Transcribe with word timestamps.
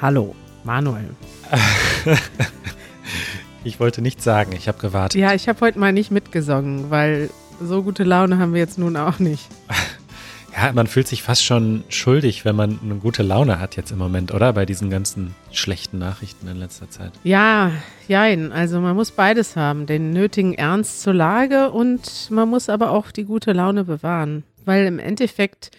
Hallo, 0.00 0.36
Manuel. 0.62 1.08
ich 3.64 3.80
wollte 3.80 4.00
nichts 4.00 4.22
sagen, 4.22 4.52
ich 4.52 4.68
habe 4.68 4.78
gewartet. 4.78 5.20
Ja, 5.20 5.34
ich 5.34 5.48
habe 5.48 5.60
heute 5.60 5.78
mal 5.80 5.92
nicht 5.92 6.12
mitgesungen, 6.12 6.90
weil 6.90 7.30
so 7.60 7.82
gute 7.82 8.04
Laune 8.04 8.38
haben 8.38 8.54
wir 8.54 8.60
jetzt 8.60 8.78
nun 8.78 8.96
auch 8.96 9.18
nicht. 9.18 9.48
Ja, 10.56 10.72
man 10.72 10.88
fühlt 10.88 11.06
sich 11.06 11.22
fast 11.22 11.44
schon 11.44 11.84
schuldig, 11.88 12.44
wenn 12.44 12.56
man 12.56 12.80
eine 12.82 12.96
gute 12.96 13.22
Laune 13.22 13.60
hat 13.60 13.76
jetzt 13.76 13.92
im 13.92 13.98
Moment, 13.98 14.34
oder? 14.34 14.54
Bei 14.54 14.66
diesen 14.66 14.90
ganzen 14.90 15.36
schlechten 15.52 15.98
Nachrichten 15.98 16.48
in 16.48 16.56
letzter 16.56 16.90
Zeit. 16.90 17.12
Ja, 17.22 17.70
jein. 18.08 18.50
Also 18.50 18.80
man 18.80 18.96
muss 18.96 19.12
beides 19.12 19.54
haben. 19.54 19.86
Den 19.86 20.10
nötigen 20.10 20.54
Ernst 20.54 21.02
zur 21.02 21.14
Lage 21.14 21.70
und 21.70 22.28
man 22.32 22.48
muss 22.48 22.68
aber 22.68 22.90
auch 22.90 23.12
die 23.12 23.24
gute 23.24 23.52
Laune 23.52 23.84
bewahren. 23.84 24.42
Weil 24.64 24.86
im 24.86 24.98
Endeffekt 24.98 25.70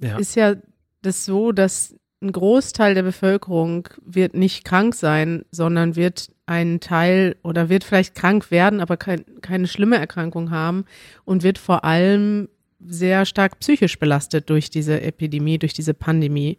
ja. 0.00 0.16
ist 0.18 0.34
ja 0.34 0.54
das 1.02 1.24
so, 1.24 1.52
dass 1.52 1.94
ein 2.24 2.32
Großteil 2.32 2.94
der 2.94 3.02
Bevölkerung 3.02 3.88
wird 4.04 4.34
nicht 4.34 4.64
krank 4.64 4.94
sein, 4.94 5.44
sondern 5.50 5.94
wird 5.94 6.32
einen 6.46 6.80
Teil 6.80 7.36
oder 7.42 7.68
wird 7.68 7.84
vielleicht 7.84 8.14
krank 8.14 8.50
werden, 8.50 8.80
aber 8.80 8.96
kein, 8.96 9.24
keine 9.40 9.68
schlimme 9.68 9.96
Erkrankung 9.96 10.50
haben 10.50 10.84
und 11.24 11.42
wird 11.42 11.58
vor 11.58 11.84
allem 11.84 12.48
sehr 12.86 13.24
stark 13.24 13.60
psychisch 13.60 13.98
belastet 13.98 14.50
durch 14.50 14.70
diese 14.70 15.00
Epidemie, 15.00 15.58
durch 15.58 15.72
diese 15.72 15.94
Pandemie. 15.94 16.58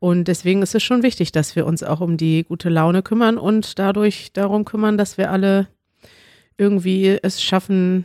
Und 0.00 0.26
deswegen 0.26 0.62
ist 0.62 0.74
es 0.74 0.82
schon 0.82 1.02
wichtig, 1.02 1.30
dass 1.30 1.54
wir 1.54 1.64
uns 1.66 1.82
auch 1.82 2.00
um 2.00 2.16
die 2.16 2.42
gute 2.42 2.68
Laune 2.68 3.02
kümmern 3.02 3.38
und 3.38 3.78
dadurch 3.78 4.32
darum 4.32 4.64
kümmern, 4.64 4.98
dass 4.98 5.16
wir 5.16 5.30
alle 5.30 5.68
irgendwie 6.58 7.18
es 7.22 7.42
schaffen, 7.42 8.04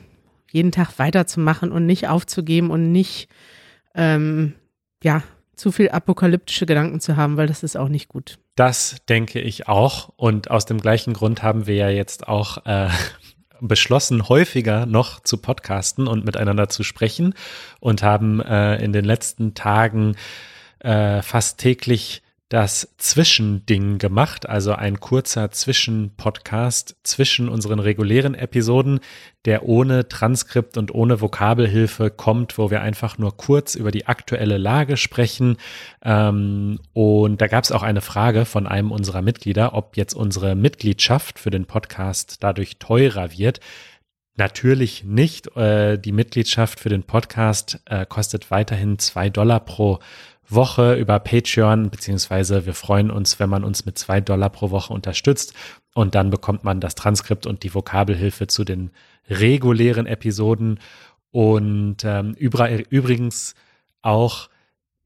jeden 0.52 0.72
Tag 0.72 1.00
weiterzumachen 1.00 1.72
und 1.72 1.86
nicht 1.86 2.08
aufzugeben 2.08 2.70
und 2.70 2.92
nicht, 2.92 3.30
ähm, 3.96 4.54
ja, 5.04 5.24
zu 5.58 5.72
viel 5.72 5.90
apokalyptische 5.90 6.66
Gedanken 6.66 7.00
zu 7.00 7.18
haben, 7.18 7.38
weil 7.38 7.48
das 7.48 7.64
ist 7.64 7.76
auch 7.76 7.90
nicht 7.90 8.08
gut. 8.08 8.40
Das 8.56 8.98
denke 9.10 9.40
ich 9.40 9.68
auch. 9.68 10.10
Und 10.16 10.50
aus 10.50 10.66
dem 10.66 10.80
gleichen 10.80 11.14
Grund 11.14 11.44
haben 11.44 11.68
wir 11.68 11.76
ja 11.76 11.90
jetzt 11.90 12.28
auch 12.28 12.66
äh, 12.66 12.90
beschlossen, 13.60 14.30
häufiger 14.30 14.86
noch 14.86 15.20
zu 15.22 15.38
podcasten 15.38 16.08
und 16.08 16.26
miteinander 16.26 16.70
zu 16.70 16.84
sprechen 16.84 17.34
und 17.80 18.04
haben 18.04 18.42
äh, 18.42 18.78
in 18.84 18.94
den 18.94 19.06
letzten 19.06 19.54
Tagen 19.54 20.16
äh, 20.80 21.22
fast 21.22 21.60
täglich 21.60 22.22
das 22.50 22.96
Zwischending 22.98 23.98
gemacht, 23.98 24.48
also 24.48 24.72
ein 24.72 25.02
kurzer 25.02 25.52
Zwischenpodcast 25.52 26.96
zwischen 27.04 27.50
unseren 27.50 27.80
regulären 27.80 28.36
Episoden, 28.36 29.02
der 29.44 29.64
ohne 29.68 30.08
Transkript 30.08 30.78
und 30.78 30.94
ohne 30.94 31.20
Vokabelhilfe 31.20 32.10
kommt, 32.10 32.58
wo 32.58 32.72
wir 32.72 32.82
einfach 32.82 33.18
nur 33.18 33.36
kurz 33.36 33.76
über 33.76 33.92
die 33.92 34.06
aktuelle 34.08 34.58
Lage 34.58 34.96
sprechen. 34.96 35.58
Ähm, 36.02 36.80
und 36.94 37.42
da 37.42 37.48
gab 37.48 37.66
es 37.66 37.74
auch 37.74 37.84
eine 37.84 38.02
Frage 38.02 38.46
von 38.46 38.66
einem 38.66 38.92
unserer 38.92 39.22
Mitglieder, 39.22 39.74
ob 39.74 39.98
jetzt 39.98 40.14
unsere 40.14 40.56
Mitgliedschaft 40.56 41.40
für 41.40 41.50
den 41.50 41.66
Podcast 41.66 42.44
dadurch 42.44 42.80
teurer 42.80 43.38
wird. 43.38 43.60
Natürlich 44.38 45.04
nicht. 45.04 45.54
Äh, 45.58 45.98
die 45.98 46.12
Mitgliedschaft 46.14 46.80
für 46.80 46.90
den 46.90 47.04
Podcast 47.04 47.82
äh, 47.86 48.06
kostet 48.06 48.52
weiterhin 48.52 49.00
zwei 49.00 49.30
Dollar 49.30 49.60
pro 49.60 50.00
Woche 50.50 50.96
über 50.96 51.20
Patreon, 51.20 51.90
beziehungsweise 51.90 52.66
wir 52.66 52.74
freuen 52.74 53.12
uns, 53.12 53.40
wenn 53.40 53.50
man 53.50 53.64
uns 53.64 53.86
mit 53.86 53.98
zwei 53.98 54.22
Dollar 54.22 54.50
pro 54.50 54.72
Woche 54.72 54.94
unterstützt. 54.94 55.54
Und 55.94 56.16
dann 56.16 56.30
bekommt 56.30 56.64
man 56.64 56.80
das 56.80 56.96
Transkript 56.96 57.46
und 57.46 57.64
die 57.64 57.74
Vokabelhilfe 57.74 58.48
zu 58.48 58.64
den 58.64 58.92
regulären 59.30 60.06
Episoden. 60.06 60.80
Und 61.32 61.98
ähm, 62.06 62.34
übrigens 62.34 63.56
auch 64.02 64.50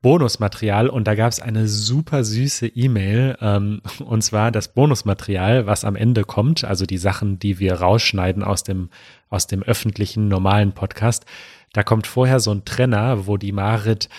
Bonusmaterial 0.02 0.90
und 0.90 1.08
da 1.08 1.14
gab 1.14 1.32
es 1.32 1.40
eine 1.40 1.68
super 1.68 2.24
süße 2.24 2.68
E-Mail 2.68 3.38
ähm, 3.40 3.82
und 4.04 4.24
zwar 4.24 4.52
das 4.52 4.74
Bonusmaterial, 4.74 5.68
was 5.68 5.86
am 5.86 5.96
Ende 5.96 6.24
kommt, 6.24 6.64
also 6.64 6.86
die 6.86 6.98
Sachen, 6.98 7.38
die 7.38 7.60
wir 7.60 7.76
rausschneiden 7.76 8.44
aus 8.44 8.64
dem 8.64 8.90
aus 9.30 9.48
dem 9.48 9.62
öffentlichen 9.64 10.28
normalen 10.28 10.74
Podcast. 10.74 11.26
Da 11.72 11.84
kommt 11.84 12.08
vorher 12.08 12.40
so 12.40 12.52
ein 12.52 12.66
Trenner, 12.66 13.28
wo 13.28 13.38
die 13.38 13.54
Marit 13.54 14.10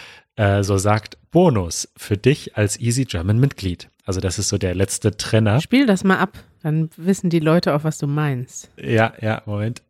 äh, 0.42 0.64
so 0.64 0.76
sagt, 0.76 1.18
Bonus 1.30 1.88
für 1.96 2.16
dich 2.16 2.56
als 2.56 2.80
Easy 2.80 3.04
German 3.04 3.38
Mitglied. 3.38 3.88
Also 4.04 4.20
das 4.20 4.40
ist 4.40 4.48
so 4.48 4.58
der 4.58 4.74
letzte 4.74 5.16
Trenner. 5.16 5.60
Spiel 5.60 5.86
das 5.86 6.02
mal 6.02 6.18
ab, 6.18 6.36
dann 6.62 6.90
wissen 6.96 7.30
die 7.30 7.38
Leute 7.38 7.74
auch, 7.74 7.84
was 7.84 7.98
du 7.98 8.08
meinst. 8.08 8.68
Ja, 8.76 9.12
ja, 9.20 9.42
Moment. 9.46 9.82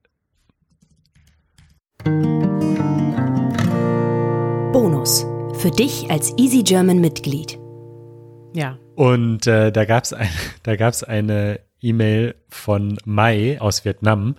Bonus 4.73 5.25
für 5.55 5.71
dich 5.71 6.11
als 6.11 6.37
Easy 6.37 6.63
German 6.63 7.01
Mitglied. 7.01 7.59
Ja. 8.55 8.79
Und 8.95 9.47
äh, 9.47 9.73
da 9.73 9.87
gab 9.87 10.05
es 10.05 10.13
ein, 10.13 10.29
eine 11.09 11.61
E-Mail 11.81 12.35
von 12.51 12.99
Mai 13.07 13.59
aus 13.59 13.87
Vietnam 13.87 14.37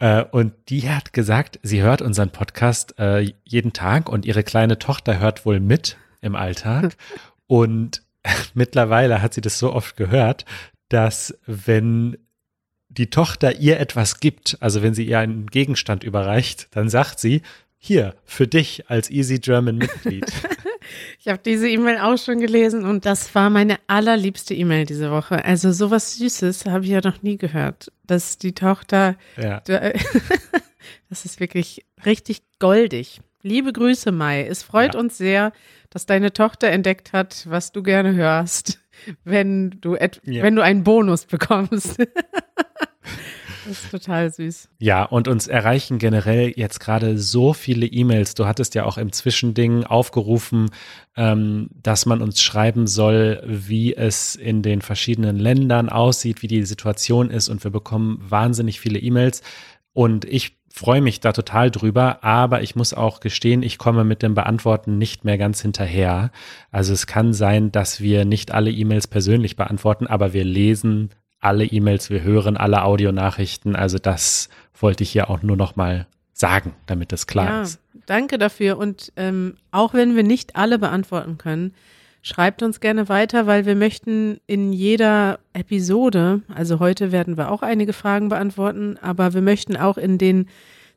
äh, 0.00 0.24
und 0.24 0.52
die 0.68 0.90
hat 0.90 1.12
gesagt, 1.12 1.60
sie 1.62 1.82
hört 1.82 2.02
unseren 2.02 2.30
Podcast 2.30 2.98
äh, 2.98 3.32
jeden 3.44 3.72
Tag 3.72 4.08
und 4.08 4.26
ihre 4.26 4.42
kleine 4.42 4.78
Tochter 4.78 5.20
hört 5.20 5.46
wohl 5.46 5.60
mit 5.60 5.96
im 6.20 6.34
Alltag. 6.34 6.96
und 7.46 8.02
mittlerweile 8.54 9.22
hat 9.22 9.34
sie 9.34 9.40
das 9.40 9.58
so 9.58 9.72
oft 9.72 9.96
gehört, 9.96 10.44
dass 10.88 11.38
wenn 11.46 12.16
die 12.88 13.10
Tochter 13.10 13.56
ihr 13.56 13.78
etwas 13.78 14.18
gibt, 14.18 14.58
also 14.60 14.82
wenn 14.82 14.94
sie 14.94 15.04
ihr 15.04 15.20
einen 15.20 15.46
Gegenstand 15.46 16.02
überreicht, 16.02 16.68
dann 16.72 16.88
sagt 16.88 17.20
sie, 17.20 17.42
hier, 17.78 18.16
für 18.24 18.46
dich 18.46 18.90
als 18.90 19.10
Easy 19.10 19.38
German 19.38 19.78
Mitglied. 19.78 20.26
Ich 21.18 21.28
habe 21.28 21.40
diese 21.44 21.68
E-Mail 21.68 21.98
auch 21.98 22.16
schon 22.16 22.40
gelesen 22.40 22.84
und 22.84 23.06
das 23.06 23.34
war 23.34 23.50
meine 23.50 23.78
allerliebste 23.86 24.54
E-Mail 24.54 24.86
diese 24.86 25.10
Woche. 25.10 25.44
Also 25.44 25.72
sowas 25.72 26.16
Süßes 26.16 26.66
habe 26.66 26.84
ich 26.84 26.90
ja 26.90 27.00
noch 27.02 27.22
nie 27.22 27.38
gehört, 27.38 27.92
dass 28.06 28.38
die 28.38 28.52
Tochter, 28.52 29.16
ja. 29.36 29.60
das 31.08 31.24
ist 31.24 31.40
wirklich 31.40 31.84
richtig 32.04 32.42
goldig. 32.58 33.20
Liebe 33.42 33.72
Grüße, 33.72 34.12
Mai. 34.12 34.46
Es 34.46 34.62
freut 34.62 34.94
ja. 34.94 35.00
uns 35.00 35.16
sehr, 35.16 35.52
dass 35.88 36.06
deine 36.06 36.32
Tochter 36.32 36.68
entdeckt 36.68 37.12
hat, 37.12 37.46
was 37.48 37.72
du 37.72 37.82
gerne 37.82 38.14
hörst, 38.14 38.80
wenn 39.24 39.70
du, 39.80 39.96
ja. 39.96 40.42
wenn 40.42 40.56
du 40.56 40.62
einen 40.62 40.84
Bonus 40.84 41.26
bekommst. 41.26 41.96
Das 43.66 43.84
ist 43.84 43.90
total 43.90 44.32
süß. 44.32 44.68
Ja, 44.78 45.04
und 45.04 45.28
uns 45.28 45.46
erreichen 45.46 45.98
generell 45.98 46.52
jetzt 46.56 46.80
gerade 46.80 47.18
so 47.18 47.52
viele 47.52 47.86
E-Mails. 47.86 48.34
Du 48.34 48.46
hattest 48.46 48.74
ja 48.74 48.84
auch 48.84 48.98
im 48.98 49.12
Zwischending 49.12 49.84
aufgerufen, 49.84 50.70
ähm, 51.16 51.70
dass 51.82 52.06
man 52.06 52.22
uns 52.22 52.42
schreiben 52.42 52.86
soll, 52.86 53.42
wie 53.44 53.94
es 53.94 54.34
in 54.34 54.62
den 54.62 54.82
verschiedenen 54.82 55.36
Ländern 55.36 55.88
aussieht, 55.88 56.42
wie 56.42 56.48
die 56.48 56.64
Situation 56.64 57.30
ist. 57.30 57.48
Und 57.48 57.62
wir 57.64 57.70
bekommen 57.70 58.24
wahnsinnig 58.28 58.80
viele 58.80 58.98
E-Mails. 58.98 59.42
Und 59.92 60.24
ich 60.24 60.56
freue 60.72 61.00
mich 61.00 61.20
da 61.20 61.32
total 61.32 61.70
drüber, 61.70 62.22
aber 62.22 62.62
ich 62.62 62.76
muss 62.76 62.94
auch 62.94 63.20
gestehen, 63.20 63.62
ich 63.62 63.76
komme 63.76 64.04
mit 64.04 64.22
dem 64.22 64.34
Beantworten 64.34 64.98
nicht 64.98 65.24
mehr 65.24 65.36
ganz 65.36 65.60
hinterher. 65.60 66.30
Also 66.70 66.92
es 66.92 67.06
kann 67.06 67.32
sein, 67.32 67.72
dass 67.72 68.00
wir 68.00 68.24
nicht 68.24 68.52
alle 68.52 68.70
E-Mails 68.70 69.08
persönlich 69.08 69.56
beantworten, 69.56 70.06
aber 70.06 70.32
wir 70.32 70.44
lesen 70.44 71.10
alle 71.40 71.64
E-Mails, 71.64 72.10
wir 72.10 72.22
hören 72.22 72.56
alle 72.56 72.84
Audionachrichten. 72.84 73.74
Also 73.74 73.98
das 73.98 74.48
wollte 74.78 75.02
ich 75.02 75.10
hier 75.10 75.30
auch 75.30 75.42
nur 75.42 75.56
noch 75.56 75.76
mal 75.76 76.06
sagen, 76.32 76.74
damit 76.86 77.12
das 77.12 77.26
klar 77.26 77.46
ja, 77.46 77.62
ist. 77.62 77.80
Danke 78.06 78.38
dafür. 78.38 78.78
Und 78.78 79.12
ähm, 79.16 79.56
auch 79.70 79.94
wenn 79.94 80.16
wir 80.16 80.22
nicht 80.22 80.56
alle 80.56 80.78
beantworten 80.78 81.38
können, 81.38 81.74
schreibt 82.22 82.62
uns 82.62 82.80
gerne 82.80 83.08
weiter, 83.08 83.46
weil 83.46 83.66
wir 83.66 83.74
möchten 83.74 84.40
in 84.46 84.72
jeder 84.72 85.38
Episode, 85.52 86.42
also 86.54 86.78
heute 86.78 87.12
werden 87.12 87.36
wir 87.36 87.50
auch 87.50 87.62
einige 87.62 87.92
Fragen 87.92 88.28
beantworten, 88.28 88.98
aber 89.00 89.32
wir 89.32 89.42
möchten 89.42 89.76
auch 89.76 89.96
in 89.96 90.18
den 90.18 90.46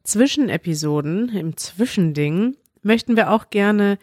Zwischenepisoden, 0.04 1.30
im 1.30 1.56
Zwischending, 1.56 2.57
möchten 2.81 3.16
wir 3.16 3.31
auch 3.31 3.50
gerne 3.50 3.98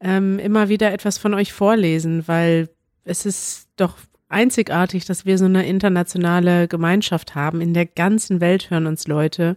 ähm, 0.00 0.38
immer 0.38 0.68
wieder 0.68 0.92
etwas 0.92 1.16
von 1.16 1.32
euch 1.32 1.54
vorlesen, 1.54 2.28
weil 2.28 2.68
es 3.04 3.24
ist 3.24 3.68
doch 3.76 3.96
einzigartig, 4.28 5.04
dass 5.04 5.24
wir 5.24 5.38
so 5.38 5.44
eine 5.44 5.66
internationale 5.66 6.68
Gemeinschaft 6.68 7.34
haben. 7.34 7.60
In 7.60 7.74
der 7.74 7.86
ganzen 7.86 8.40
Welt 8.40 8.70
hören 8.70 8.86
uns 8.86 9.06
Leute. 9.06 9.56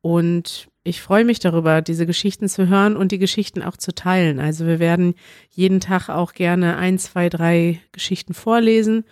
Und 0.00 0.68
ich 0.82 1.00
freue 1.00 1.24
mich 1.24 1.38
darüber, 1.38 1.80
diese 1.80 2.06
Geschichten 2.06 2.48
zu 2.48 2.68
hören 2.68 2.96
und 2.96 3.10
die 3.10 3.18
Geschichten 3.18 3.62
auch 3.62 3.76
zu 3.76 3.94
teilen. 3.94 4.38
Also 4.38 4.66
wir 4.66 4.78
werden 4.78 5.14
jeden 5.50 5.80
Tag 5.80 6.10
auch 6.10 6.34
gerne 6.34 6.76
ein, 6.76 6.98
zwei, 6.98 7.28
drei 7.28 7.80
Geschichten 7.92 8.34
vorlesen. 8.34 9.04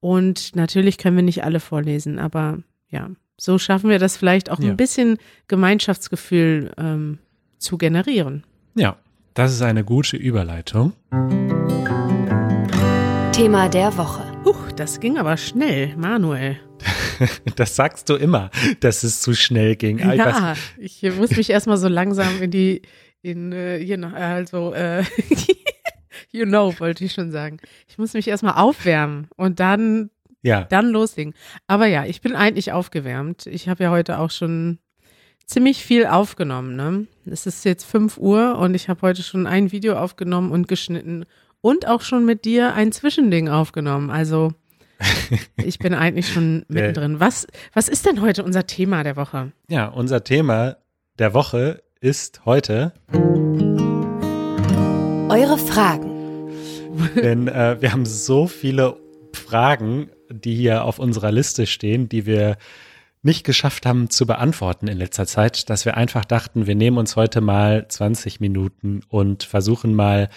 Und 0.00 0.56
natürlich 0.56 0.98
können 0.98 1.16
wir 1.16 1.22
nicht 1.22 1.44
alle 1.44 1.60
vorlesen, 1.60 2.18
aber 2.18 2.58
ja, 2.88 3.10
so 3.38 3.58
schaffen 3.58 3.90
wir 3.90 3.98
das 3.98 4.16
vielleicht 4.16 4.50
auch 4.50 4.58
ja. 4.58 4.70
ein 4.70 4.76
bisschen 4.76 5.18
Gemeinschaftsgefühl 5.46 6.72
ähm, 6.76 7.18
zu 7.58 7.78
generieren. 7.78 8.44
Ja, 8.74 8.96
das 9.34 9.52
ist 9.52 9.62
eine 9.62 9.84
gute 9.84 10.16
Überleitung. 10.16 10.92
Thema 13.32 13.68
der 13.68 13.96
Woche. 13.96 14.29
Huch, 14.44 14.72
das 14.72 15.00
ging 15.00 15.18
aber 15.18 15.36
schnell, 15.36 15.96
Manuel. 15.96 16.58
das 17.56 17.76
sagst 17.76 18.08
du 18.08 18.16
immer, 18.16 18.50
dass 18.80 19.02
es 19.02 19.20
zu 19.20 19.34
schnell 19.34 19.76
ging. 19.76 19.98
Ja, 19.98 20.54
ich, 20.78 21.02
ich 21.02 21.16
muss 21.16 21.36
mich 21.36 21.50
erstmal 21.50 21.76
so 21.76 21.88
langsam 21.88 22.40
in 22.40 22.50
die, 22.50 22.82
in, 23.22 23.52
äh, 23.52 23.78
hier 23.78 23.98
noch, 23.98 24.12
also, 24.12 24.72
äh, 24.72 25.04
You 26.32 26.44
know, 26.44 26.78
wollte 26.78 27.04
ich 27.04 27.12
schon 27.12 27.30
sagen. 27.32 27.58
Ich 27.88 27.98
muss 27.98 28.12
mich 28.12 28.28
erstmal 28.28 28.54
aufwärmen 28.54 29.28
und 29.36 29.60
dann, 29.60 30.10
Ja, 30.42 30.64
dann 30.64 30.88
loslegen. 30.88 31.34
Aber 31.66 31.86
ja, 31.86 32.04
ich 32.04 32.20
bin 32.20 32.34
eigentlich 32.34 32.72
aufgewärmt. 32.72 33.46
Ich 33.46 33.68
habe 33.68 33.84
ja 33.84 33.90
heute 33.90 34.18
auch 34.18 34.30
schon 34.30 34.78
ziemlich 35.44 35.84
viel 35.84 36.06
aufgenommen. 36.06 36.76
Ne? 36.76 37.06
Es 37.26 37.46
ist 37.46 37.64
jetzt 37.64 37.84
5 37.84 38.18
Uhr 38.18 38.56
und 38.58 38.74
ich 38.74 38.88
habe 38.88 39.02
heute 39.02 39.22
schon 39.22 39.46
ein 39.46 39.72
Video 39.72 39.96
aufgenommen 39.96 40.52
und 40.52 40.68
geschnitten 40.68 41.24
und 41.60 41.86
auch 41.86 42.02
schon 42.02 42.24
mit 42.24 42.44
dir 42.44 42.74
ein 42.74 42.92
Zwischending 42.92 43.48
aufgenommen. 43.48 44.10
Also 44.10 44.52
ich 45.56 45.78
bin 45.78 45.94
eigentlich 45.94 46.28
schon 46.28 46.64
mittendrin. 46.68 47.20
Was, 47.20 47.46
was 47.72 47.88
ist 47.88 48.06
denn 48.06 48.20
heute 48.20 48.44
unser 48.44 48.66
Thema 48.66 49.02
der 49.02 49.16
Woche? 49.16 49.52
ja, 49.68 49.86
unser 49.86 50.24
Thema 50.24 50.76
der 51.18 51.34
Woche 51.34 51.82
ist 52.00 52.44
heute, 52.44 52.92
Eure 55.28 55.58
Fragen. 55.58 56.50
denn 57.14 57.46
äh, 57.46 57.76
wir 57.80 57.92
haben 57.92 58.04
so 58.04 58.48
viele 58.48 58.96
Fragen, 59.32 60.10
die 60.28 60.56
hier 60.56 60.84
auf 60.84 60.98
unserer 60.98 61.30
Liste 61.30 61.66
stehen, 61.66 62.08
die 62.08 62.26
wir 62.26 62.56
nicht 63.22 63.44
geschafft 63.44 63.86
haben 63.86 64.10
zu 64.10 64.26
beantworten 64.26 64.88
in 64.88 64.98
letzter 64.98 65.26
Zeit, 65.26 65.70
dass 65.70 65.84
wir 65.84 65.96
einfach 65.96 66.24
dachten, 66.24 66.66
wir 66.66 66.74
nehmen 66.74 66.98
uns 66.98 67.16
heute 67.16 67.40
mal 67.40 67.86
20 67.86 68.40
Minuten 68.40 69.02
und 69.08 69.44
versuchen 69.44 69.94
mal, 69.94 70.30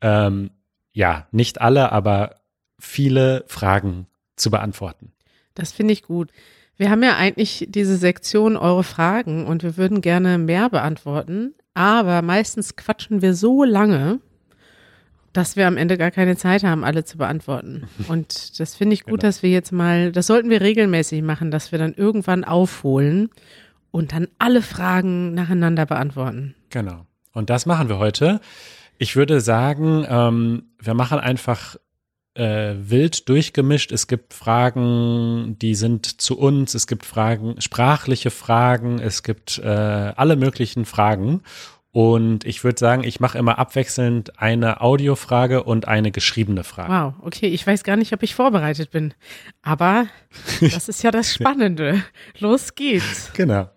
ähm, 0.00 0.50
ja, 0.92 1.26
nicht 1.32 1.60
alle, 1.60 1.92
aber 1.92 2.36
viele 2.78 3.44
Fragen 3.46 4.06
zu 4.36 4.50
beantworten. 4.50 5.12
Das 5.54 5.72
finde 5.72 5.92
ich 5.92 6.02
gut. 6.02 6.30
Wir 6.76 6.90
haben 6.90 7.02
ja 7.02 7.16
eigentlich 7.16 7.66
diese 7.68 7.96
Sektion 7.96 8.56
Eure 8.56 8.84
Fragen 8.84 9.46
und 9.46 9.62
wir 9.64 9.76
würden 9.76 10.00
gerne 10.00 10.38
mehr 10.38 10.70
beantworten, 10.70 11.54
aber 11.74 12.22
meistens 12.22 12.76
quatschen 12.76 13.20
wir 13.22 13.34
so 13.34 13.64
lange, 13.64 14.20
dass 15.32 15.56
wir 15.56 15.66
am 15.66 15.76
Ende 15.76 15.98
gar 15.98 16.10
keine 16.12 16.36
Zeit 16.36 16.62
haben, 16.62 16.84
alle 16.84 17.04
zu 17.04 17.18
beantworten. 17.18 17.86
Und 18.08 18.58
das 18.58 18.74
finde 18.74 18.94
ich 18.94 19.04
gut, 19.04 19.20
Genau. 19.20 19.28
dass 19.28 19.42
wir 19.42 19.50
jetzt 19.50 19.72
mal, 19.72 20.10
das 20.10 20.26
sollten 20.26 20.50
wir 20.50 20.60
regelmäßig 20.62 21.22
machen, 21.22 21.50
dass 21.50 21.70
wir 21.70 21.78
dann 21.78 21.94
irgendwann 21.94 22.44
aufholen 22.44 23.28
und 23.90 24.12
dann 24.12 24.26
alle 24.38 24.62
Fragen 24.62 25.34
nacheinander 25.34 25.84
beantworten. 25.86 26.54
Genau. 26.70 27.06
Und 27.34 27.50
das 27.50 27.66
machen 27.66 27.88
wir 27.88 27.98
heute. 27.98 28.40
Ich 28.98 29.16
würde 29.16 29.40
sagen, 29.40 30.04
ähm, 30.08 30.64
wir 30.80 30.94
machen 30.94 31.18
einfach 31.18 31.76
äh, 32.34 32.74
wild 32.78 33.28
durchgemischt. 33.28 33.92
Es 33.92 34.06
gibt 34.06 34.34
Fragen, 34.34 35.56
die 35.60 35.74
sind 35.74 36.20
zu 36.20 36.38
uns. 36.38 36.74
Es 36.74 36.86
gibt 36.86 37.04
Fragen, 37.04 37.60
sprachliche 37.60 38.30
Fragen. 38.30 38.98
Es 38.98 39.22
gibt 39.22 39.58
äh, 39.58 39.68
alle 39.68 40.36
möglichen 40.36 40.84
Fragen. 40.84 41.42
Und 41.90 42.44
ich 42.44 42.64
würde 42.64 42.78
sagen, 42.78 43.02
ich 43.02 43.18
mache 43.18 43.38
immer 43.38 43.58
abwechselnd 43.58 44.38
eine 44.40 44.82
Audiofrage 44.82 45.62
und 45.62 45.88
eine 45.88 46.12
geschriebene 46.12 46.62
Frage. 46.62 46.92
Wow, 46.92 47.14
okay, 47.22 47.46
ich 47.46 47.66
weiß 47.66 47.82
gar 47.82 47.96
nicht, 47.96 48.12
ob 48.12 48.22
ich 48.22 48.34
vorbereitet 48.34 48.90
bin. 48.90 49.14
Aber 49.62 50.06
das 50.60 50.88
ist 50.88 51.02
ja 51.02 51.10
das 51.10 51.32
Spannende. 51.32 52.02
Los 52.38 52.74
geht's. 52.74 53.32
Genau. 53.32 53.70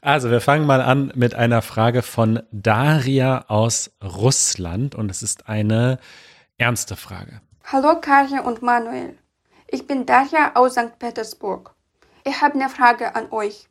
Also, 0.00 0.30
wir 0.30 0.40
fangen 0.40 0.66
mal 0.66 0.80
an 0.80 1.12
mit 1.16 1.34
einer 1.34 1.60
Frage 1.60 2.02
von 2.02 2.42
Daria 2.52 3.44
aus 3.48 3.90
Russland. 4.02 4.94
Und 4.94 5.10
es 5.10 5.22
ist 5.22 5.48
eine 5.48 5.98
ernste 6.56 6.96
Frage. 6.96 7.40
Hallo 7.64 8.00
Karja 8.00 8.42
und 8.42 8.62
Manuel. 8.62 9.18
Ich 9.66 9.86
bin 9.86 10.06
Darja 10.06 10.52
aus 10.54 10.72
St. 10.72 10.98
Petersburg. 10.98 11.74
Ich 12.24 12.40
habe 12.40 12.54
eine 12.54 12.68
Frage 12.68 13.14
an 13.14 13.30
euch. 13.30 13.68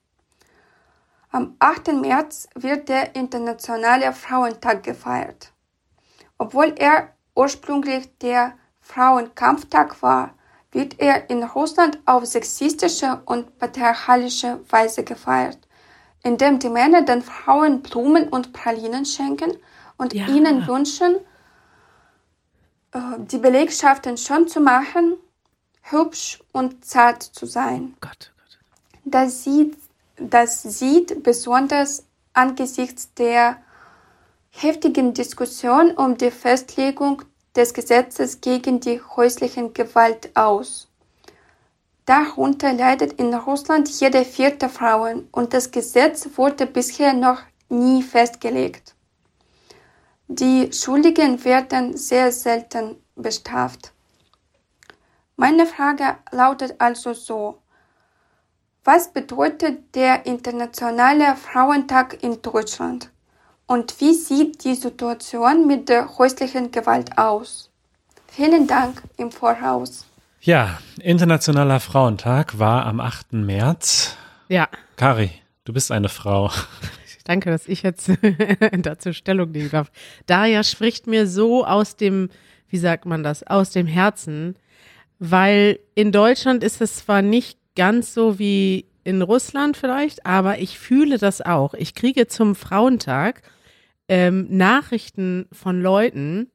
Am 1.32 1.56
8. 1.60 1.94
März 1.94 2.48
wird 2.56 2.90
der 2.90 3.16
Internationale 3.16 4.14
Frauentag 4.14 4.84
gefeiert. 4.84 5.52
Obwohl 6.38 6.76
er 6.78 7.10
ursprünglich 7.36 8.18
der 8.20 8.54
Frauenkampftag 8.82 10.02
war, 10.02 10.34
wird 10.72 11.00
er 11.00 11.30
in 11.30 11.44
Russland 11.44 12.00
auf 12.06 12.26
sexistische 12.26 13.22
und 13.26 13.58
patriarchalische 13.58 14.60
Weise 14.70 15.04
gefeiert, 15.04 15.67
indem 16.28 16.60
die 16.60 16.70
Männer 16.70 17.04
den 17.04 17.22
Frauen 17.22 17.82
Blumen 17.82 18.28
und 18.28 18.52
Pralinen 18.52 19.06
schenken 19.06 19.52
und 19.98 20.14
Ja. 20.14 20.28
ihnen 20.28 20.68
wünschen, 20.68 21.16
äh, 22.92 23.00
die 23.32 23.38
Belegschaften 23.38 24.18
schön 24.18 24.48
zu 24.48 24.60
machen, 24.60 25.16
hübsch 25.84 26.44
und 26.52 26.84
zart 26.84 27.24
zu 27.24 27.46
sein. 27.46 27.96
Gott, 28.02 28.34
Gott. 28.38 28.60
Das 29.06 29.46
sieht, 29.46 29.78
das 30.18 30.64
sieht 30.64 31.24
besonders 31.24 32.04
angesichts 32.34 33.14
der 33.14 33.58
heftigen 34.50 35.14
Diskussion 35.14 35.92
um 35.92 36.18
die 36.18 36.32
Festlegung 36.32 37.22
des 37.56 37.74
Gesetzes 37.74 38.42
gegen 38.42 38.82
die 38.82 39.02
häusliche 39.16 39.70
Gewalt 39.70 40.36
aus. 40.36 40.90
Darunter 42.08 42.72
leidet 42.72 43.20
in 43.20 43.34
Russland 43.34 43.90
jede 44.00 44.24
vierte 44.24 44.70
Frau 44.70 45.10
und 45.34 45.54
das 45.54 45.72
Gesetz 45.72 46.30
wurde 46.38 46.66
bisher 46.66 47.12
noch 47.12 47.42
nie 47.68 48.02
festgelegt. 48.02 48.96
Die 50.30 50.72
Schuldigen 50.72 51.44
werden 51.44 51.98
sehr 51.98 52.32
selten 52.32 52.96
bestraft. 53.18 53.92
Meine 55.36 55.66
Frage 55.66 56.16
lautet 56.32 56.76
also 56.80 57.12
so. 57.12 57.58
Was 58.86 59.12
bedeutet 59.12 59.94
der 59.94 60.26
Internationale 60.26 61.36
Frauentag 61.36 62.24
in 62.24 62.42
Deutschland? 62.42 63.12
Und 63.66 64.00
wie 64.00 64.14
sieht 64.14 64.64
die 64.64 64.76
Situation 64.76 65.68
mit 65.68 65.90
der 65.90 66.18
häuslichen 66.18 66.72
Gewalt 66.72 67.18
aus? 67.18 67.70
Vielen 68.28 68.66
Dank 68.66 69.04
im 69.18 69.30
Voraus. 69.30 70.06
Ja, 70.42 70.80
Internationaler 71.02 71.80
Frauentag 71.80 72.60
war 72.60 72.86
am 72.86 73.00
8. 73.00 73.34
März. 73.34 74.16
Ja, 74.50 74.70
Kari, 74.96 75.32
du 75.66 75.74
bist 75.74 75.92
eine 75.92 76.10
Frau. 76.10 76.52
danke, 77.26 77.50
dass 77.50 77.68
ich 77.68 77.84
jetzt 77.84 78.12
dazu 78.78 79.14
Stellung 79.14 79.52
nehmen 79.52 79.72
darf. 79.72 79.92
Daria 80.26 80.64
spricht 80.64 81.08
mir 81.08 81.28
so 81.28 81.66
aus 81.66 81.96
dem, 81.96 82.30
wie 82.70 82.78
sagt 82.78 83.06
man 83.06 83.24
das, 83.24 83.44
aus 83.44 83.72
dem 83.72 83.88
Herzen, 83.88 84.56
weil 85.20 85.80
in 85.96 86.12
Deutschland 86.12 86.64
ist 86.64 86.82
es 86.82 86.98
zwar 86.98 87.22
nicht 87.22 87.60
ganz 87.76 88.14
so 88.14 88.40
wie 88.40 88.86
in 89.04 89.22
Russland 89.22 89.76
vielleicht, 89.76 90.26
aber 90.26 90.60
ich 90.60 90.78
fühle 90.78 91.18
das 91.18 91.42
auch. 91.42 91.74
Ich 91.74 91.96
kriege 91.96 92.28
zum 92.28 92.56
Frauentag 92.56 93.42
ähm, 94.08 94.48
Nachrichten 94.50 95.48
von 95.52 95.82
Leuten, 95.82 96.52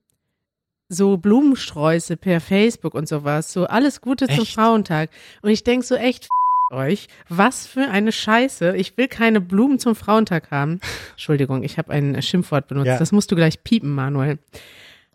so 0.93 1.17
Blumensträuße 1.17 2.17
per 2.17 2.41
Facebook 2.41 2.95
und 2.95 3.09
sowas, 3.09 3.53
so 3.53 3.67
alles 3.67 4.01
Gute 4.01 4.27
zum 4.27 4.43
Echt? 4.43 4.55
Frauentag. 4.55 5.11
Und 5.43 5.51
ich 5.51 5.65
denke 5.65 5.87
so 5.87 5.95
echt, 5.95 6.29
euch, 6.71 7.09
was 7.29 7.67
für 7.67 7.89
eine 7.89 8.13
Scheiße. 8.13 8.77
Ich 8.77 8.97
will 8.97 9.09
keine 9.09 9.41
Blumen 9.41 9.79
zum 9.79 9.95
Frauentag 9.95 10.51
haben. 10.51 10.81
Entschuldigung, 11.13 11.63
ich 11.63 11.79
habe 11.79 11.93
ein 11.93 12.21
Schimpfwort 12.23 12.69
benutzt. 12.69 12.87
Ja. 12.87 12.99
Das 12.99 13.13
musst 13.13 13.31
du 13.31 13.37
gleich 13.37 13.63
piepen, 13.63 13.95
Manuel. 13.95 14.39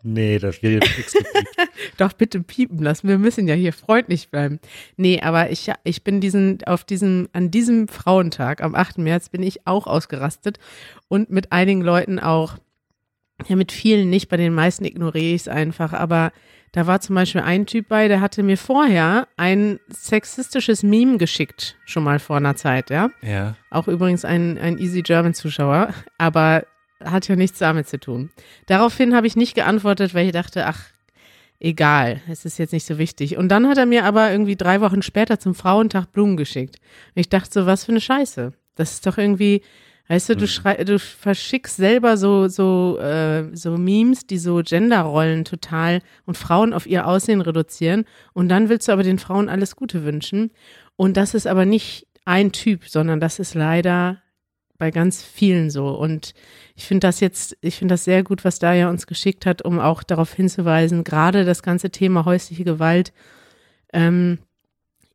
Nee, 0.04 0.38
das 0.38 0.62
wird 0.62 0.84
jetzt 0.84 0.96
nichts. 0.96 1.14
Doch 1.96 2.12
bitte 2.12 2.40
piepen 2.40 2.78
lassen. 2.78 3.08
Wir 3.08 3.18
müssen 3.18 3.48
ja 3.48 3.54
hier 3.54 3.72
freundlich 3.72 4.28
bleiben. 4.28 4.60
Nee, 4.96 5.20
aber 5.20 5.50
ich, 5.50 5.72
ich 5.82 6.02
bin 6.02 6.20
diesen, 6.20 6.62
auf 6.64 6.84
diesem, 6.84 7.28
an 7.32 7.50
diesem 7.50 7.88
Frauentag, 7.88 8.62
am 8.62 8.76
8. 8.76 8.98
März, 8.98 9.28
bin 9.28 9.42
ich 9.42 9.66
auch 9.66 9.88
ausgerastet 9.88 10.58
und 11.08 11.30
mit 11.30 11.50
einigen 11.50 11.80
Leuten 11.80 12.20
auch, 12.20 12.58
ja, 13.46 13.56
mit 13.56 13.72
vielen 13.72 14.10
nicht, 14.10 14.28
bei 14.28 14.36
den 14.36 14.54
meisten 14.54 14.84
ignoriere 14.84 15.34
ich 15.34 15.42
es 15.42 15.48
einfach, 15.48 15.92
aber 15.92 16.32
da 16.72 16.86
war 16.86 17.00
zum 17.00 17.14
Beispiel 17.14 17.40
ein 17.40 17.66
Typ 17.66 17.88
bei, 17.88 18.08
der 18.08 18.20
hatte 18.20 18.42
mir 18.42 18.58
vorher 18.58 19.28
ein 19.36 19.80
sexistisches 19.88 20.82
Meme 20.82 21.16
geschickt, 21.18 21.76
schon 21.84 22.04
mal 22.04 22.18
vor 22.18 22.36
einer 22.36 22.56
Zeit, 22.56 22.90
ja. 22.90 23.10
Ja. 23.22 23.56
Auch 23.70 23.88
übrigens 23.88 24.24
ein, 24.24 24.58
ein 24.58 24.78
Easy 24.78 25.02
German 25.02 25.34
Zuschauer, 25.34 25.94
aber 26.18 26.64
hat 27.02 27.28
ja 27.28 27.36
nichts 27.36 27.58
damit 27.58 27.88
zu 27.88 27.98
tun. 27.98 28.30
Daraufhin 28.66 29.14
habe 29.14 29.26
ich 29.26 29.36
nicht 29.36 29.54
geantwortet, 29.54 30.14
weil 30.14 30.26
ich 30.26 30.32
dachte, 30.32 30.66
ach, 30.66 30.80
egal, 31.60 32.20
es 32.28 32.44
ist 32.44 32.58
jetzt 32.58 32.72
nicht 32.72 32.86
so 32.86 32.98
wichtig. 32.98 33.36
Und 33.36 33.48
dann 33.48 33.68
hat 33.68 33.78
er 33.78 33.86
mir 33.86 34.04
aber 34.04 34.30
irgendwie 34.30 34.56
drei 34.56 34.80
Wochen 34.80 35.02
später 35.02 35.38
zum 35.38 35.54
Frauentag 35.54 36.12
Blumen 36.12 36.36
geschickt. 36.36 36.76
Und 37.14 37.20
ich 37.20 37.28
dachte 37.28 37.50
so, 37.52 37.66
was 37.66 37.84
für 37.84 37.92
eine 37.92 38.00
Scheiße. 38.00 38.52
Das 38.74 38.92
ist 38.92 39.06
doch 39.06 39.18
irgendwie, 39.18 39.62
weißt 40.08 40.30
du, 40.30 40.36
du, 40.36 40.46
schrei 40.46 40.82
du 40.84 40.98
verschickst 40.98 41.76
selber 41.76 42.16
so, 42.16 42.48
so, 42.48 42.98
äh, 42.98 43.54
so 43.54 43.76
Memes, 43.76 44.26
die 44.26 44.38
so 44.38 44.62
Genderrollen 44.64 45.44
total 45.44 46.00
und 46.24 46.36
Frauen 46.36 46.72
auf 46.72 46.86
ihr 46.86 47.06
Aussehen 47.06 47.40
reduzieren. 47.40 48.04
Und 48.32 48.48
dann 48.48 48.68
willst 48.68 48.88
du 48.88 48.92
aber 48.92 49.02
den 49.02 49.18
Frauen 49.18 49.48
alles 49.48 49.76
Gute 49.76 50.04
wünschen. 50.04 50.50
Und 50.96 51.16
das 51.16 51.34
ist 51.34 51.46
aber 51.46 51.66
nicht 51.66 52.06
ein 52.24 52.52
Typ, 52.52 52.88
sondern 52.88 53.20
das 53.20 53.38
ist 53.38 53.54
leider 53.54 54.22
bei 54.78 54.90
ganz 54.90 55.22
vielen 55.22 55.70
so. 55.70 55.88
Und 55.88 56.32
ich 56.74 56.84
finde 56.86 57.06
das 57.06 57.20
jetzt, 57.20 57.56
ich 57.60 57.76
finde 57.76 57.94
das 57.94 58.04
sehr 58.04 58.22
gut, 58.22 58.44
was 58.44 58.58
Daya 58.58 58.88
uns 58.88 59.06
geschickt 59.06 59.44
hat, 59.44 59.62
um 59.62 59.78
auch 59.78 60.02
darauf 60.02 60.32
hinzuweisen, 60.32 61.04
gerade 61.04 61.44
das 61.44 61.62
ganze 61.62 61.90
Thema 61.90 62.24
häusliche 62.24 62.64
Gewalt. 62.64 63.12
Ähm, 63.92 64.38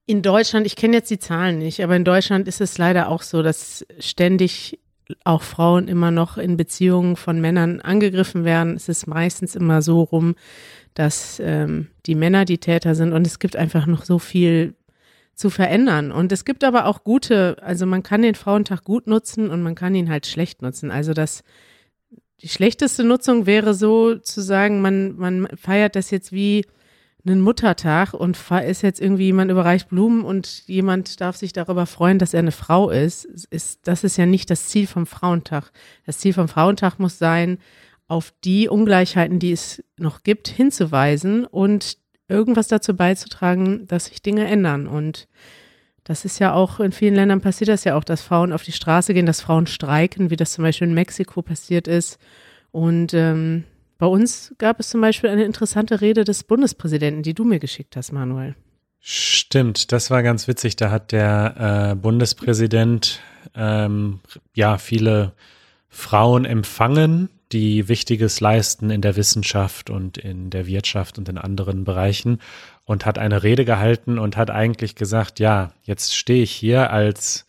in 0.06 0.22
Deutschland, 0.22 0.66
ich 0.66 0.76
kenne 0.76 0.98
jetzt 0.98 1.10
die 1.10 1.20
Zahlen 1.20 1.60
nicht, 1.60 1.82
aber 1.82 1.96
in 1.96 2.04
Deutschland 2.04 2.48
ist 2.48 2.60
es 2.60 2.78
leider 2.78 3.08
auch 3.08 3.22
so, 3.22 3.42
dass 3.42 3.86
ständig 4.00 4.80
auch 5.24 5.42
Frauen 5.42 5.88
immer 5.88 6.12
noch 6.12 6.38
in 6.38 6.58
Beziehungen 6.58 7.16
von 7.16 7.42
Männern 7.42 7.82
angegriffen 7.82 8.44
werden. 8.44 8.76
Es 8.76 8.90
ist 8.90 9.08
meistens 9.08 9.56
immer 9.56 9.82
so 9.82 10.02
rum, 10.02 10.36
dass 10.94 11.40
ähm, 11.44 11.88
die 12.06 12.16
Männer 12.16 12.46
die 12.46 12.60
Täter 12.60 12.96
sind 12.96 13.14
und 13.14 13.26
es 13.26 13.40
gibt 13.40 13.56
einfach 13.56 13.86
noch 13.86 14.06
so 14.06 14.20
viel 14.20 14.76
zu 15.36 15.50
verändern. 15.50 16.12
Und 16.12 16.32
es 16.32 16.46
gibt 16.46 16.64
aber 16.64 16.86
auch 16.86 17.04
gute, 17.04 17.58
also 17.62 17.86
man 17.86 18.04
kann 18.04 18.22
den 18.22 18.36
Frauentag 18.36 18.84
gut 18.84 19.08
nutzen 19.08 19.50
und 19.50 19.62
man 19.64 19.76
kann 19.76 19.96
ihn 19.96 20.10
halt 20.10 20.28
schlecht 20.28 20.62
nutzen. 20.62 20.92
Also 20.92 21.14
das, 21.14 21.44
die 22.42 22.50
schlechteste 22.50 23.04
Nutzung 23.04 23.46
wäre 23.46 23.74
so 23.74 24.16
zu 24.16 24.42
sagen, 24.42 24.82
man, 24.82 25.16
man 25.16 25.48
feiert 25.56 25.96
das 25.96 26.12
jetzt 26.12 26.32
wie 26.32 26.66
einen 27.26 27.42
Muttertag 27.42 28.14
und 28.14 28.38
ist 28.66 28.82
jetzt 28.82 29.00
irgendwie 29.00 29.26
jemand 29.26 29.50
überreicht 29.50 29.90
Blumen 29.90 30.26
und 30.26 30.68
jemand 30.68 31.22
darf 31.22 31.38
sich 31.38 31.54
darüber 31.54 31.86
freuen, 31.86 32.20
dass 32.20 32.34
er 32.34 32.40
eine 32.40 32.52
Frau 32.52 32.90
ist, 32.90 33.26
ist, 33.26 33.88
das 33.88 34.04
ist 34.04 34.18
ja 34.18 34.26
nicht 34.26 34.50
das 34.50 34.68
Ziel 34.68 34.88
vom 34.88 35.06
Frauentag. 35.06 35.72
Das 36.06 36.18
Ziel 36.18 36.34
vom 36.34 36.50
Frauentag 36.50 37.00
muss 37.00 37.18
sein, 37.18 37.60
auf 38.08 38.34
die 38.44 38.68
Ungleichheiten, 38.68 39.40
die 39.40 39.54
es 39.54 39.84
noch 39.98 40.24
gibt, 40.24 40.50
hinzuweisen 40.50 41.46
und 41.46 41.98
irgendwas 42.28 42.68
dazu 42.68 42.96
beizutragen, 42.96 43.88
dass 43.88 44.06
sich 44.06 44.22
Dinge 44.22 44.46
ändern. 44.46 44.88
Und 44.88 45.28
das 46.04 46.26
ist 46.26 46.40
ja 46.40 46.54
auch 46.54 46.82
in 46.82 46.92
vielen 46.92 47.16
Ländern 47.16 47.40
passiert 47.40 47.70
das 47.70 47.86
ja 47.86 47.96
auch, 47.96 48.04
dass 48.04 48.22
Frauen 48.22 48.52
auf 48.52 48.64
die 48.64 48.74
Straße 48.74 49.14
gehen, 49.14 49.26
dass 49.26 49.42
Frauen 49.42 49.68
streiken, 49.68 50.30
wie 50.30 50.36
das 50.36 50.54
zum 50.54 50.64
Beispiel 50.64 50.88
in 50.90 50.94
Mexiko 50.94 51.42
passiert 51.42 51.88
ist. 51.88 52.20
Und 52.72 53.14
ähm, 53.14 53.64
bei 53.98 54.06
uns 54.06 54.54
gab 54.58 54.80
es 54.80 54.90
zum 54.90 55.02
Beispiel 55.02 55.30
eine 55.30 55.44
interessante 55.44 56.02
Rede 56.02 56.24
des 56.24 56.44
Bundespräsidenten, 56.44 57.24
die 57.24 57.34
du 57.34 57.44
mir 57.44 57.60
geschickt 57.60 57.96
hast, 57.96 58.12
Manuel. 58.12 58.56
Stimmt, 59.00 59.92
das 59.92 60.10
war 60.12 60.24
ganz 60.24 60.48
witzig. 60.48 60.76
Da 60.78 60.90
hat 60.90 61.12
der 61.12 61.92
äh, 61.92 61.96
Bundespräsident 61.96 63.20
ähm, 63.54 64.22
ja 64.54 64.78
viele 64.78 65.34
Frauen 65.90 66.46
empfangen, 66.46 67.30
die 67.52 67.88
Wichtiges 67.88 68.40
leisten 68.40 68.90
in 68.90 69.02
der 69.02 69.16
Wissenschaft 69.16 69.90
und 69.90 70.18
in 70.18 70.50
der 70.50 70.66
Wirtschaft 70.66 71.18
und 71.18 71.30
in 71.30 71.38
anderen 71.38 71.84
Bereichen 71.84 72.40
und 72.86 73.06
hat 73.06 73.20
eine 73.20 73.44
Rede 73.44 73.66
gehalten 73.66 74.18
und 74.18 74.38
hat 74.38 74.50
eigentlich 74.50 74.96
gesagt, 74.96 75.40
ja, 75.40 75.72
jetzt 75.84 76.16
stehe 76.16 76.44
ich 76.44 76.52
hier 76.52 76.92
als 76.92 77.46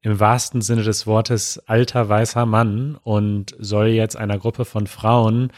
im 0.00 0.20
wahrsten 0.20 0.60
Sinne 0.62 0.84
des 0.84 1.06
Wortes 1.06 1.58
alter 1.66 2.08
weißer 2.08 2.46
Mann 2.46 2.96
und 3.02 3.54
soll 3.58 3.88
jetzt 3.88 4.16
einer 4.16 4.38
Gruppe 4.38 4.64
von 4.64 4.86
Frauen 4.86 5.50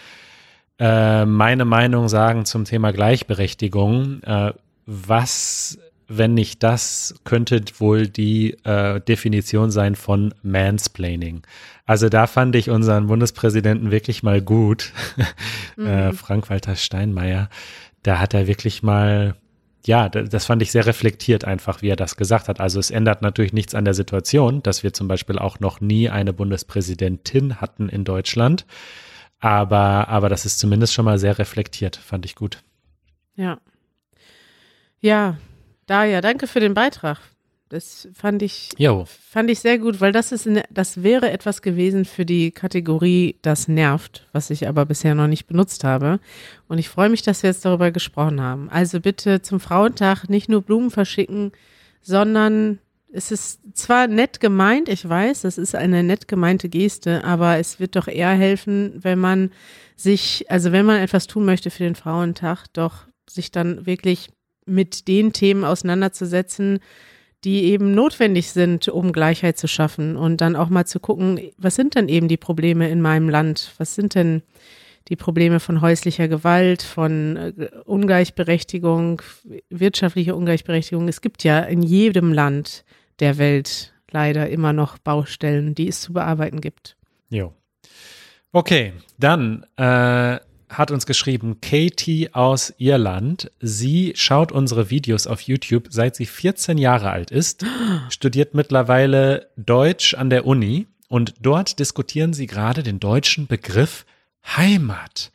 äh, 0.80 1.26
meine 1.26 1.66
Meinung 1.66 2.08
sagen 2.08 2.46
zum 2.46 2.64
Thema 2.64 2.92
Gleichberechtigung. 2.92 4.22
Äh, 4.22 4.54
was, 4.86 5.78
wenn 6.08 6.32
nicht 6.32 6.62
das, 6.62 7.14
könnte 7.24 7.62
wohl 7.78 8.08
die 8.08 8.56
äh, 8.64 9.00
Definition 9.00 9.70
sein 9.70 9.94
von 9.94 10.32
Mansplaining. 10.42 11.42
Also 11.84 12.08
da 12.08 12.26
fand 12.26 12.56
ich 12.56 12.70
unseren 12.70 13.08
Bundespräsidenten 13.08 13.90
wirklich 13.90 14.22
mal 14.22 14.40
gut, 14.40 14.92
äh, 15.78 16.08
mhm. 16.08 16.14
Frank-Walter 16.14 16.76
Steinmeier. 16.76 17.50
Da 18.02 18.18
hat 18.18 18.32
er 18.32 18.46
wirklich 18.46 18.82
mal 18.82 19.36
ja, 19.86 20.10
das 20.10 20.44
fand 20.44 20.60
ich 20.60 20.72
sehr 20.72 20.84
reflektiert 20.84 21.46
einfach, 21.46 21.80
wie 21.80 21.88
er 21.88 21.96
das 21.96 22.16
gesagt 22.16 22.48
hat. 22.48 22.60
Also 22.60 22.78
es 22.78 22.90
ändert 22.90 23.22
natürlich 23.22 23.54
nichts 23.54 23.74
an 23.74 23.86
der 23.86 23.94
Situation, 23.94 24.62
dass 24.62 24.82
wir 24.82 24.92
zum 24.92 25.08
Beispiel 25.08 25.38
auch 25.38 25.58
noch 25.58 25.80
nie 25.80 26.10
eine 26.10 26.34
Bundespräsidentin 26.34 27.62
hatten 27.62 27.88
in 27.88 28.04
Deutschland. 28.04 28.66
Aber, 29.40 30.08
aber 30.08 30.28
das 30.28 30.46
ist 30.46 30.58
zumindest 30.58 30.92
schon 30.92 31.06
mal 31.06 31.18
sehr 31.18 31.38
reflektiert, 31.38 31.96
fand 31.96 32.24
ich 32.26 32.34
gut. 32.34 32.62
Ja. 33.36 33.58
Ja, 35.00 35.38
Daja, 35.90 36.20
danke 36.20 36.46
für 36.46 36.60
den 36.60 36.72
Beitrag. 36.72 37.18
Das 37.68 38.06
fand 38.14 38.42
ich, 38.42 38.68
jo. 38.78 39.06
fand 39.08 39.50
ich 39.50 39.58
sehr 39.58 39.80
gut, 39.80 40.00
weil 40.00 40.12
das 40.12 40.30
ist, 40.30 40.46
eine, 40.46 40.62
das 40.70 41.02
wäre 41.02 41.32
etwas 41.32 41.62
gewesen 41.62 42.04
für 42.04 42.24
die 42.24 42.52
Kategorie, 42.52 43.34
das 43.42 43.66
nervt, 43.66 44.24
was 44.30 44.50
ich 44.50 44.68
aber 44.68 44.86
bisher 44.86 45.16
noch 45.16 45.26
nicht 45.26 45.48
benutzt 45.48 45.82
habe. 45.82 46.20
Und 46.68 46.78
ich 46.78 46.88
freue 46.88 47.08
mich, 47.08 47.22
dass 47.22 47.42
wir 47.42 47.50
jetzt 47.50 47.64
darüber 47.64 47.90
gesprochen 47.90 48.40
haben. 48.40 48.70
Also 48.70 49.00
bitte 49.00 49.42
zum 49.42 49.58
Frauentag 49.58 50.28
nicht 50.28 50.48
nur 50.48 50.62
Blumen 50.62 50.92
verschicken, 50.92 51.50
sondern 52.02 52.78
es 53.12 53.30
ist 53.32 53.60
zwar 53.74 54.06
nett 54.06 54.40
gemeint, 54.40 54.88
ich 54.88 55.08
weiß, 55.08 55.42
das 55.42 55.58
ist 55.58 55.74
eine 55.74 56.02
nett 56.02 56.28
gemeinte 56.28 56.68
Geste, 56.68 57.24
aber 57.24 57.58
es 57.58 57.80
wird 57.80 57.96
doch 57.96 58.08
eher 58.08 58.30
helfen, 58.30 58.94
wenn 59.02 59.18
man 59.18 59.50
sich, 59.96 60.46
also 60.48 60.72
wenn 60.72 60.86
man 60.86 61.00
etwas 61.00 61.26
tun 61.26 61.44
möchte 61.44 61.70
für 61.70 61.84
den 61.84 61.94
Frauentag, 61.94 62.66
doch 62.72 63.06
sich 63.28 63.50
dann 63.50 63.86
wirklich 63.86 64.30
mit 64.64 65.08
den 65.08 65.32
Themen 65.32 65.64
auseinanderzusetzen, 65.64 66.78
die 67.44 67.64
eben 67.64 67.94
notwendig 67.94 68.50
sind, 68.50 68.88
um 68.88 69.12
Gleichheit 69.12 69.58
zu 69.58 69.66
schaffen 69.66 70.16
und 70.16 70.40
dann 70.40 70.56
auch 70.56 70.68
mal 70.68 70.84
zu 70.84 71.00
gucken, 71.00 71.40
was 71.56 71.74
sind 71.74 71.94
denn 71.94 72.08
eben 72.08 72.28
die 72.28 72.36
Probleme 72.36 72.88
in 72.90 73.00
meinem 73.00 73.28
Land? 73.28 73.72
Was 73.78 73.94
sind 73.94 74.14
denn 74.14 74.42
die 75.08 75.16
Probleme 75.16 75.58
von 75.58 75.80
häuslicher 75.80 76.28
Gewalt, 76.28 76.82
von 76.82 77.36
äh, 77.36 77.68
Ungleichberechtigung, 77.86 79.22
wirtschaftlicher 79.70 80.36
Ungleichberechtigung? 80.36 81.08
Es 81.08 81.22
gibt 81.22 81.42
ja 81.42 81.60
in 81.60 81.82
jedem 81.82 82.32
Land 82.32 82.84
der 83.20 83.38
Welt 83.38 83.92
leider 84.10 84.48
immer 84.48 84.72
noch 84.72 84.98
Baustellen, 84.98 85.74
die 85.74 85.88
es 85.88 86.00
zu 86.00 86.12
bearbeiten 86.12 86.60
gibt. 86.60 86.96
Jo. 87.28 87.54
Okay, 88.52 88.92
dann 89.18 89.64
äh, 89.76 90.38
hat 90.68 90.90
uns 90.90 91.06
geschrieben 91.06 91.60
Katie 91.60 92.32
aus 92.32 92.74
Irland. 92.78 93.50
Sie 93.60 94.12
schaut 94.16 94.52
unsere 94.52 94.90
Videos 94.90 95.26
auf 95.26 95.42
YouTube, 95.42 95.88
seit 95.90 96.16
sie 96.16 96.26
14 96.26 96.78
Jahre 96.78 97.10
alt 97.10 97.30
ist, 97.30 97.64
studiert 98.08 98.54
mittlerweile 98.54 99.50
Deutsch 99.56 100.14
an 100.14 100.30
der 100.30 100.46
Uni 100.46 100.86
und 101.08 101.34
dort 101.40 101.78
diskutieren 101.78 102.32
sie 102.32 102.46
gerade 102.46 102.82
den 102.82 103.00
deutschen 103.00 103.46
Begriff 103.46 104.06
Heimat. 104.44 105.30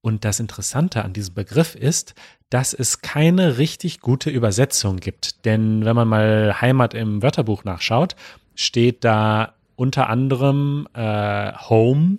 Und 0.00 0.24
das 0.24 0.40
Interessante 0.40 1.04
an 1.04 1.12
diesem 1.12 1.34
Begriff 1.34 1.74
ist, 1.74 2.14
dass 2.50 2.72
es 2.72 3.02
keine 3.02 3.58
richtig 3.58 4.00
gute 4.00 4.30
Übersetzung 4.30 4.98
gibt. 4.98 5.44
Denn 5.44 5.84
wenn 5.84 5.96
man 5.96 6.08
mal 6.08 6.60
Heimat 6.60 6.94
im 6.94 7.22
Wörterbuch 7.22 7.64
nachschaut, 7.64 8.14
steht 8.54 9.04
da 9.04 9.54
unter 9.76 10.08
anderem 10.08 10.88
äh, 10.94 11.52
Home, 11.68 12.18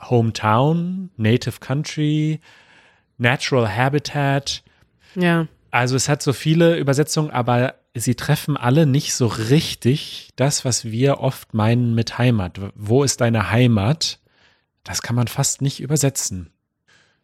Hometown, 0.00 1.10
Native 1.16 1.60
Country, 1.60 2.40
Natural 3.18 3.74
Habitat. 3.74 4.62
Ja. 5.14 5.46
Also 5.70 5.96
es 5.96 6.08
hat 6.08 6.22
so 6.22 6.32
viele 6.32 6.76
Übersetzungen, 6.76 7.30
aber 7.30 7.76
sie 7.94 8.14
treffen 8.14 8.56
alle 8.56 8.86
nicht 8.86 9.14
so 9.14 9.26
richtig 9.26 10.30
das, 10.36 10.64
was 10.64 10.84
wir 10.84 11.20
oft 11.20 11.54
meinen 11.54 11.94
mit 11.94 12.18
Heimat. 12.18 12.60
Wo 12.74 13.04
ist 13.04 13.20
deine 13.20 13.50
Heimat? 13.50 14.18
Das 14.84 15.02
kann 15.02 15.16
man 15.16 15.28
fast 15.28 15.62
nicht 15.62 15.80
übersetzen. 15.80 16.50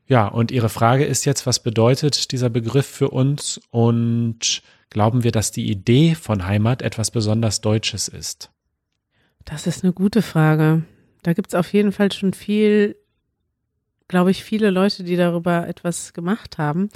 Ja, 0.08 0.26
und 0.26 0.50
Ihre 0.50 0.70
Frage 0.70 1.04
ist 1.04 1.26
jetzt, 1.26 1.46
was 1.46 1.62
bedeutet 1.62 2.32
dieser 2.32 2.48
Begriff 2.48 2.86
für 2.86 3.10
uns 3.10 3.60
und 3.70 4.62
glauben 4.88 5.22
wir, 5.22 5.32
dass 5.32 5.52
die 5.52 5.70
Idee 5.70 6.14
von 6.14 6.46
Heimat 6.46 6.80
etwas 6.80 7.10
besonders 7.10 7.60
Deutsches 7.60 8.08
ist? 8.08 8.50
Das 9.44 9.66
ist 9.66 9.84
eine 9.84 9.92
gute 9.92 10.22
Frage. 10.22 10.82
Da 11.22 11.34
gibt 11.34 11.48
es 11.48 11.54
auf 11.54 11.70
jeden 11.74 11.92
Fall 11.92 12.10
schon 12.10 12.32
viel, 12.32 12.96
glaube 14.08 14.30
ich, 14.30 14.44
viele 14.44 14.70
Leute, 14.70 15.04
die 15.04 15.16
darüber 15.16 15.68
etwas 15.68 16.14
gemacht 16.14 16.56
haben. 16.56 16.88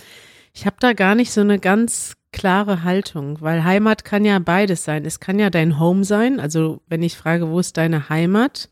Ich 0.55 0.65
habe 0.65 0.77
da 0.81 0.95
gar 0.95 1.15
nicht 1.15 1.33
so 1.33 1.43
eine 1.43 1.59
ganz 1.59 2.17
klare 2.33 2.83
Haltung, 2.83 3.43
weil 3.43 3.63
Heimat 3.63 4.07
kann 4.07 4.25
ja 4.25 4.39
beides 4.39 4.85
sein. 4.85 5.05
Es 5.05 5.21
kann 5.21 5.39
ja 5.39 5.51
dein 5.51 5.79
Home 5.79 6.05
sein. 6.05 6.41
Also 6.41 6.81
wenn 6.89 7.03
ich 7.03 7.19
frage, 7.19 7.51
wo 7.51 7.59
ist 7.59 7.77
deine 7.77 8.09
Heimat? 8.09 8.71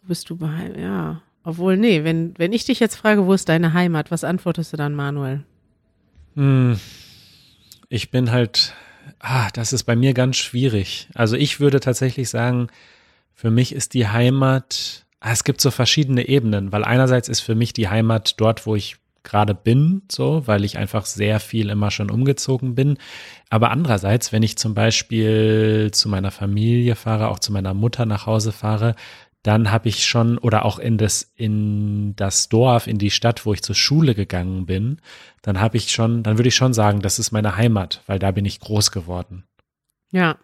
Wo 0.00 0.08
bist 0.08 0.30
du 0.30 0.36
bei? 0.36 0.72
Ja, 0.78 1.20
obwohl, 1.50 1.76
nee, 1.76 2.04
wenn, 2.04 2.32
wenn 2.38 2.52
ich 2.52 2.64
dich 2.64 2.78
jetzt 2.78 2.94
frage, 2.94 3.26
wo 3.26 3.32
ist 3.32 3.48
deine 3.48 3.72
Heimat, 3.72 4.12
was 4.12 4.22
antwortest 4.22 4.72
du 4.72 4.76
dann, 4.76 4.94
Manuel? 4.94 5.42
Hm, 6.36 6.78
ich 7.88 8.12
bin 8.12 8.30
halt, 8.30 8.72
ah, 9.18 9.48
das 9.52 9.72
ist 9.72 9.82
bei 9.82 9.96
mir 9.96 10.14
ganz 10.14 10.36
schwierig. 10.36 11.08
Also 11.12 11.34
ich 11.36 11.58
würde 11.58 11.80
tatsächlich 11.80 12.30
sagen, 12.30 12.68
für 13.34 13.50
mich 13.50 13.74
ist 13.74 13.94
die 13.94 14.06
Heimat, 14.06 15.06
ah, 15.18 15.32
es 15.32 15.42
gibt 15.42 15.60
so 15.60 15.72
verschiedene 15.72 16.28
Ebenen, 16.28 16.70
weil 16.70 16.84
einerseits 16.84 17.28
ist 17.28 17.40
für 17.40 17.56
mich 17.56 17.72
die 17.72 17.88
Heimat 17.88 18.40
dort, 18.40 18.64
wo 18.64 18.76
ich 18.76 18.96
gerade 19.24 19.54
bin, 19.54 20.02
so, 20.10 20.46
weil 20.46 20.64
ich 20.64 20.78
einfach 20.78 21.04
sehr 21.04 21.40
viel 21.40 21.68
immer 21.68 21.90
schon 21.90 22.12
umgezogen 22.12 22.76
bin. 22.76 22.96
Aber 23.48 23.72
andererseits, 23.72 24.32
wenn 24.32 24.44
ich 24.44 24.56
zum 24.56 24.74
Beispiel 24.74 25.90
zu 25.92 26.08
meiner 26.08 26.30
Familie 26.30 26.94
fahre, 26.94 27.28
auch 27.28 27.40
zu 27.40 27.52
meiner 27.52 27.74
Mutter 27.74 28.06
nach 28.06 28.26
Hause 28.26 28.52
fahre, 28.52 28.94
dann 29.42 29.70
habe 29.70 29.88
ich 29.88 30.04
schon 30.04 30.38
oder 30.38 30.64
auch 30.64 30.78
in 30.78 30.98
das 30.98 31.32
in 31.34 32.14
das 32.16 32.48
Dorf, 32.48 32.86
in 32.86 32.98
die 32.98 33.10
Stadt, 33.10 33.46
wo 33.46 33.54
ich 33.54 33.62
zur 33.62 33.74
Schule 33.74 34.14
gegangen 34.14 34.66
bin, 34.66 35.00
dann 35.42 35.60
habe 35.60 35.76
ich 35.76 35.90
schon, 35.90 36.22
dann 36.22 36.38
würde 36.38 36.48
ich 36.48 36.56
schon 36.56 36.74
sagen, 36.74 37.00
das 37.00 37.18
ist 37.18 37.32
meine 37.32 37.56
Heimat, 37.56 38.02
weil 38.06 38.18
da 38.18 38.30
bin 38.32 38.44
ich 38.44 38.60
groß 38.60 38.90
geworden. 38.90 39.44
Ja. 40.12 40.36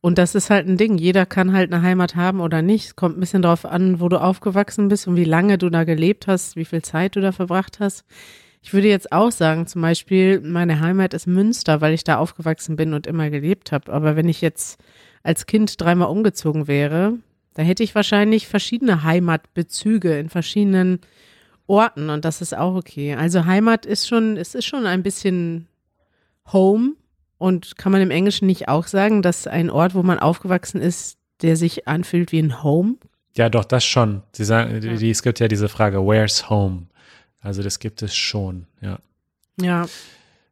Und 0.00 0.18
das 0.18 0.34
ist 0.36 0.48
halt 0.50 0.68
ein 0.68 0.76
Ding. 0.76 0.96
Jeder 0.96 1.26
kann 1.26 1.52
halt 1.52 1.72
eine 1.72 1.82
Heimat 1.82 2.14
haben 2.14 2.40
oder 2.40 2.62
nicht. 2.62 2.86
Es 2.86 2.96
kommt 2.96 3.16
ein 3.16 3.20
bisschen 3.20 3.42
darauf 3.42 3.64
an, 3.64 4.00
wo 4.00 4.08
du 4.08 4.20
aufgewachsen 4.20 4.88
bist 4.88 5.08
und 5.08 5.16
wie 5.16 5.24
lange 5.24 5.58
du 5.58 5.70
da 5.70 5.84
gelebt 5.84 6.28
hast, 6.28 6.54
wie 6.54 6.64
viel 6.64 6.82
Zeit 6.82 7.16
du 7.16 7.20
da 7.20 7.32
verbracht 7.32 7.80
hast. 7.80 8.04
Ich 8.62 8.72
würde 8.72 8.88
jetzt 8.88 9.12
auch 9.12 9.32
sagen, 9.32 9.66
zum 9.66 9.82
Beispiel, 9.82 10.40
meine 10.40 10.80
Heimat 10.80 11.14
ist 11.14 11.26
Münster, 11.26 11.80
weil 11.80 11.94
ich 11.94 12.04
da 12.04 12.18
aufgewachsen 12.18 12.76
bin 12.76 12.94
und 12.94 13.06
immer 13.06 13.30
gelebt 13.30 13.72
habe. 13.72 13.92
Aber 13.92 14.14
wenn 14.14 14.28
ich 14.28 14.40
jetzt 14.40 14.80
als 15.22 15.46
Kind 15.46 15.80
dreimal 15.80 16.08
umgezogen 16.08 16.68
wäre, 16.68 17.14
da 17.58 17.64
hätte 17.64 17.82
ich 17.82 17.96
wahrscheinlich 17.96 18.46
verschiedene 18.46 19.02
Heimatbezüge 19.02 20.16
in 20.16 20.28
verschiedenen 20.28 21.00
Orten 21.66 22.08
und 22.08 22.24
das 22.24 22.40
ist 22.40 22.56
auch 22.56 22.76
okay. 22.76 23.16
Also 23.16 23.46
Heimat 23.46 23.84
ist 23.84 24.06
schon, 24.06 24.36
es 24.36 24.54
ist 24.54 24.64
schon 24.64 24.86
ein 24.86 25.02
bisschen 25.02 25.66
Home 26.52 26.92
und 27.36 27.76
kann 27.76 27.90
man 27.90 28.00
im 28.00 28.12
Englischen 28.12 28.46
nicht 28.46 28.68
auch 28.68 28.86
sagen, 28.86 29.22
dass 29.22 29.48
ein 29.48 29.70
Ort, 29.70 29.96
wo 29.96 30.04
man 30.04 30.20
aufgewachsen 30.20 30.80
ist, 30.80 31.18
der 31.42 31.56
sich 31.56 31.88
anfühlt 31.88 32.30
wie 32.30 32.38
ein 32.38 32.62
Home? 32.62 32.94
Ja, 33.36 33.48
doch, 33.48 33.64
das 33.64 33.84
schon. 33.84 34.22
Sie 34.30 34.44
sagen, 34.44 34.80
ja. 34.80 34.94
die, 34.94 35.10
es 35.10 35.24
gibt 35.24 35.40
ja 35.40 35.48
diese 35.48 35.68
Frage, 35.68 35.98
where's 35.98 36.48
home? 36.48 36.86
Also 37.40 37.64
das 37.64 37.80
gibt 37.80 38.02
es 38.02 38.14
schon, 38.14 38.68
ja. 38.80 39.00
Ja. 39.60 39.88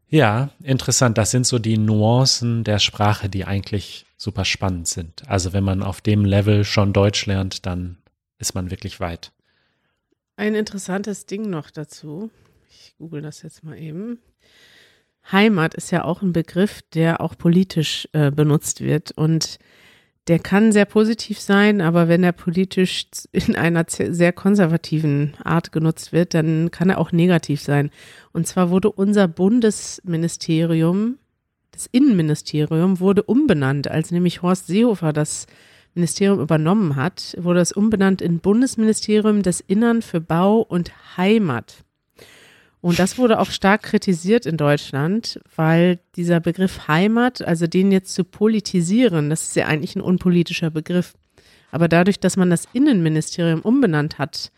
Ja, 0.08 0.50
interessant. 0.60 1.18
Das 1.18 1.30
sind 1.30 1.46
so 1.46 1.60
die 1.60 1.78
Nuancen 1.78 2.64
der 2.64 2.80
Sprache, 2.80 3.28
die 3.28 3.44
eigentlich 3.44 4.05
super 4.16 4.44
spannend 4.44 4.88
sind. 4.88 5.28
Also 5.28 5.52
wenn 5.52 5.64
man 5.64 5.82
auf 5.82 6.00
dem 6.00 6.24
Level 6.24 6.64
schon 6.64 6.92
Deutsch 6.92 7.26
lernt, 7.26 7.66
dann 7.66 7.98
ist 8.38 8.54
man 8.54 8.70
wirklich 8.70 9.00
weit. 9.00 9.32
Ein 10.36 10.54
interessantes 10.54 11.26
Ding 11.26 11.48
noch 11.48 11.70
dazu. 11.70 12.30
Ich 12.68 12.94
google 12.98 13.22
das 13.22 13.42
jetzt 13.42 13.64
mal 13.64 13.78
eben. 13.78 14.18
Heimat 15.30 15.74
ist 15.74 15.90
ja 15.90 16.04
auch 16.04 16.22
ein 16.22 16.32
Begriff, 16.32 16.82
der 16.94 17.20
auch 17.20 17.36
politisch 17.36 18.08
äh, 18.12 18.30
benutzt 18.30 18.80
wird 18.80 19.12
und 19.12 19.58
der 20.28 20.38
kann 20.40 20.72
sehr 20.72 20.86
positiv 20.86 21.38
sein, 21.38 21.80
aber 21.80 22.08
wenn 22.08 22.24
er 22.24 22.32
politisch 22.32 23.06
in 23.32 23.54
einer 23.54 23.84
sehr 23.88 24.32
konservativen 24.32 25.34
Art 25.42 25.70
genutzt 25.70 26.12
wird, 26.12 26.34
dann 26.34 26.70
kann 26.72 26.90
er 26.90 26.98
auch 26.98 27.12
negativ 27.12 27.60
sein. 27.60 27.90
Und 28.32 28.46
zwar 28.46 28.70
wurde 28.70 28.90
unser 28.90 29.28
Bundesministerium, 29.28 31.18
das 31.76 31.86
Innenministerium, 31.92 33.00
wurde 33.00 33.22
umbenannt, 33.22 33.88
als 33.88 34.10
nämlich 34.10 34.40
Horst 34.40 34.66
Seehofer 34.66 35.12
das 35.12 35.46
Ministerium 35.94 36.40
übernommen 36.40 36.96
hat, 36.96 37.36
wurde 37.38 37.60
es 37.60 37.72
umbenannt 37.72 38.22
in 38.22 38.40
Bundesministerium 38.40 39.42
des 39.42 39.60
Innern 39.60 40.02
für 40.02 40.20
Bau 40.20 40.60
und 40.60 40.92
Heimat. 41.16 41.84
Und 42.80 42.98
das 42.98 43.18
wurde 43.18 43.40
auch 43.40 43.50
stark 43.50 43.82
kritisiert 43.82 44.46
in 44.46 44.56
Deutschland, 44.56 45.40
weil 45.54 45.98
dieser 46.14 46.40
Begriff 46.40 46.88
Heimat, 46.88 47.42
also 47.42 47.66
den 47.66 47.92
jetzt 47.92 48.14
zu 48.14 48.24
politisieren, 48.24 49.28
das 49.28 49.48
ist 49.48 49.56
ja 49.56 49.66
eigentlich 49.66 49.96
ein 49.96 50.02
unpolitischer 50.02 50.70
Begriff. 50.70 51.14
Aber 51.70 51.88
dadurch, 51.88 52.20
dass 52.20 52.36
man 52.36 52.48
das 52.48 52.68
Innenministerium 52.72 53.60
umbenannt 53.60 54.18
hat 54.18 54.50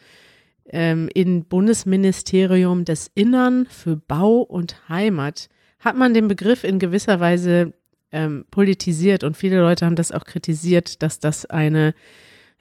ähm, 0.70 1.08
in 1.14 1.44
Bundesministerium 1.44 2.84
des 2.84 3.10
Innern 3.14 3.66
für 3.66 3.96
Bau 3.96 4.38
und 4.38 4.88
Heimat, 4.88 5.48
hat 5.80 5.96
man 5.96 6.14
den 6.14 6.28
Begriff 6.28 6.64
in 6.64 6.78
gewisser 6.78 7.20
Weise 7.20 7.72
ähm, 8.12 8.44
politisiert. 8.50 9.24
Und 9.24 9.36
viele 9.36 9.60
Leute 9.60 9.86
haben 9.86 9.96
das 9.96 10.12
auch 10.12 10.24
kritisiert, 10.24 11.02
dass 11.02 11.18
das 11.20 11.46
eine 11.46 11.94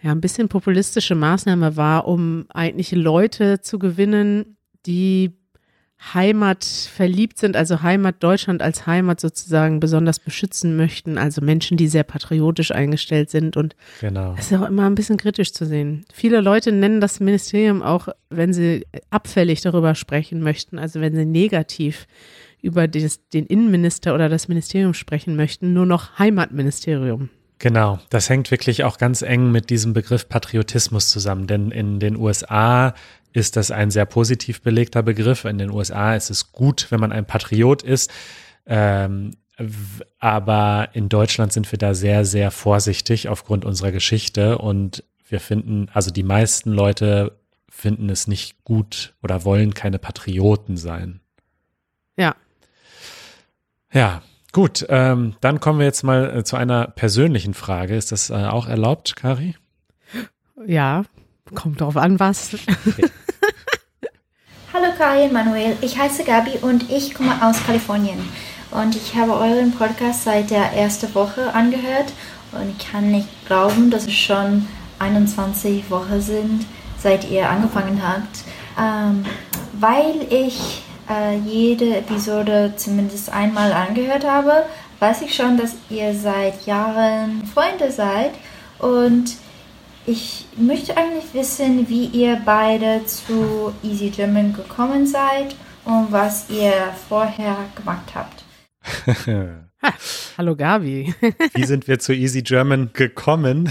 ja, 0.01 0.11
ein 0.11 0.21
bisschen 0.21 0.47
populistische 0.47 1.15
Maßnahme 1.15 1.75
war, 1.75 2.07
um 2.07 2.45
eigentlich 2.49 2.91
Leute 2.91 3.61
zu 3.61 3.79
gewinnen, 3.79 4.57
die 4.85 5.33
Heimat 6.13 6.63
verliebt 6.63 7.39
sind, 7.39 7.55
also 7.55 7.81
Heimat 7.81 8.21
Deutschland 8.21 8.61
als 8.61 8.85
Heimat 8.85 9.19
sozusagen 9.19 9.79
besonders 9.79 10.19
beschützen 10.19 10.77
möchten, 10.77 11.17
also 11.17 11.41
Menschen, 11.41 11.75
die 11.75 11.87
sehr 11.87 12.03
patriotisch 12.03 12.71
eingestellt 12.71 13.31
sind 13.31 13.57
und 13.57 13.75
genau. 13.99 14.35
das 14.35 14.51
ist 14.51 14.59
auch 14.59 14.67
immer 14.67 14.85
ein 14.85 14.93
bisschen 14.93 15.17
kritisch 15.17 15.53
zu 15.53 15.65
sehen. 15.65 16.05
Viele 16.13 16.41
Leute 16.41 16.71
nennen 16.71 17.01
das 17.01 17.19
Ministerium 17.19 17.81
auch, 17.81 18.09
wenn 18.29 18.53
sie 18.53 18.85
abfällig 19.09 19.61
darüber 19.61 19.95
sprechen 19.95 20.41
möchten, 20.41 20.77
also 20.77 21.01
wenn 21.01 21.15
sie 21.15 21.25
negativ 21.25 22.05
über 22.61 22.87
das, 22.87 23.27
den 23.29 23.45
Innenminister 23.45 24.13
oder 24.13 24.29
das 24.29 24.47
Ministerium 24.47 24.93
sprechen 24.93 25.35
möchten, 25.35 25.73
nur 25.73 25.85
noch 25.85 26.17
Heimatministerium. 26.19 27.29
Genau, 27.59 27.99
das 28.09 28.29
hängt 28.29 28.51
wirklich 28.51 28.83
auch 28.83 28.97
ganz 28.97 29.23
eng 29.23 29.51
mit 29.51 29.69
diesem 29.69 29.93
Begriff 29.93 30.29
Patriotismus 30.29 31.09
zusammen, 31.09 31.47
denn 31.47 31.71
in 31.71 31.99
den 31.99 32.15
USA 32.15 32.93
ist 33.33 33.55
das 33.55 33.71
ein 33.71 33.91
sehr 33.91 34.05
positiv 34.05 34.61
belegter 34.61 35.03
Begriff. 35.03 35.45
In 35.45 35.57
den 35.57 35.71
USA 35.71 36.15
ist 36.15 36.29
es 36.29 36.51
gut, 36.51 36.87
wenn 36.89 36.99
man 36.99 37.11
ein 37.11 37.25
Patriot 37.25 37.83
ist. 37.83 38.11
Ähm, 38.65 39.37
aber 40.19 40.89
in 40.93 41.09
Deutschland 41.09 41.51
sind 41.51 41.71
wir 41.71 41.79
da 41.79 41.93
sehr, 41.93 42.25
sehr 42.25 42.51
vorsichtig 42.51 43.27
aufgrund 43.27 43.65
unserer 43.65 43.91
Geschichte 43.91 44.57
und 44.59 45.03
wir 45.27 45.39
finden, 45.39 45.89
also 45.93 46.11
die 46.11 46.23
meisten 46.23 46.71
Leute 46.71 47.39
finden 47.69 48.09
es 48.09 48.27
nicht 48.27 48.63
gut 48.63 49.15
oder 49.21 49.45
wollen 49.45 49.73
keine 49.73 49.99
Patrioten 49.99 50.77
sein. 50.77 51.21
Ja. 53.93 54.21
Gut. 54.53 54.85
Ähm, 54.89 55.35
dann 55.41 55.59
kommen 55.59 55.79
wir 55.79 55.85
jetzt 55.85 56.03
mal 56.03 56.37
äh, 56.37 56.43
zu 56.43 56.55
einer 56.55 56.87
persönlichen 56.87 57.53
Frage. 57.53 57.95
Ist 57.95 58.11
das 58.11 58.29
äh, 58.29 58.33
auch 58.33 58.67
erlaubt, 58.67 59.15
Kari? 59.15 59.55
Ja, 60.65 61.03
kommt 61.53 61.81
drauf 61.81 61.95
an, 61.95 62.19
was. 62.19 62.55
Okay. 62.87 63.05
Hallo 64.73 64.87
Karin 64.97 65.31
Manuel, 65.31 65.77
ich 65.81 65.97
heiße 65.97 66.23
Gabi 66.23 66.57
und 66.61 66.89
ich 66.89 67.13
komme 67.13 67.35
aus 67.41 67.63
Kalifornien. 67.65 68.19
Und 68.71 68.95
ich 68.95 69.15
habe 69.15 69.33
euren 69.33 69.71
Podcast 69.71 70.23
seit 70.23 70.49
der 70.49 70.73
ersten 70.73 71.13
Woche 71.15 71.53
angehört 71.53 72.11
und 72.51 72.75
ich 72.75 72.91
kann 72.91 73.11
nicht 73.11 73.27
glauben, 73.45 73.91
dass 73.91 74.07
es 74.07 74.15
schon 74.15 74.67
21 74.99 75.89
Wochen 75.89 76.19
sind, 76.19 76.65
seit 76.97 77.29
ihr 77.29 77.49
angefangen 77.49 78.01
habt. 78.05 78.43
Ähm, 78.79 79.25
weil 79.79 80.25
ich 80.29 80.83
äh, 81.09 81.37
jede 81.37 81.97
Episode 81.97 82.73
zumindest 82.75 83.31
einmal 83.31 83.71
angehört 83.71 84.25
habe, 84.25 84.65
weiß 84.99 85.21
ich 85.21 85.35
schon, 85.35 85.57
dass 85.57 85.75
ihr 85.89 86.13
seit 86.13 86.65
Jahren 86.65 87.45
Freunde 87.45 87.91
seid 87.91 88.31
und 88.79 89.35
ich 90.05 90.45
möchte 90.57 90.95
eigentlich 90.95 91.33
wissen, 91.33 91.89
wie 91.89 92.05
ihr 92.05 92.41
beide 92.45 93.05
zu 93.05 93.73
Easy 93.83 94.09
German 94.09 94.53
gekommen 94.53 95.05
seid 95.05 95.55
und 95.83 96.11
was 96.11 96.49
ihr 96.49 96.71
vorher 97.09 97.57
gemacht 97.75 98.13
habt. 98.15 98.45
ha, 99.27 99.93
hallo 100.37 100.55
Gabi. 100.55 101.13
wie 101.53 101.65
sind 101.65 101.87
wir 101.87 101.99
zu 101.99 102.13
Easy 102.13 102.41
German 102.41 102.91
gekommen? 102.93 103.69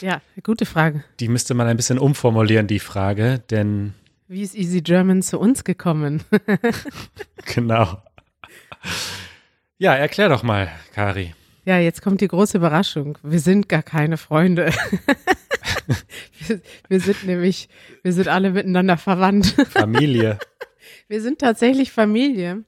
Ja, 0.00 0.20
gute 0.42 0.66
Frage. 0.66 1.02
Die 1.18 1.28
müsste 1.28 1.54
man 1.54 1.66
ein 1.66 1.76
bisschen 1.76 1.98
umformulieren, 1.98 2.66
die 2.66 2.78
Frage, 2.78 3.40
denn. 3.50 3.94
Wie 4.28 4.42
ist 4.42 4.56
Easy 4.56 4.80
German 4.80 5.22
zu 5.22 5.38
uns 5.38 5.62
gekommen? 5.62 6.24
genau. 7.54 8.02
Ja, 9.78 9.94
erklär 9.94 10.28
doch 10.28 10.42
mal, 10.42 10.68
Kari. 10.94 11.34
Ja, 11.64 11.78
jetzt 11.78 12.02
kommt 12.02 12.20
die 12.20 12.28
große 12.28 12.58
Überraschung. 12.58 13.18
Wir 13.22 13.38
sind 13.38 13.68
gar 13.68 13.82
keine 13.82 14.16
Freunde. 14.16 14.72
wir, 16.38 16.60
wir, 16.88 17.00
sind 17.00 17.24
nämlich, 17.24 17.68
wir 18.02 18.12
sind 18.12 18.26
alle 18.26 18.50
miteinander 18.50 18.96
verwandt. 18.96 19.54
Familie. 19.70 20.38
Wir 21.08 21.20
sind 21.22 21.38
tatsächlich 21.38 21.92
Familie. 21.92 22.64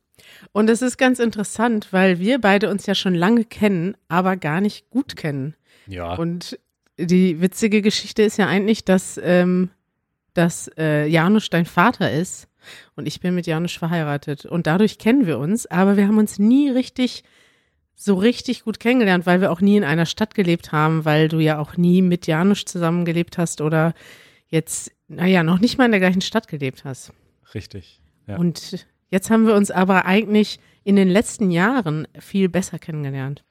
Und 0.52 0.70
es 0.70 0.82
ist 0.82 0.96
ganz 0.96 1.18
interessant, 1.18 1.88
weil 1.92 2.20
wir 2.20 2.40
beide 2.40 2.70
uns 2.70 2.86
ja 2.86 2.94
schon 2.94 3.14
lange 3.14 3.44
kennen, 3.44 3.96
aber 4.08 4.36
gar 4.36 4.60
nicht 4.60 4.90
gut 4.90 5.16
kennen. 5.16 5.54
Ja. 5.86 6.14
Und 6.14 6.58
die 6.98 7.40
witzige 7.40 7.82
Geschichte 7.82 8.22
ist 8.22 8.36
ja 8.36 8.46
eigentlich, 8.46 8.84
dass, 8.84 9.20
ähm, 9.22 9.70
dass 10.38 10.70
äh, 10.78 11.06
Janusz 11.06 11.50
dein 11.50 11.66
Vater 11.66 12.10
ist 12.12 12.48
und 12.94 13.06
ich 13.06 13.20
bin 13.20 13.34
mit 13.34 13.46
Janusz 13.46 13.74
verheiratet. 13.74 14.46
Und 14.46 14.66
dadurch 14.66 14.98
kennen 14.98 15.26
wir 15.26 15.38
uns, 15.38 15.66
aber 15.66 15.96
wir 15.96 16.06
haben 16.06 16.18
uns 16.18 16.38
nie 16.38 16.70
richtig 16.70 17.24
so 17.96 18.14
richtig 18.14 18.62
gut 18.62 18.78
kennengelernt, 18.78 19.26
weil 19.26 19.40
wir 19.40 19.50
auch 19.50 19.60
nie 19.60 19.76
in 19.76 19.82
einer 19.82 20.06
Stadt 20.06 20.36
gelebt 20.36 20.70
haben, 20.70 21.04
weil 21.04 21.26
du 21.26 21.40
ja 21.40 21.58
auch 21.58 21.76
nie 21.76 22.00
mit 22.00 22.28
Janusz 22.28 22.64
zusammengelebt 22.64 23.38
hast 23.38 23.60
oder 23.60 23.92
jetzt, 24.46 24.92
naja, 25.08 25.42
noch 25.42 25.58
nicht 25.58 25.78
mal 25.78 25.86
in 25.86 25.90
der 25.90 26.00
gleichen 26.00 26.20
Stadt 26.20 26.46
gelebt 26.46 26.84
hast. 26.84 27.12
Richtig. 27.54 28.00
Ja. 28.28 28.36
Und 28.36 28.86
jetzt 29.10 29.30
haben 29.30 29.46
wir 29.48 29.56
uns 29.56 29.72
aber 29.72 30.06
eigentlich 30.06 30.60
in 30.84 30.94
den 30.94 31.08
letzten 31.08 31.50
Jahren 31.50 32.06
viel 32.20 32.48
besser 32.48 32.78
kennengelernt. 32.78 33.44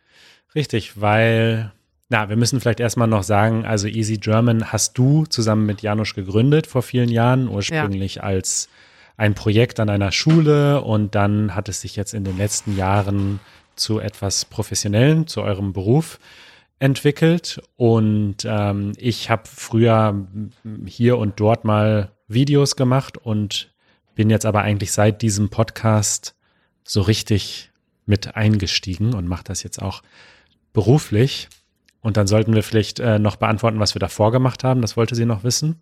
Richtig, 0.56 1.02
weil, 1.02 1.74
na, 2.10 2.30
wir 2.30 2.38
müssen 2.38 2.62
vielleicht 2.62 2.80
erstmal 2.80 3.08
noch 3.08 3.24
sagen, 3.24 3.66
also 3.66 3.88
Easy 3.88 4.18
German 4.18 4.72
hast 4.72 4.98
du 4.98 5.26
zusammen 5.26 5.66
mit 5.66 5.82
Janusz 5.82 6.14
gegründet 6.14 6.68
vor 6.68 6.82
vielen 6.82 7.10
Jahren, 7.10 7.50
ursprünglich 7.50 8.16
ja. 8.16 8.24
als 8.24 8.70
ein 9.18 9.34
Projekt 9.34 9.80
an 9.80 9.90
einer 9.90 10.12
Schule 10.12 10.82
und 10.82 11.16
dann 11.16 11.56
hat 11.56 11.70
es 11.70 11.82
sich 11.82 11.96
jetzt 11.96 12.14
in 12.14 12.24
den 12.24 12.38
letzten 12.38 12.78
Jahren 12.78 13.40
zu 13.76 14.00
etwas 14.00 14.46
Professionellen, 14.46 15.28
zu 15.28 15.42
eurem 15.42 15.74
Beruf 15.74 16.20
entwickelt. 16.80 17.62
Und 17.76 18.38
ähm, 18.46 18.94
ich 18.98 19.30
habe 19.30 19.44
früher 19.46 20.28
hier 20.86 21.18
und 21.18 21.40
dort 21.40 21.66
mal 21.66 22.12
Videos 22.28 22.76
gemacht 22.76 23.18
und 23.18 23.74
bin 24.16 24.30
jetzt 24.30 24.46
aber 24.46 24.62
eigentlich 24.62 24.92
seit 24.92 25.22
diesem 25.22 25.50
Podcast 25.50 26.36
so 26.84 27.02
richtig 27.02 27.72
mit 28.06 28.36
eingestiegen 28.36 29.14
und 29.14 29.28
mache 29.28 29.44
das 29.44 29.64
jetzt 29.64 29.82
auch 29.82 30.02
beruflich. 30.74 31.50
Und 32.08 32.16
dann 32.16 32.26
sollten 32.26 32.56
wir 32.56 32.64
vielleicht 32.64 33.02
äh, 33.02 33.20
noch 33.20 33.36
beantworten, 33.36 33.82
was 33.82 33.94
wir 33.94 34.00
davor 34.00 34.32
gemacht 34.32 34.64
haben. 34.64 34.82
Das 34.82 34.96
wollte 34.96 35.14
sie 35.14 35.26
noch 35.26 35.44
wissen. 35.44 35.82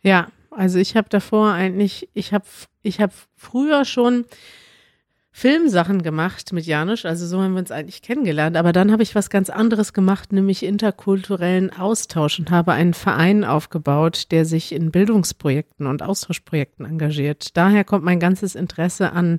Ja, 0.00 0.28
Also 0.50 0.78
ich 0.78 0.96
habe 0.96 1.10
davor 1.10 1.52
eigentlich, 1.52 2.08
ich 2.14 2.32
habe 2.32 2.46
ich 2.80 3.02
hab 3.02 3.12
früher 3.36 3.84
schon 3.84 4.24
Filmsachen 5.30 6.02
gemacht 6.02 6.54
mit 6.54 6.64
Janusz, 6.64 7.04
also 7.04 7.26
so 7.26 7.42
haben 7.42 7.52
wir 7.52 7.58
uns 7.58 7.70
eigentlich 7.70 8.00
kennengelernt. 8.00 8.56
Aber 8.56 8.72
dann 8.72 8.90
habe 8.90 9.02
ich 9.02 9.14
was 9.14 9.28
ganz 9.28 9.50
anderes 9.50 9.92
gemacht, 9.92 10.32
nämlich 10.32 10.62
interkulturellen 10.62 11.70
Austausch 11.70 12.38
und 12.38 12.50
habe 12.50 12.72
einen 12.72 12.94
Verein 12.94 13.44
aufgebaut, 13.44 14.28
der 14.30 14.46
sich 14.46 14.72
in 14.72 14.90
Bildungsprojekten 14.90 15.86
und 15.86 16.02
Austauschprojekten 16.02 16.86
engagiert. 16.86 17.58
Daher 17.58 17.84
kommt 17.84 18.06
mein 18.06 18.20
ganzes 18.20 18.54
Interesse 18.54 19.12
an, 19.12 19.38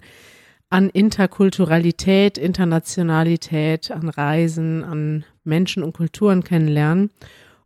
an 0.70 0.92
Interkulturalität, 0.92 2.38
Internationalität, 2.38 3.90
an 3.90 4.10
Reisen, 4.10 4.84
an 4.84 5.26
Menschen 5.50 5.84
und 5.84 5.94
Kulturen 5.94 6.44
kennenlernen. 6.44 7.10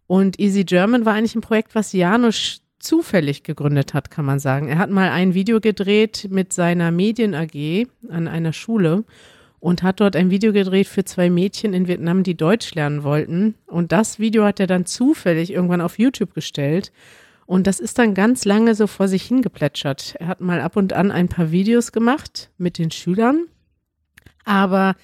Und 0.07 0.39
Easy 0.39 0.63
German 0.63 1.05
war 1.05 1.13
eigentlich 1.13 1.35
ein 1.35 1.41
Projekt, 1.41 1.75
was 1.75 1.93
Janusz 1.93 2.61
zufällig 2.79 3.43
gegründet 3.43 3.93
hat, 3.93 4.11
kann 4.11 4.25
man 4.25 4.39
sagen. 4.39 4.67
Er 4.67 4.77
hat 4.77 4.89
mal 4.89 5.09
ein 5.09 5.33
Video 5.33 5.61
gedreht 5.61 6.27
mit 6.29 6.51
seiner 6.51 6.91
Medien 6.91 7.33
AG 7.33 7.87
an 8.09 8.27
einer 8.27 8.53
Schule 8.53 9.05
und 9.59 9.83
hat 9.83 10.01
dort 10.01 10.17
ein 10.17 10.29
Video 10.29 10.51
gedreht 10.51 10.87
für 10.87 11.05
zwei 11.05 11.29
Mädchen 11.29 11.73
in 11.73 11.87
Vietnam, 11.87 12.23
die 12.23 12.35
Deutsch 12.35 12.75
lernen 12.75 13.03
wollten. 13.03 13.55
Und 13.65 13.93
das 13.93 14.19
Video 14.19 14.43
hat 14.43 14.59
er 14.59 14.67
dann 14.67 14.85
zufällig 14.85 15.53
irgendwann 15.53 15.79
auf 15.79 15.97
YouTube 15.97 16.33
gestellt. 16.33 16.91
Und 17.45 17.67
das 17.67 17.79
ist 17.79 17.97
dann 17.97 18.13
ganz 18.13 18.43
lange 18.45 18.75
so 18.75 18.87
vor 18.87 19.07
sich 19.07 19.23
hingeplätschert. 19.23 20.15
Er 20.19 20.27
hat 20.27 20.41
mal 20.41 20.59
ab 20.59 20.75
und 20.75 20.91
an 20.91 21.11
ein 21.11 21.29
paar 21.29 21.51
Videos 21.51 21.91
gemacht 21.91 22.49
mit 22.57 22.77
den 22.77 22.91
Schülern, 22.91 23.45
aber 24.45 24.95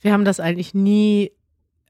wir 0.00 0.12
haben 0.12 0.24
das 0.24 0.40
eigentlich 0.40 0.74
nie 0.74 1.32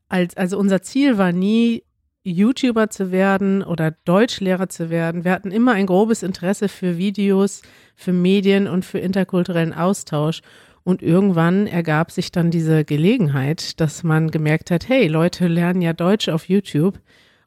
als, 0.08 0.36
also 0.36 0.58
unser 0.58 0.82
Ziel 0.82 1.18
war 1.18 1.32
nie, 1.32 1.82
YouTuber 2.24 2.90
zu 2.90 3.10
werden 3.10 3.62
oder 3.62 3.92
Deutschlehrer 4.04 4.68
zu 4.68 4.90
werden. 4.90 5.24
Wir 5.24 5.32
hatten 5.32 5.50
immer 5.50 5.72
ein 5.72 5.86
grobes 5.86 6.22
Interesse 6.22 6.68
für 6.68 6.98
Videos, 6.98 7.62
für 7.96 8.12
Medien 8.12 8.66
und 8.66 8.84
für 8.84 8.98
interkulturellen 8.98 9.72
Austausch. 9.72 10.40
Und 10.84 11.02
irgendwann 11.02 11.66
ergab 11.66 12.10
sich 12.10 12.32
dann 12.32 12.50
diese 12.50 12.84
Gelegenheit, 12.84 13.80
dass 13.80 14.02
man 14.04 14.30
gemerkt 14.30 14.70
hat, 14.70 14.88
hey, 14.88 15.06
Leute 15.06 15.46
lernen 15.46 15.82
ja 15.82 15.92
Deutsch 15.92 16.28
auf 16.28 16.48
YouTube. 16.48 17.00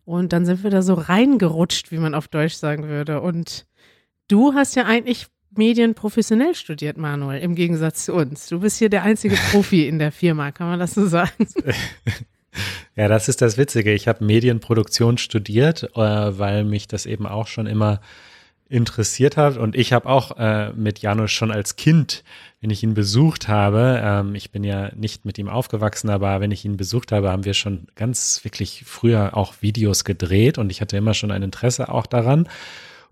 Und 0.05 0.33
dann 0.33 0.45
sind 0.45 0.63
wir 0.63 0.69
da 0.69 0.81
so 0.81 0.93
reingerutscht, 0.93 1.91
wie 1.91 1.97
man 1.97 2.15
auf 2.15 2.27
Deutsch 2.27 2.55
sagen 2.55 2.87
würde. 2.87 3.21
Und 3.21 3.65
du 4.27 4.53
hast 4.53 4.75
ja 4.75 4.85
eigentlich 4.85 5.27
Medien 5.55 5.95
professionell 5.95 6.55
studiert, 6.55 6.97
Manuel, 6.97 7.41
im 7.41 7.55
Gegensatz 7.55 8.05
zu 8.05 8.13
uns. 8.13 8.47
Du 8.47 8.59
bist 8.59 8.79
hier 8.79 8.89
der 8.89 9.03
einzige 9.03 9.35
Profi 9.51 9.87
in 9.87 9.99
der 9.99 10.11
Firma, 10.11 10.51
kann 10.51 10.67
man 10.67 10.79
das 10.79 10.93
so 10.93 11.05
sagen? 11.07 11.47
Ja, 12.95 13.07
das 13.07 13.29
ist 13.29 13.41
das 13.41 13.57
Witzige. 13.57 13.93
Ich 13.93 14.07
habe 14.07 14.23
Medienproduktion 14.23 15.17
studiert, 15.17 15.83
äh, 15.95 15.99
weil 15.99 16.63
mich 16.63 16.87
das 16.87 17.05
eben 17.05 17.25
auch 17.25 17.47
schon 17.47 17.67
immer 17.67 18.01
interessiert 18.71 19.37
hat. 19.37 19.57
Und 19.57 19.75
ich 19.75 19.91
habe 19.93 20.07
auch 20.07 20.37
äh, 20.37 20.71
mit 20.73 20.99
Janusz 20.99 21.31
schon 21.31 21.51
als 21.51 21.75
Kind, 21.75 22.23
wenn 22.61 22.69
ich 22.69 22.83
ihn 22.83 22.93
besucht 22.93 23.47
habe, 23.47 23.99
ähm, 24.03 24.35
ich 24.35 24.51
bin 24.51 24.63
ja 24.63 24.91
nicht 24.95 25.25
mit 25.25 25.37
ihm 25.37 25.49
aufgewachsen, 25.49 26.09
aber 26.09 26.39
wenn 26.39 26.51
ich 26.51 26.63
ihn 26.63 26.77
besucht 26.77 27.11
habe, 27.11 27.31
haben 27.31 27.43
wir 27.43 27.53
schon 27.53 27.87
ganz 27.95 28.41
wirklich 28.43 28.83
früher 28.85 29.35
auch 29.35 29.55
Videos 29.61 30.05
gedreht 30.05 30.57
und 30.57 30.71
ich 30.71 30.79
hatte 30.79 30.95
immer 30.95 31.13
schon 31.13 31.31
ein 31.31 31.43
Interesse 31.43 31.89
auch 31.89 32.05
daran 32.05 32.47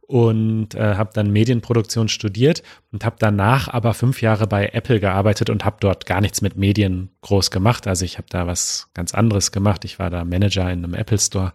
und 0.09 0.73
äh, 0.73 0.95
habe 0.95 1.11
dann 1.13 1.31
Medienproduktion 1.31 2.09
studiert 2.09 2.63
und 2.91 3.05
habe 3.05 3.17
danach 3.19 3.67
aber 3.67 3.93
fünf 3.93 4.23
Jahre 4.23 4.47
bei 4.47 4.69
Apple 4.73 4.99
gearbeitet 4.99 5.51
und 5.51 5.65
habe 5.65 5.77
dort 5.79 6.07
gar 6.07 6.19
nichts 6.19 6.41
mit 6.41 6.57
Medien 6.57 7.11
groß 7.21 7.51
gemacht. 7.51 7.85
Also 7.85 8.05
ich 8.05 8.17
habe 8.17 8.25
da 8.27 8.47
was 8.47 8.89
ganz 8.95 9.13
anderes 9.13 9.51
gemacht. 9.51 9.85
Ich 9.85 9.99
war 9.99 10.09
da 10.09 10.25
Manager 10.25 10.63
in 10.71 10.83
einem 10.83 10.95
Apple 10.95 11.19
Store 11.19 11.53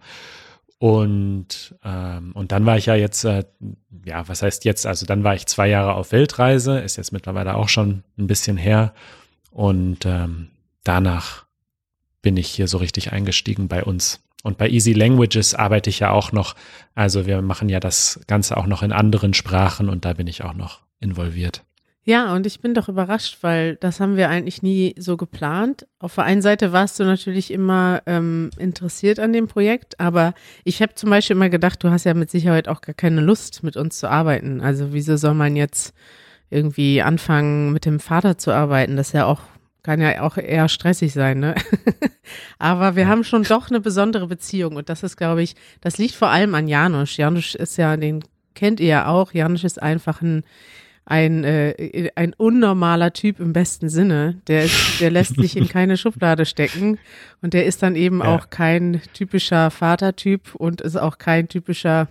und 0.77 1.75
ähm, 1.83 2.31
und 2.33 2.53
dann 2.53 2.65
war 2.65 2.77
ich 2.77 2.85
ja 2.85 2.95
jetzt 2.95 3.25
äh, 3.25 3.43
ja 4.05 4.25
was 4.29 4.41
heißt 4.41 4.63
jetzt? 4.63 4.85
Also 4.85 5.05
dann 5.05 5.25
war 5.25 5.35
ich 5.35 5.47
zwei 5.47 5.67
Jahre 5.67 5.95
auf 5.95 6.13
Weltreise, 6.13 6.79
ist 6.79 6.95
jetzt 6.95 7.11
mittlerweile 7.11 7.55
auch 7.55 7.67
schon 7.67 8.03
ein 8.17 8.27
bisschen 8.27 8.55
her 8.55 8.93
und 9.51 10.05
ähm, 10.05 10.47
danach 10.85 11.43
bin 12.21 12.37
ich 12.37 12.47
hier 12.47 12.69
so 12.69 12.77
richtig 12.77 13.11
eingestiegen 13.11 13.67
bei 13.67 13.83
uns 13.83 14.24
und 14.45 14.59
bei 14.59 14.69
Easy 14.69 14.93
Languages 14.93 15.55
arbeite 15.55 15.89
ich 15.89 15.99
ja 15.99 16.11
auch 16.11 16.31
noch. 16.31 16.53
Also 16.93 17.25
wir 17.25 17.41
machen 17.41 17.67
ja 17.67 17.79
das 17.79 18.19
Ganze 18.27 18.57
auch 18.57 18.67
noch 18.67 18.83
in 18.83 18.91
anderen 18.91 19.33
Sprachen 19.33 19.89
und 19.89 20.05
da 20.05 20.13
bin 20.13 20.27
ich 20.27 20.43
auch 20.43 20.53
noch 20.53 20.81
involviert. 20.99 21.63
Ja, 22.03 22.31
und 22.35 22.45
ich 22.45 22.59
bin 22.59 22.75
doch 22.75 22.87
überrascht, 22.87 23.39
weil 23.41 23.75
das 23.77 23.99
haben 23.99 24.17
wir 24.17 24.29
eigentlich 24.29 24.61
nie 24.61 24.93
so 24.99 25.17
geplant. 25.17 25.87
Auf 25.97 26.13
der 26.13 26.25
einen 26.25 26.43
Seite 26.43 26.71
warst 26.71 26.99
du 26.99 27.05
natürlich 27.05 27.49
immer 27.49 28.03
ähm, 28.05 28.51
interessiert 28.59 29.17
an 29.17 29.33
dem 29.33 29.47
Projekt, 29.47 29.99
aber 29.99 30.35
ich 30.63 30.79
habe 30.83 30.93
zum 30.93 31.09
Beispiel 31.09 31.35
immer 31.35 31.49
gedacht, 31.49 31.83
du 31.83 31.89
hast 31.89 32.03
ja 32.03 32.13
mit 32.13 32.29
Sicherheit 32.29 32.67
auch 32.67 32.81
gar 32.81 32.93
keine 32.93 33.21
Lust, 33.21 33.63
mit 33.63 33.75
uns 33.75 33.97
zu 33.97 34.07
arbeiten. 34.07 34.61
Also 34.61 34.93
wieso 34.93 35.17
soll 35.17 35.33
man 35.33 35.55
jetzt 35.55 35.95
irgendwie 36.51 37.01
anfangen, 37.01 37.73
mit 37.73 37.85
dem 37.85 37.99
Vater 37.99 38.37
zu 38.37 38.51
arbeiten? 38.51 38.95
Das 38.95 39.07
ist 39.07 39.13
ja 39.13 39.25
auch 39.25 39.41
kann 39.85 40.01
ja 40.01 40.21
auch 40.21 40.37
eher 40.37 40.67
stressig 40.67 41.13
sein, 41.13 41.39
ne? 41.39 41.53
Aber 42.57 42.95
wir 42.95 43.03
ja. 43.03 43.09
haben 43.09 43.23
schon 43.23 43.43
doch 43.43 43.69
eine 43.69 43.79
besondere 43.79 44.25
Beziehung 44.25 44.77
und 44.77 44.89
das 44.89 45.03
ist, 45.03 45.15
glaube 45.15 45.43
ich, 45.43 45.55
das 45.81 45.99
liegt 45.99 46.15
vor 46.15 46.29
allem 46.29 46.55
an 46.55 46.67
Janusz. 46.67 47.17
Janusz 47.17 47.53
ist 47.53 47.77
ja, 47.77 47.95
den 47.95 48.23
kennt 48.55 48.79
ihr 48.79 48.87
ja 48.87 49.07
auch. 49.07 49.31
Janusz 49.31 49.63
ist 49.63 49.81
einfach 49.81 50.21
ein 50.21 50.43
ein, 51.07 51.43
äh, 51.43 52.09
ein 52.15 52.33
unnormaler 52.33 53.13
Typ 53.13 53.39
im 53.39 53.53
besten 53.53 53.89
Sinne. 53.89 54.41
Der 54.47 54.63
ist, 54.63 54.99
der 54.99 55.11
lässt 55.11 55.35
sich 55.39 55.55
in 55.55 55.67
keine 55.67 55.97
Schublade 55.97 56.47
stecken 56.47 56.97
und 57.43 57.53
der 57.53 57.65
ist 57.65 57.83
dann 57.83 57.95
eben 57.95 58.21
ja. 58.21 58.35
auch 58.35 58.49
kein 58.49 59.01
typischer 59.13 59.69
Vatertyp 59.69 60.55
und 60.55 60.81
ist 60.81 60.95
auch 60.95 61.19
kein 61.19 61.47
typischer, 61.47 62.07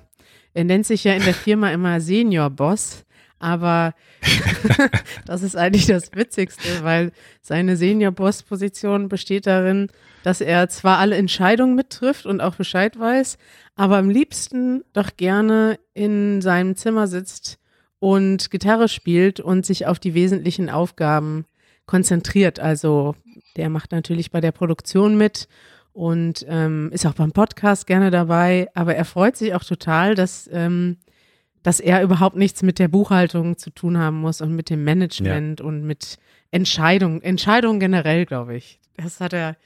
er 0.55 0.63
nennt 0.63 0.87
sich 0.87 1.03
ja 1.03 1.15
in 1.15 1.25
der 1.25 1.35
Firma 1.35 1.73
immer 1.73 2.01
Senior 2.01 2.51
Boss. 2.51 3.05
Aber 3.39 3.95
das 5.27 5.43
ist 5.43 5.57
eigentlich 5.57 5.87
das 5.87 6.13
Witzigste, 6.15 6.83
weil 6.83 7.13
seine 7.41 7.77
Senior-Boss-Position 7.77 9.09
besteht 9.09 9.47
darin, 9.47 9.89
dass 10.23 10.41
er 10.41 10.69
zwar 10.69 10.99
alle 10.99 11.17
Entscheidungen 11.17 11.75
mittrifft 11.75 12.27
und 12.27 12.41
auch 12.41 12.57
Bescheid 12.57 12.99
weiß, 12.99 13.37
aber 13.77 13.99
am 13.99 14.09
liebsten 14.09 14.85
doch 14.93 15.11
gerne 15.17 15.79
in 15.93 16.41
seinem 16.41 16.77
Zimmer 16.77 17.07
sitzt 17.07 17.59
und 17.99 18.51
Gitarre 18.51 18.89
spielt 18.89 19.41
und 19.41 19.67
sich 19.67 19.87
auf 19.87 19.99
die 19.99 20.15
wesentlichen 20.15 20.71
Aufgaben 20.71 21.45
konzentriert. 21.87 22.61
Also 22.61 23.15
der 23.57 23.69
macht 23.69 23.93
natürlich 23.93 24.31
bei 24.31 24.41
der 24.41 24.53
Produktion 24.53 25.17
mit 25.17 25.49
und 25.93 26.45
ähm, 26.49 26.91
ist 26.93 27.07
auch 27.07 27.15
beim 27.15 27.33
Podcast 27.33 27.87
gerne 27.87 28.11
dabei, 28.11 28.69
aber 28.75 28.95
er 28.95 29.05
freut 29.05 29.37
sich 29.37 29.55
auch 29.55 29.65
total, 29.65 30.15
dass 30.15 30.49
ähm, 30.53 30.99
dass 31.65 31.81
er 31.81 32.03
überhaupt 32.03 32.37
nichts 32.37 32.63
mit 32.63 32.79
der 32.79 32.89
Buchhaltung 32.89 33.57
zu 33.59 33.71
tun 33.71 33.99
haben 33.99 34.21
muss 34.21 34.41
und 34.41 34.55
mit 34.55 34.71
dem 34.71 34.85
Management 34.85 35.59
ja. 35.59 35.67
und 35.67 35.83
mit 35.83 36.19
Entscheidungen, 36.53 37.21
Entscheidungen 37.23 37.81
generell, 37.81 38.27
glaube 38.27 38.55
ich. 38.55 38.79
Das 38.97 39.19
hat 39.19 39.33
er, 39.33 39.57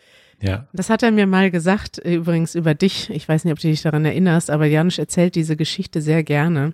ja. 0.40 0.68
das 0.72 0.88
hat 0.90 1.02
er 1.02 1.11
mir 1.11 1.26
mal 1.26 1.50
gesagt, 1.50 1.98
übrigens 1.98 2.54
über 2.54 2.74
dich. 2.74 3.11
Ich 3.11 3.28
weiß 3.28 3.44
nicht, 3.44 3.52
ob 3.52 3.58
du 3.58 3.68
dich 3.68 3.82
daran 3.82 4.04
erinnerst, 4.04 4.48
aber 4.48 4.64
Janusz 4.64 4.96
erzählt 4.96 5.34
diese 5.34 5.56
Geschichte 5.56 6.00
sehr 6.00 6.22
gerne. 6.22 6.72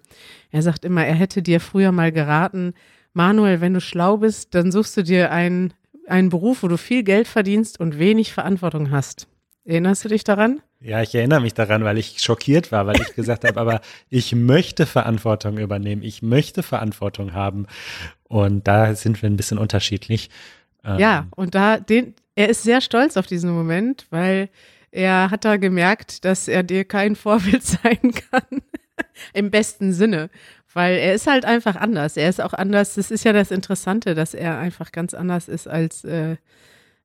Er 0.52 0.60
sagt 0.60 0.84
immer, 0.84 1.04
er 1.04 1.14
hätte 1.14 1.42
dir 1.42 1.58
früher 1.58 1.90
mal 1.90 2.12
geraten, 2.12 2.74
Manuel, 3.14 3.62
wenn 3.62 3.74
du 3.74 3.80
schlau 3.80 4.18
bist, 4.18 4.54
dann 4.54 4.70
suchst 4.72 4.96
du 4.98 5.02
dir 5.02 5.32
einen, 5.32 5.72
einen 6.06 6.28
Beruf, 6.28 6.62
wo 6.62 6.68
du 6.68 6.76
viel 6.76 7.02
Geld 7.02 7.28
verdienst 7.28 7.80
und 7.80 7.98
wenig 7.98 8.34
Verantwortung 8.34 8.90
hast. 8.90 9.26
Erinnerst 9.64 10.05
du 10.05 10.09
dich 10.09 10.24
daran? 10.24 10.61
Ja, 10.81 11.00
ich 11.00 11.14
erinnere 11.14 11.40
mich 11.40 11.55
daran, 11.55 11.85
weil 11.85 11.96
ich 11.96 12.20
schockiert 12.20 12.70
war, 12.70 12.87
weil 12.87 13.00
ich 13.00 13.14
gesagt 13.14 13.44
habe, 13.44 13.59
aber 13.59 13.81
ich 14.11 14.35
möchte 14.35 14.85
Verantwortung 14.85 15.57
übernehmen, 15.57 16.03
ich 16.03 16.20
möchte 16.20 16.62
Verantwortung 16.62 17.33
haben. 17.33 17.66
Und 18.24 18.68
da 18.68 18.94
sind 18.94 19.22
wir 19.22 19.31
ein 19.31 19.38
bisschen 19.38 19.57
unterschiedlich. 19.57 20.29
Ähm, 20.85 20.98
ja, 20.98 21.27
und 21.35 21.55
da, 21.55 21.79
den, 21.79 22.14
er 22.35 22.50
ist 22.50 22.62
sehr 22.62 22.83
stolz 22.83 23.16
auf 23.16 23.27
diesen 23.27 23.50
Moment, 23.50 24.07
weil 24.11 24.50
er 24.90 25.31
hat 25.31 25.46
da 25.46 25.57
gemerkt, 25.57 26.27
dass 26.27 26.46
er 26.46 26.62
dir 26.62 26.85
kein 26.85 27.16
Vorbild 27.16 27.62
sein 27.62 28.12
kann. 28.31 28.62
Im 29.33 29.50
besten 29.50 29.94
Sinne. 29.94 30.29
Weil 30.74 30.96
er 30.96 31.14
ist 31.14 31.27
halt 31.27 31.44
einfach 31.44 31.77
anders. 31.77 32.16
Er 32.16 32.29
ist 32.29 32.40
auch 32.40 32.53
anders. 32.53 32.94
Das 32.94 33.11
ist 33.11 33.24
ja 33.24 33.33
das 33.33 33.50
Interessante, 33.50 34.14
dass 34.14 34.35
er 34.35 34.59
einfach 34.59 34.92
ganz 34.92 35.14
anders 35.14 35.48
ist 35.48 35.68
als 35.68 36.05
äh, 36.05 36.37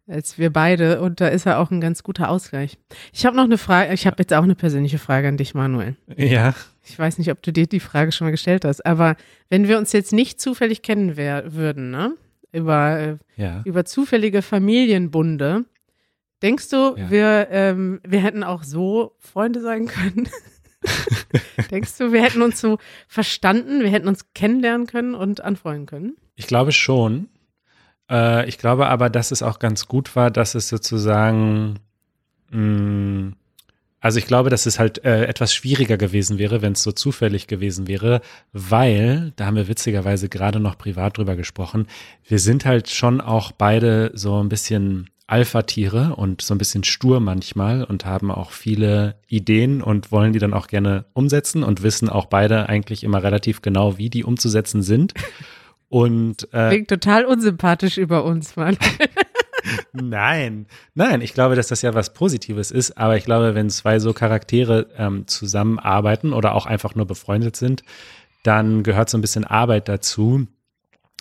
als 0.09 0.37
wir 0.37 0.51
beide. 0.51 1.01
Und 1.01 1.21
da 1.21 1.27
ist 1.27 1.45
er 1.45 1.59
auch 1.59 1.71
ein 1.71 1.81
ganz 1.81 2.03
guter 2.03 2.29
Ausgleich. 2.29 2.77
Ich 3.13 3.25
habe 3.25 3.35
noch 3.35 3.43
eine 3.43 3.57
Frage, 3.57 3.93
ich 3.93 4.05
habe 4.05 4.17
jetzt 4.19 4.33
auch 4.33 4.43
eine 4.43 4.55
persönliche 4.55 4.97
Frage 4.97 5.27
an 5.27 5.37
dich, 5.37 5.53
Manuel. 5.53 5.95
Ja. 6.17 6.53
Ich 6.83 6.97
weiß 6.97 7.17
nicht, 7.19 7.31
ob 7.31 7.41
du 7.43 7.53
dir 7.53 7.67
die 7.67 7.79
Frage 7.79 8.11
schon 8.11 8.25
mal 8.25 8.31
gestellt 8.31 8.65
hast, 8.65 8.85
aber 8.85 9.15
wenn 9.49 9.67
wir 9.67 9.77
uns 9.77 9.91
jetzt 9.93 10.11
nicht 10.11 10.41
zufällig 10.41 10.81
kennen 10.81 11.15
würden, 11.17 11.91
ne? 11.91 12.15
Über, 12.51 12.99
äh, 12.99 13.17
ja. 13.35 13.61
über 13.63 13.85
zufällige 13.85 14.41
Familienbunde, 14.41 15.65
denkst 16.41 16.69
du, 16.69 16.95
ja. 16.97 17.11
wir, 17.11 17.47
ähm, 17.51 18.01
wir 18.03 18.21
hätten 18.21 18.43
auch 18.43 18.63
so 18.63 19.13
Freunde 19.19 19.61
sein 19.61 19.85
können? 19.85 20.27
Denkst 21.71 21.97
du, 21.97 22.11
wir 22.11 22.23
hätten 22.23 22.41
uns 22.41 22.59
so 22.59 22.77
verstanden, 23.07 23.81
wir 23.81 23.89
hätten 23.89 24.07
uns 24.07 24.33
kennenlernen 24.33 24.87
können 24.87 25.13
und 25.13 25.41
anfreunden 25.41 25.85
können? 25.85 26.17
Ich 26.35 26.47
glaube 26.47 26.71
schon. 26.71 27.27
Äh, 28.09 28.47
ich 28.47 28.57
glaube 28.57 28.87
aber, 28.87 29.09
dass 29.09 29.31
es 29.31 29.43
auch 29.43 29.59
ganz 29.59 29.87
gut 29.87 30.15
war, 30.15 30.31
dass 30.31 30.55
es 30.55 30.67
sozusagen 30.67 31.79
mh, 32.51 32.59
mm, 32.59 33.35
Also 34.01 34.19
ich 34.19 34.27
glaube, 34.27 34.49
dass 34.49 34.65
es 34.65 34.79
halt 34.79 35.03
äh, 35.03 35.25
etwas 35.25 35.53
schwieriger 35.53 35.97
gewesen 35.97 36.37
wäre, 36.39 36.61
wenn 36.61 36.73
es 36.73 36.83
so 36.83 36.91
zufällig 36.93 37.47
gewesen 37.47 37.87
wäre, 37.87 38.21
weil, 38.53 39.33
da 39.35 39.45
haben 39.45 39.57
wir 39.57 39.67
witzigerweise 39.67 40.29
gerade 40.29 40.59
noch 40.59 40.77
privat 40.77 41.17
drüber 41.17 41.35
gesprochen, 41.35 41.87
wir 42.27 42.39
sind 42.39 42.65
halt 42.65 42.89
schon 42.89 43.19
auch 43.21 43.51
beide 43.51 44.11
so 44.13 44.41
ein 44.41 44.49
bisschen 44.49 45.09
Alpha-Tiere 45.27 46.15
und 46.15 46.41
so 46.41 46.55
ein 46.55 46.57
bisschen 46.57 46.83
stur 46.83 47.19
manchmal 47.19 47.83
und 47.83 48.05
haben 48.05 48.31
auch 48.31 48.51
viele 48.51 49.15
Ideen 49.27 49.83
und 49.83 50.11
wollen 50.11 50.33
die 50.33 50.39
dann 50.39 50.53
auch 50.53 50.67
gerne 50.67 51.05
umsetzen 51.13 51.63
und 51.63 51.83
wissen 51.83 52.09
auch 52.09 52.25
beide 52.25 52.67
eigentlich 52.67 53.03
immer 53.03 53.21
relativ 53.21 53.61
genau, 53.61 53.97
wie 53.97 54.09
die 54.09 54.23
umzusetzen 54.23 54.81
sind. 54.81 55.13
Und 55.89 56.47
äh, 56.53 56.69
klingt 56.69 56.87
total 56.87 57.25
unsympathisch 57.25 57.97
über 57.97 58.23
uns, 58.23 58.55
Mann. 58.55 58.77
Nein, 59.91 60.67
nein, 60.93 61.21
ich 61.21 61.33
glaube, 61.33 61.55
dass 61.55 61.67
das 61.67 61.81
ja 61.81 61.93
was 61.93 62.13
Positives 62.13 62.71
ist, 62.71 62.97
aber 62.97 63.17
ich 63.17 63.25
glaube, 63.25 63.55
wenn 63.55 63.69
zwei 63.69 63.99
so 63.99 64.13
Charaktere 64.13 64.87
ähm, 64.97 65.27
zusammenarbeiten 65.27 66.33
oder 66.33 66.55
auch 66.55 66.65
einfach 66.65 66.95
nur 66.95 67.05
befreundet 67.05 67.55
sind, 67.55 67.83
dann 68.43 68.83
gehört 68.83 69.09
so 69.09 69.17
ein 69.17 69.21
bisschen 69.21 69.43
Arbeit 69.43 69.89
dazu, 69.89 70.47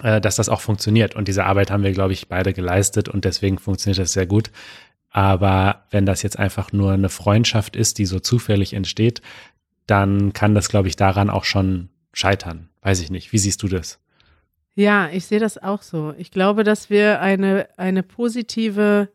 äh, 0.02 0.20
dass 0.20 0.36
das 0.36 0.48
auch 0.48 0.60
funktioniert. 0.60 1.16
Und 1.16 1.28
diese 1.28 1.44
Arbeit 1.44 1.70
haben 1.70 1.82
wir, 1.82 1.92
glaube 1.92 2.12
ich, 2.12 2.28
beide 2.28 2.52
geleistet 2.52 3.08
und 3.08 3.24
deswegen 3.24 3.58
funktioniert 3.58 3.98
das 3.98 4.12
sehr 4.12 4.26
gut. 4.26 4.50
Aber 5.10 5.86
wenn 5.90 6.06
das 6.06 6.22
jetzt 6.22 6.38
einfach 6.38 6.72
nur 6.72 6.92
eine 6.92 7.08
Freundschaft 7.08 7.76
ist, 7.76 7.98
die 7.98 8.06
so 8.06 8.20
zufällig 8.20 8.72
entsteht, 8.72 9.22
dann 9.86 10.32
kann 10.32 10.54
das, 10.54 10.68
glaube 10.68 10.88
ich, 10.88 10.96
daran 10.96 11.30
auch 11.30 11.44
schon 11.44 11.88
scheitern. 12.12 12.68
Weiß 12.82 13.00
ich 13.00 13.10
nicht. 13.10 13.32
Wie 13.32 13.38
siehst 13.38 13.62
du 13.62 13.68
das? 13.68 13.98
Ja, 14.78 15.08
ich 15.12 15.26
sehe 15.26 15.40
das 15.40 15.60
auch 15.60 15.82
so. 15.82 16.14
Ich 16.18 16.30
glaube, 16.30 16.62
dass 16.62 16.88
wir 16.88 17.20
eine, 17.20 17.66
eine 17.76 18.04
positive, 18.04 19.08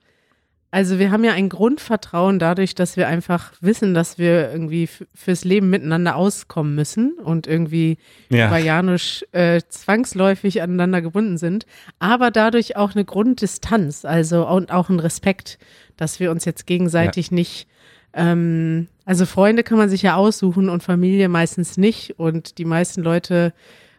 also 0.72 1.00
wir 1.00 1.10
haben 1.10 1.24
ja 1.24 1.32
ein 1.32 1.48
Grundvertrauen 1.48 2.38
dadurch, 2.38 2.76
dass 2.76 2.98
wir 2.98 3.08
einfach 3.08 3.54
wissen, 3.62 3.94
dass 3.94 4.18
wir 4.18 4.52
irgendwie 4.52 4.90
fürs 5.16 5.46
Leben 5.46 5.70
miteinander 5.70 6.18
auskommen 6.18 6.76
müssen 6.76 7.14
und 7.14 7.48
irgendwie 7.48 7.98
ja. 8.28 8.50
bei 8.50 8.60
Janusz 8.60 9.24
äh, 9.32 9.62
zwangsläufig 9.70 10.62
aneinander 10.62 11.02
gebunden 11.02 11.38
sind, 11.38 11.66
aber 11.98 12.30
dadurch 12.30 12.76
auch 12.76 12.94
eine 12.94 13.06
Grunddistanz, 13.06 14.04
also 14.04 14.46
und 14.46 14.70
auch 14.70 14.90
ein 14.90 15.00
Respekt, 15.00 15.60
dass 15.96 16.20
wir 16.20 16.32
uns 16.32 16.44
jetzt 16.44 16.68
gegenseitig 16.68 17.30
ja. 17.30 17.36
nicht 17.36 17.68
ähm, 18.14 18.90
also 19.06 19.26
Freunde 19.26 19.64
kann 19.64 19.78
man 19.78 19.88
sich 19.88 20.02
ja 20.02 20.16
aussuchen 20.16 20.68
und 20.68 20.84
Familie 20.84 21.30
meistens 21.30 21.78
nicht. 21.78 22.20
Und 22.20 22.58
die 22.58 22.66
meisten 22.66 23.02
Leute, 23.02 23.54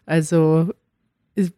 also 0.06 0.70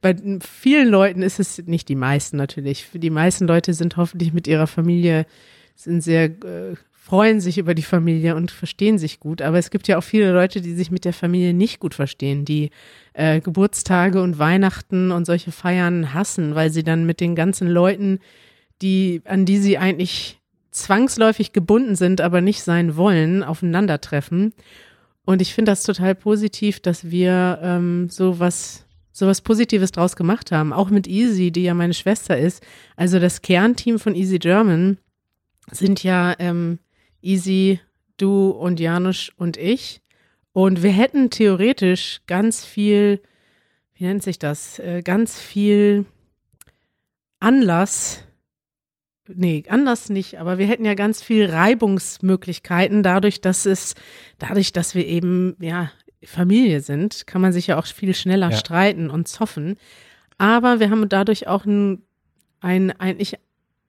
bei 0.01 0.17
vielen 0.41 0.89
Leuten 0.89 1.23
ist 1.23 1.39
es 1.39 1.59
nicht 1.67 1.89
die 1.89 1.97
meisten 1.97 2.37
natürlich. 2.37 2.87
Die 2.95 3.11
meisten 3.11 3.47
Leute 3.47 3.75
sind 3.75 3.97
hoffentlich 3.97 4.33
mit 4.33 4.47
ihrer 4.47 4.67
Familie, 4.67 5.27
sind 5.75 6.01
sehr, 6.01 6.25
äh, 6.25 6.77
freuen 6.93 7.41
sich 7.41 7.59
über 7.59 7.75
die 7.75 7.83
Familie 7.83 8.37
und 8.37 8.51
verstehen 8.51 8.99
sich 8.99 9.21
gut. 9.21 9.43
Aber 9.43 9.59
es 9.59 9.71
gibt 9.71 9.87
ja 9.87 9.99
auch 9.99 10.05
viele 10.05 10.33
Leute, 10.33 10.61
die 10.61 10.75
sich 10.75 10.91
mit 10.91 11.05
der 11.05 11.13
Familie 11.13 11.53
nicht 11.53 11.79
gut 11.79 11.95
verstehen, 11.95 12.45
die 12.45 12.71
äh, 13.13 13.41
Geburtstage 13.41 14.23
und 14.23 14.39
Weihnachten 14.39 15.13
und 15.13 15.27
solche 15.27 15.53
Feiern 15.53 16.15
hassen, 16.15 16.55
weil 16.55 16.71
sie 16.71 16.83
dann 16.83 17.05
mit 17.05 17.21
den 17.21 17.35
ganzen 17.35 17.69
Leuten, 17.69 18.19
die, 18.81 19.21
an 19.25 19.45
die 19.45 19.59
sie 19.59 19.79
eigentlich 19.79 20.41
zwangsläufig 20.71 21.53
gebunden 21.53 21.97
sind, 21.97 22.21
aber 22.21 22.41
nicht 22.41 22.63
sein 22.63 22.97
wollen, 22.97 23.43
aufeinandertreffen. 23.43 24.53
Und 25.25 25.43
ich 25.43 25.55
finde 25.55 25.73
das 25.73 25.83
total 25.83 26.15
positiv, 26.15 26.81
dass 26.81 27.11
wir 27.11 27.59
ähm, 27.63 28.09
so 28.09 28.39
was 28.39 28.86
so 29.17 29.27
was 29.27 29.41
Positives 29.41 29.93
draus 29.93 30.15
gemacht 30.15 30.53
haben. 30.53 30.75
Auch 30.75 30.91
mit 30.91 31.07
Easy, 31.07 31.51
die 31.51 31.63
ja 31.63 31.73
meine 31.73 31.95
Schwester 31.95 32.37
ist. 32.37 32.63
Also 32.97 33.19
das 33.19 33.41
Kernteam 33.41 33.99
von 33.99 34.15
Easy 34.15 34.39
German 34.39 34.99
sind 35.71 36.03
ja 36.03 36.35
ähm, 36.39 36.81
Easy, 37.23 37.81
du 38.19 38.51
und 38.51 38.79
Janusz 38.79 39.33
und 39.39 39.57
ich. 39.57 40.03
Und 40.53 40.83
wir 40.83 40.91
hätten 40.91 41.31
theoretisch 41.31 42.21
ganz 42.27 42.63
viel, 42.67 43.23
wie 43.95 44.05
nennt 44.05 44.23
sich 44.23 44.39
das, 44.39 44.79
äh, 44.81 45.01
ganz 45.03 45.41
viel 45.41 46.05
Anlass, 47.41 48.23
nee, 49.29 49.65
anders 49.67 50.11
nicht, 50.11 50.39
aber 50.39 50.59
wir 50.59 50.67
hätten 50.67 50.85
ja 50.85 50.95
ganz 50.95 51.23
viel 51.23 51.47
Reibungsmöglichkeiten 51.47 53.03
dadurch, 53.03 53.41
dass 53.41 53.65
es, 53.65 53.95
dadurch, 54.39 54.75
dass 54.75 54.95
wir 54.95 55.07
eben, 55.07 55.57
ja, 55.59 55.91
Familie 56.25 56.81
sind, 56.81 57.27
kann 57.27 57.43
man 57.43 57.53
sich 57.53 57.69
ja 57.69 57.79
auch 57.79 57.87
viel 57.87 58.15
schneller 58.15 58.51
ja. 58.51 58.57
streiten 58.57 59.11
und 59.11 59.29
zoffen. 59.29 59.77
Aber 60.39 60.81
wir 60.81 60.91
haben 60.91 61.09
dadurch 61.09 61.47
auch 61.47 61.65
ein, 61.65 62.03
ein 62.61 62.99
eigentlich, 62.99 63.39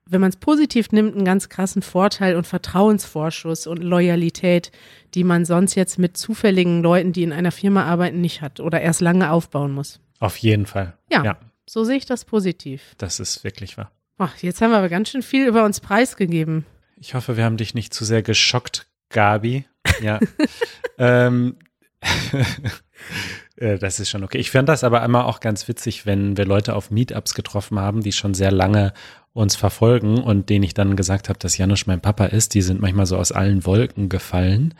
wenn 0.06 0.20
man 0.20 0.30
es 0.30 0.36
positiv 0.36 0.92
nimmt, 0.92 1.14
einen 1.14 1.24
ganz 1.24 1.48
krassen 1.48 1.82
Vorteil 1.82 2.36
und 2.36 2.46
Vertrauensvorschuss 2.46 3.66
und 3.66 3.82
Loyalität, 3.82 4.70
die 5.14 5.24
man 5.24 5.44
sonst 5.44 5.74
jetzt 5.74 5.98
mit 5.98 6.16
zufälligen 6.16 6.82
Leuten, 6.82 7.12
die 7.12 7.22
in 7.22 7.32
einer 7.32 7.52
Firma 7.52 7.84
arbeiten, 7.84 8.20
nicht 8.20 8.40
hat 8.40 8.60
oder 8.60 8.80
erst 8.80 9.00
lange 9.00 9.30
aufbauen 9.30 9.72
muss. 9.72 10.00
Auf 10.20 10.36
jeden 10.38 10.66
Fall. 10.66 10.96
Ja, 11.10 11.24
ja. 11.24 11.38
so 11.66 11.84
sehe 11.84 11.96
ich 11.96 12.06
das 12.06 12.24
positiv. 12.24 12.94
Das 12.98 13.20
ist 13.20 13.44
wirklich 13.44 13.76
wahr. 13.76 13.90
Ach, 14.18 14.36
jetzt 14.38 14.60
haben 14.60 14.70
wir 14.70 14.78
aber 14.78 14.88
ganz 14.88 15.10
schön 15.10 15.22
viel 15.22 15.46
über 15.46 15.64
uns 15.64 15.80
preisgegeben. 15.80 16.66
Ich 16.96 17.14
hoffe, 17.14 17.36
wir 17.36 17.44
haben 17.44 17.56
dich 17.56 17.74
nicht 17.74 17.94
zu 17.94 18.04
sehr 18.04 18.22
geschockt, 18.22 18.88
Gabi. 19.10 19.64
Ja. 20.00 20.18
ähm, 20.98 21.56
Äh, 21.58 21.67
das 23.56 24.00
ist 24.00 24.10
schon 24.10 24.24
okay. 24.24 24.38
Ich 24.38 24.50
fand 24.50 24.68
das 24.68 24.84
aber 24.84 25.02
immer 25.04 25.26
auch 25.26 25.40
ganz 25.40 25.68
witzig, 25.68 26.06
wenn 26.06 26.36
wir 26.36 26.44
Leute 26.44 26.74
auf 26.74 26.90
Meetups 26.90 27.34
getroffen 27.34 27.78
haben, 27.78 28.02
die 28.02 28.12
schon 28.12 28.34
sehr 28.34 28.52
lange 28.52 28.92
uns 29.32 29.56
verfolgen 29.56 30.18
und 30.18 30.48
denen 30.50 30.64
ich 30.64 30.74
dann 30.74 30.96
gesagt 30.96 31.28
habe, 31.28 31.38
dass 31.38 31.58
Janusz 31.58 31.86
mein 31.86 32.00
Papa 32.00 32.26
ist. 32.26 32.54
Die 32.54 32.62
sind 32.62 32.80
manchmal 32.80 33.06
so 33.06 33.16
aus 33.16 33.32
allen 33.32 33.64
Wolken 33.64 34.08
gefallen. 34.08 34.74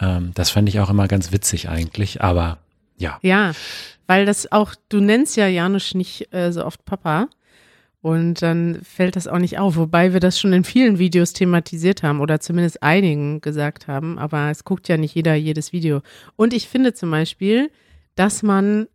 Ähm, 0.00 0.32
das 0.34 0.50
fand 0.50 0.68
ich 0.68 0.80
auch 0.80 0.90
immer 0.90 1.08
ganz 1.08 1.32
witzig 1.32 1.68
eigentlich, 1.68 2.22
aber 2.22 2.58
ja. 2.96 3.18
Ja, 3.22 3.52
weil 4.06 4.26
das 4.26 4.50
auch, 4.52 4.74
du 4.88 5.00
nennst 5.00 5.36
ja 5.36 5.46
Janusz 5.46 5.94
nicht 5.94 6.32
äh, 6.32 6.52
so 6.52 6.64
oft 6.64 6.84
Papa. 6.84 7.28
Und 8.00 8.42
dann 8.42 8.80
fällt 8.82 9.16
das 9.16 9.26
auch 9.26 9.38
nicht 9.38 9.58
auf, 9.58 9.76
wobei 9.76 10.12
wir 10.12 10.20
das 10.20 10.38
schon 10.38 10.52
in 10.52 10.62
vielen 10.62 10.98
Videos 10.98 11.32
thematisiert 11.32 12.04
haben 12.04 12.20
oder 12.20 12.38
zumindest 12.38 12.82
einigen 12.82 13.40
gesagt 13.40 13.88
haben, 13.88 14.18
aber 14.18 14.50
es 14.50 14.64
guckt 14.64 14.88
ja 14.88 14.96
nicht 14.96 15.16
jeder 15.16 15.34
jedes 15.34 15.72
Video. 15.72 16.02
Und 16.36 16.54
ich 16.54 16.68
finde 16.68 16.94
zum 16.94 17.10
Beispiel, 17.10 17.70
dass 18.14 18.44
man 18.44 18.86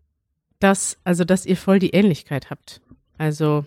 das, 0.60 0.98
also 1.04 1.26
dass 1.26 1.46
ihr 1.46 1.58
voll 1.58 1.80
die 1.80 1.90
Ähnlichkeit 1.90 2.50
habt. 2.50 2.80
Also 3.18 3.66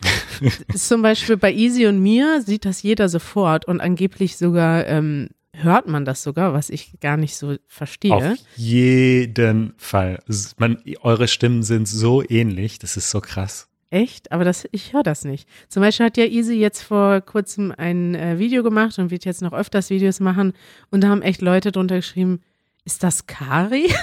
zum 0.76 1.02
Beispiel 1.02 1.36
bei 1.36 1.52
Easy 1.52 1.86
und 1.86 2.00
mir 2.00 2.40
sieht 2.42 2.64
das 2.64 2.82
jeder 2.82 3.08
sofort 3.08 3.64
und 3.64 3.80
angeblich 3.80 4.36
sogar 4.36 4.86
ähm, 4.86 5.30
hört 5.52 5.88
man 5.88 6.04
das 6.04 6.22
sogar, 6.22 6.52
was 6.52 6.70
ich 6.70 7.00
gar 7.00 7.16
nicht 7.16 7.36
so 7.36 7.56
verstehe. 7.66 8.12
Auf 8.14 8.38
jeden 8.56 9.74
Fall. 9.78 10.22
Man, 10.58 10.78
eure 11.00 11.28
Stimmen 11.28 11.62
sind 11.62 11.88
so 11.88 12.22
ähnlich, 12.28 12.78
das 12.78 12.96
ist 12.96 13.10
so 13.10 13.20
krass. 13.20 13.68
Echt? 13.90 14.32
Aber 14.32 14.44
das, 14.44 14.66
ich 14.72 14.92
höre 14.92 15.04
das 15.04 15.24
nicht. 15.24 15.48
Zum 15.68 15.80
Beispiel 15.80 16.06
hat 16.06 16.16
ja 16.16 16.24
Easy 16.24 16.54
jetzt 16.54 16.82
vor 16.82 17.20
kurzem 17.20 17.72
ein 17.76 18.14
äh, 18.14 18.38
Video 18.38 18.62
gemacht 18.62 18.98
und 18.98 19.10
wird 19.10 19.24
jetzt 19.24 19.42
noch 19.42 19.52
öfters 19.52 19.90
Videos 19.90 20.18
machen. 20.18 20.54
Und 20.90 21.02
da 21.02 21.08
haben 21.08 21.22
echt 21.22 21.40
Leute 21.40 21.70
drunter 21.70 21.96
geschrieben, 21.96 22.40
ist 22.84 23.02
das 23.02 23.26
Kari? 23.26 23.88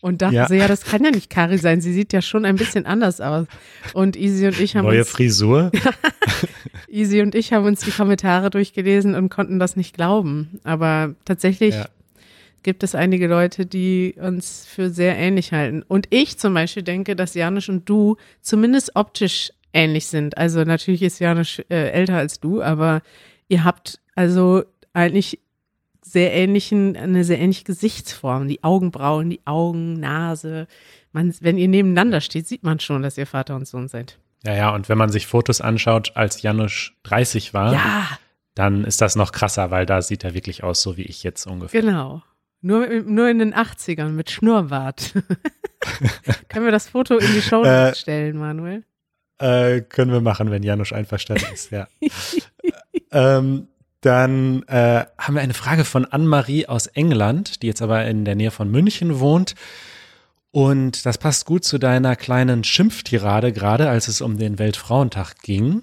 Und 0.00 0.20
dachte 0.20 0.34
ja. 0.34 0.48
so, 0.48 0.54
ja, 0.54 0.66
das 0.66 0.84
kann 0.84 1.04
ja 1.04 1.12
nicht 1.12 1.30
Kari 1.30 1.58
sein. 1.58 1.80
Sie 1.80 1.92
sieht 1.92 2.12
ja 2.12 2.20
schon 2.20 2.44
ein 2.44 2.56
bisschen 2.56 2.86
anders 2.86 3.20
aus. 3.20 3.46
Und 3.92 4.16
Easy 4.16 4.46
und 4.46 4.58
ich 4.58 4.74
haben 4.74 4.84
Neue 4.84 5.00
uns, 5.00 5.10
Frisur? 5.10 5.70
Easy 6.88 7.20
und 7.22 7.36
ich 7.36 7.52
haben 7.52 7.64
uns 7.66 7.82
die 7.82 7.92
Kommentare 7.92 8.50
durchgelesen 8.50 9.14
und 9.14 9.28
konnten 9.28 9.60
das 9.60 9.76
nicht 9.76 9.94
glauben. 9.94 10.58
Aber 10.64 11.14
tatsächlich 11.24 11.74
ja 11.74 11.86
gibt 12.66 12.82
es 12.82 12.96
einige 12.96 13.28
Leute, 13.28 13.64
die 13.64 14.16
uns 14.20 14.66
für 14.66 14.90
sehr 14.90 15.16
ähnlich 15.16 15.52
halten. 15.52 15.84
Und 15.86 16.08
ich 16.10 16.36
zum 16.36 16.52
Beispiel 16.52 16.82
denke, 16.82 17.14
dass 17.14 17.34
Janusz 17.34 17.68
und 17.68 17.88
du 17.88 18.16
zumindest 18.40 18.96
optisch 18.96 19.52
ähnlich 19.72 20.08
sind. 20.08 20.36
Also 20.36 20.64
natürlich 20.64 21.02
ist 21.02 21.20
Janusz 21.20 21.60
äh, 21.70 21.90
älter 21.90 22.16
als 22.16 22.40
du, 22.40 22.60
aber 22.60 23.02
ihr 23.46 23.62
habt 23.62 24.00
also 24.16 24.64
eigentlich 24.94 25.38
sehr 26.02 26.34
ähnlichen, 26.34 26.96
eine 26.96 27.22
sehr 27.22 27.38
ähnliche 27.38 27.62
Gesichtsform. 27.62 28.48
Die 28.48 28.64
Augenbrauen, 28.64 29.30
die 29.30 29.46
Augen, 29.46 30.00
Nase. 30.00 30.66
Man, 31.12 31.32
wenn 31.40 31.58
ihr 31.58 31.68
nebeneinander 31.68 32.20
steht, 32.20 32.48
sieht 32.48 32.64
man 32.64 32.80
schon, 32.80 33.02
dass 33.02 33.16
ihr 33.16 33.28
Vater 33.28 33.54
und 33.54 33.68
Sohn 33.68 33.86
seid. 33.86 34.18
Ja, 34.42 34.56
ja, 34.56 34.74
und 34.74 34.88
wenn 34.88 34.98
man 34.98 35.10
sich 35.10 35.28
Fotos 35.28 35.60
anschaut, 35.60 36.16
als 36.16 36.42
Janusz 36.42 36.94
30 37.04 37.54
war, 37.54 37.72
ja. 37.72 38.08
dann 38.56 38.82
ist 38.82 39.00
das 39.00 39.14
noch 39.14 39.30
krasser, 39.30 39.70
weil 39.70 39.86
da 39.86 40.02
sieht 40.02 40.24
er 40.24 40.34
wirklich 40.34 40.64
aus, 40.64 40.82
so 40.82 40.96
wie 40.96 41.02
ich 41.02 41.22
jetzt 41.22 41.46
ungefähr. 41.46 41.80
Genau. 41.80 42.22
Nur, 42.60 42.88
nur 42.88 43.28
in 43.28 43.38
den 43.38 43.54
80ern 43.54 44.10
mit 44.10 44.30
Schnurrbart. 44.30 45.12
können 46.48 46.64
wir 46.64 46.72
das 46.72 46.88
Foto 46.88 47.18
in 47.18 47.32
die 47.32 47.42
Show 47.42 47.62
äh, 47.62 47.94
stellen, 47.94 48.38
Manuel? 48.38 48.84
Äh, 49.38 49.82
können 49.82 50.12
wir 50.12 50.20
machen, 50.20 50.50
wenn 50.50 50.62
Janusz 50.62 50.92
einverstanden 50.92 51.46
ist, 51.52 51.70
ja. 51.70 51.86
ähm, 53.12 53.68
dann 54.00 54.62
äh, 54.64 55.04
haben 55.18 55.34
wir 55.34 55.42
eine 55.42 55.54
Frage 55.54 55.84
von 55.84 56.04
Anne-Marie 56.04 56.66
aus 56.66 56.86
England, 56.86 57.62
die 57.62 57.66
jetzt 57.66 57.82
aber 57.82 58.04
in 58.06 58.24
der 58.24 58.34
Nähe 58.34 58.50
von 58.50 58.70
München 58.70 59.20
wohnt. 59.20 59.54
Und 60.52 61.04
das 61.04 61.18
passt 61.18 61.44
gut 61.44 61.64
zu 61.64 61.78
deiner 61.78 62.16
kleinen 62.16 62.64
Schimpftirade, 62.64 63.52
gerade 63.52 63.90
als 63.90 64.08
es 64.08 64.20
um 64.20 64.38
den 64.38 64.58
Weltfrauentag 64.58 65.42
ging. 65.42 65.82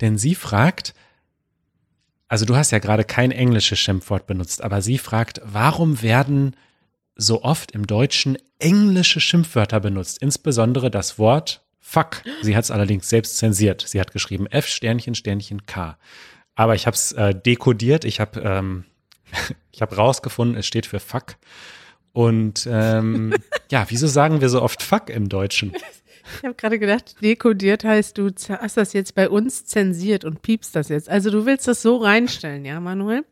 Denn 0.00 0.18
sie 0.18 0.34
fragt, 0.34 0.92
also 2.32 2.46
du 2.46 2.56
hast 2.56 2.70
ja 2.70 2.78
gerade 2.78 3.04
kein 3.04 3.30
englisches 3.30 3.78
Schimpfwort 3.78 4.26
benutzt, 4.26 4.64
aber 4.64 4.80
sie 4.80 4.96
fragt, 4.96 5.42
warum 5.44 6.00
werden 6.00 6.56
so 7.14 7.42
oft 7.42 7.72
im 7.72 7.86
Deutschen 7.86 8.38
englische 8.58 9.20
Schimpfwörter 9.20 9.80
benutzt, 9.80 10.16
insbesondere 10.22 10.90
das 10.90 11.18
Wort 11.18 11.60
Fuck. 11.78 12.22
Sie 12.40 12.56
hat 12.56 12.64
es 12.64 12.70
allerdings 12.70 13.10
selbst 13.10 13.36
zensiert. 13.36 13.84
Sie 13.86 14.00
hat 14.00 14.12
geschrieben 14.12 14.46
F 14.46 14.66
Sternchen 14.66 15.14
Sternchen 15.14 15.66
K. 15.66 15.98
Aber 16.54 16.74
ich 16.74 16.86
habe 16.86 16.94
es 16.94 17.12
äh, 17.12 17.34
dekodiert. 17.34 18.06
Ich 18.06 18.18
habe 18.18 18.40
ähm, 18.40 18.84
ich 19.70 19.82
habe 19.82 19.94
rausgefunden, 19.96 20.56
es 20.56 20.66
steht 20.66 20.86
für 20.86 21.00
Fuck. 21.00 21.36
Und 22.14 22.66
ähm, 22.70 23.34
ja, 23.70 23.84
wieso 23.90 24.06
sagen 24.06 24.40
wir 24.40 24.48
so 24.48 24.62
oft 24.62 24.82
Fuck 24.82 25.10
im 25.10 25.28
Deutschen? 25.28 25.74
Ich 26.38 26.44
habe 26.44 26.54
gerade 26.54 26.78
gedacht, 26.78 27.16
dekodiert 27.22 27.84
heißt, 27.84 28.18
du 28.18 28.30
hast 28.48 28.76
das 28.76 28.92
jetzt 28.92 29.14
bei 29.14 29.28
uns 29.28 29.64
zensiert 29.66 30.24
und 30.24 30.42
piepst 30.42 30.74
das 30.74 30.88
jetzt. 30.88 31.08
Also 31.08 31.30
du 31.30 31.46
willst 31.46 31.68
das 31.68 31.82
so 31.82 31.96
reinstellen, 31.96 32.64
ja, 32.64 32.80
Manuel? 32.80 33.24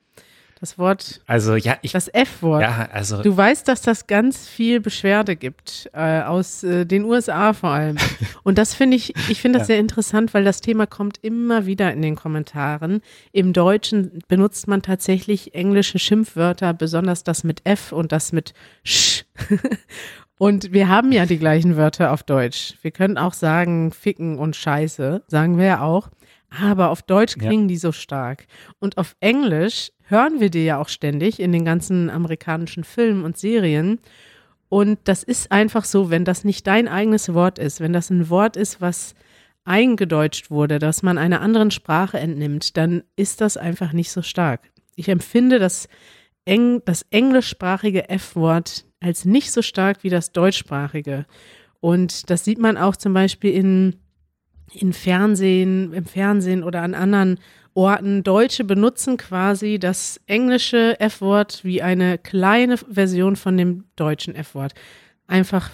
Das 0.61 0.77
Wort, 0.77 1.23
Also 1.27 1.57
ja, 1.57 1.79
ich 1.81 1.93
das 1.93 2.09
F-Wort. 2.09 2.61
ja, 2.61 2.87
also 2.93 3.23
Du 3.23 3.35
weißt, 3.35 3.67
dass 3.67 3.81
das 3.81 4.07
ganz 4.07 4.47
viel 4.47 4.79
Beschwerde 4.79 5.35
gibt, 5.35 5.89
äh, 5.95 6.21
aus 6.21 6.63
äh, 6.63 6.85
den 6.85 7.05
USA 7.05 7.55
vor 7.55 7.71
allem. 7.71 7.97
Und 8.43 8.59
das 8.59 8.75
finde 8.75 8.99
ich, 8.99 9.15
ich 9.31 9.41
finde 9.41 9.59
das 9.59 9.69
sehr 9.69 9.79
interessant, 9.79 10.35
weil 10.35 10.45
das 10.45 10.61
Thema 10.61 10.85
kommt 10.87 11.17
immer 11.23 11.65
wieder 11.65 11.91
in 11.95 12.03
den 12.03 12.15
Kommentaren. 12.15 13.01
Im 13.33 13.55
Deutschen 13.55 14.19
benutzt 14.29 14.69
man 14.69 14.83
tatsächlich 14.83 15.55
englische 15.55 15.99
Schimpfwörter, 15.99 16.75
besonders 16.75 17.25
das 17.25 17.43
mit 17.43 17.63
F 17.65 17.93
und 17.93 18.13
das 18.13 18.33
mit 18.33 18.53
Sch. 18.85 19.25
Und 20.41 20.73
wir 20.73 20.89
haben 20.89 21.13
ja 21.13 21.27
die 21.27 21.37
gleichen 21.37 21.77
Wörter 21.77 22.15
auf 22.15 22.23
Deutsch. 22.23 22.73
Wir 22.81 22.93
können 22.93 23.19
auch 23.19 23.35
sagen 23.35 23.93
Ficken 23.93 24.39
und 24.39 24.57
Scheiße, 24.57 25.23
sagen 25.27 25.59
wir 25.59 25.67
ja 25.67 25.83
auch. 25.83 26.09
Aber 26.49 26.89
auf 26.89 27.03
Deutsch 27.03 27.37
Ja. 27.37 27.47
klingen 27.47 27.69
die 27.69 27.77
so 27.77 27.93
stark. 27.93 28.47
Und 28.79 28.97
auf 28.97 29.17
Englisch 29.21 29.93
hören 30.09 30.41
wir 30.41 30.49
die 30.49 30.65
ja 30.65 30.79
auch 30.79 30.89
ständig 30.89 31.41
in 31.41 31.53
den 31.53 31.67
ganzen 31.67 32.09
amerikanischen 32.09 32.85
Filmen 32.85 33.23
und 33.25 33.37
Serien. 33.37 33.99
Und 34.71 34.99
das 35.05 35.23
ist 35.25 35.53
einfach 35.53 35.85
so, 35.85 36.09
wenn 36.09 36.25
das 36.25 36.43
nicht 36.43 36.67
dein 36.67 36.89
eigenes 36.89 37.35
Wort 37.35 37.59
ist, 37.59 37.81
wenn 37.81 37.93
das 37.93 38.09
ein 38.09 38.31
Wort 38.31 38.57
ist, 38.57 38.81
was 38.81 39.15
eingedeutscht 39.67 40.51
wurde, 40.51 40.79
dass 40.79 41.03
man 41.03 41.19
einer 41.19 41.43
anderen 41.43 41.71
Sprache 41.71 42.19
entnimmt, 42.19 42.79
dann 42.79 43.03
ist 43.15 43.43
das 43.43 43.59
einfach 43.59 43.93
nicht 43.93 44.11
so 44.11 44.23
stark. 44.23 44.71
Ich 44.97 45.11
empfinde 45.11 45.59
das, 45.59 45.87
Eng, 46.47 46.81
das 46.87 47.05
englischsprachige 47.11 48.09
F-Wort 48.09 48.87
als 49.01 49.25
nicht 49.25 49.51
so 49.51 49.63
stark 49.63 50.05
wie 50.05 50.11
das 50.11 50.33
deutschsprachige. 50.33 51.27
Und 51.81 52.31
das 52.31 52.45
sieht 52.45 52.59
man 52.59 52.77
auch 52.77 52.97
zum 52.97 53.15
Beispiel 53.15 53.53
in, 53.53 53.97
in 54.73 54.93
Fernsehen, 54.93 55.93
im 55.93 56.05
Fernsehen 56.05 56.63
oder 56.63 56.83
an 56.83 56.95
anderen 56.95 57.41
Orten. 57.73 58.23
Deutsche 58.23 58.65
benutzen 58.65 59.17
quasi 59.17 59.79
das 59.79 60.21
englische 60.27 61.01
F-Wort 61.01 61.65
wie 61.65 61.83
eine 61.83 62.19
kleine 62.19 62.77
Version 62.77 63.37
von 63.37 63.57
dem 63.57 63.85
deutschen 63.97 64.35
F-Wort. 64.35 64.75
Einfach, 65.27 65.71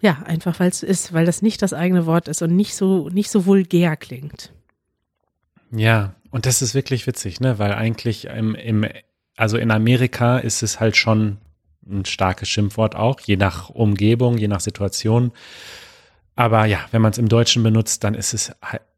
ja, 0.00 0.22
einfach 0.24 0.58
weil 0.58 0.70
es 0.70 0.82
ist, 0.82 1.12
weil 1.12 1.26
das 1.26 1.42
nicht 1.42 1.62
das 1.62 1.72
eigene 1.72 2.06
Wort 2.06 2.26
ist 2.26 2.42
und 2.42 2.56
nicht 2.56 2.74
so, 2.74 3.08
nicht 3.10 3.30
so 3.30 3.46
vulgär 3.46 3.96
klingt. 3.96 4.52
Ja, 5.70 6.14
und 6.30 6.46
das 6.46 6.62
ist 6.62 6.74
wirklich 6.74 7.06
witzig, 7.06 7.40
ne? 7.40 7.58
Weil 7.58 7.72
eigentlich 7.72 8.26
im, 8.26 8.54
im, 8.54 8.86
also 9.36 9.56
in 9.56 9.70
Amerika 9.70 10.38
ist 10.38 10.62
es 10.62 10.80
halt 10.80 10.96
schon 10.96 11.38
ein 11.88 12.04
starkes 12.04 12.48
Schimpfwort 12.48 12.94
auch, 12.96 13.20
je 13.20 13.36
nach 13.36 13.70
Umgebung, 13.70 14.38
je 14.38 14.48
nach 14.48 14.60
Situation. 14.60 15.32
Aber 16.36 16.64
ja, 16.64 16.80
wenn 16.90 17.02
man 17.02 17.12
es 17.12 17.18
im 17.18 17.28
Deutschen 17.28 17.62
benutzt, 17.62 18.04
dann 18.04 18.14
ist 18.14 18.32
es 18.32 18.52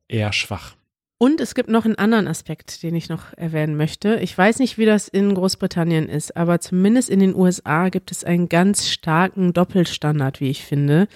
eher 0.09 0.33
schwach. 0.33 0.75
Und 1.17 1.41
es 1.41 1.55
gibt 1.55 1.71
noch 1.71 1.85
einen 1.85 1.97
anderen 1.97 2.27
Aspekt, 2.27 2.83
den 2.83 2.95
ich 2.95 3.09
noch 3.09 3.33
erwähnen 3.37 3.77
möchte. 3.77 4.17
Ich 4.17 4.37
weiß 4.37 4.59
nicht, 4.59 4.79
wie 4.79 4.85
das 4.85 5.09
in 5.09 5.35
Großbritannien 5.35 6.09
ist, 6.09 6.37
aber 6.37 6.61
zumindest 6.61 7.09
in 7.09 7.21
den 7.21 7.35
USA 7.35 7.89
gibt 7.89 8.11
es 8.11 8.25
einen 8.25 8.49
ganz 8.49 8.89
starken 8.89 9.53
Doppelstandard, 9.53 10.41
wie 10.41 10.51
ich 10.51 10.65
finde, 10.65 11.09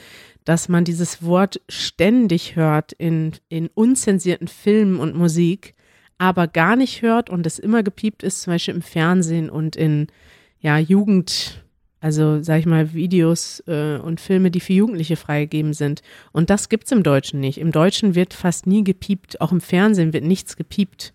dass 0.44 0.68
man 0.68 0.84
dieses 0.84 1.22
Wort 1.22 1.60
ständig 1.68 2.56
hört 2.56 2.92
in, 2.92 3.32
in 3.48 3.68
unzensierten 3.74 4.48
Filmen 4.48 4.98
und 4.98 5.14
Musik, 5.14 5.74
aber 6.16 6.46
gar 6.46 6.76
nicht 6.76 7.02
hört 7.02 7.28
und 7.28 7.46
es 7.46 7.58
immer 7.58 7.82
gepiept 7.82 8.22
ist, 8.22 8.42
zum 8.42 8.54
Beispiel 8.54 8.74
im 8.74 8.82
Fernsehen 8.82 9.50
und 9.50 9.76
in 9.76 10.06
ja, 10.60 10.78
Jugend, 10.78 11.64
also 12.00 12.42
sag 12.42 12.60
ich 12.60 12.66
mal, 12.66 12.92
Videos 12.92 13.62
äh, 13.66 13.98
und 13.98 14.20
Filme, 14.20 14.50
die 14.50 14.60
für 14.60 14.72
Jugendliche 14.72 15.16
freigegeben 15.16 15.72
sind. 15.72 16.02
Und 16.32 16.50
das 16.50 16.68
gibt's 16.68 16.92
im 16.92 17.02
Deutschen 17.02 17.40
nicht. 17.40 17.58
Im 17.58 17.72
Deutschen 17.72 18.14
wird 18.14 18.34
fast 18.34 18.66
nie 18.66 18.84
gepiept, 18.84 19.40
auch 19.40 19.52
im 19.52 19.60
Fernsehen 19.60 20.12
wird 20.12 20.24
nichts 20.24 20.56
gepiept. 20.56 21.12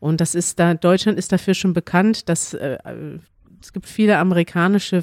Und 0.00 0.20
das 0.20 0.34
ist 0.34 0.58
da, 0.58 0.74
Deutschland 0.74 1.18
ist 1.18 1.32
dafür 1.32 1.54
schon 1.54 1.72
bekannt, 1.72 2.28
dass 2.28 2.54
äh, 2.54 2.78
es 3.60 3.72
gibt 3.72 3.86
viele 3.86 4.18
amerikanische 4.18 5.02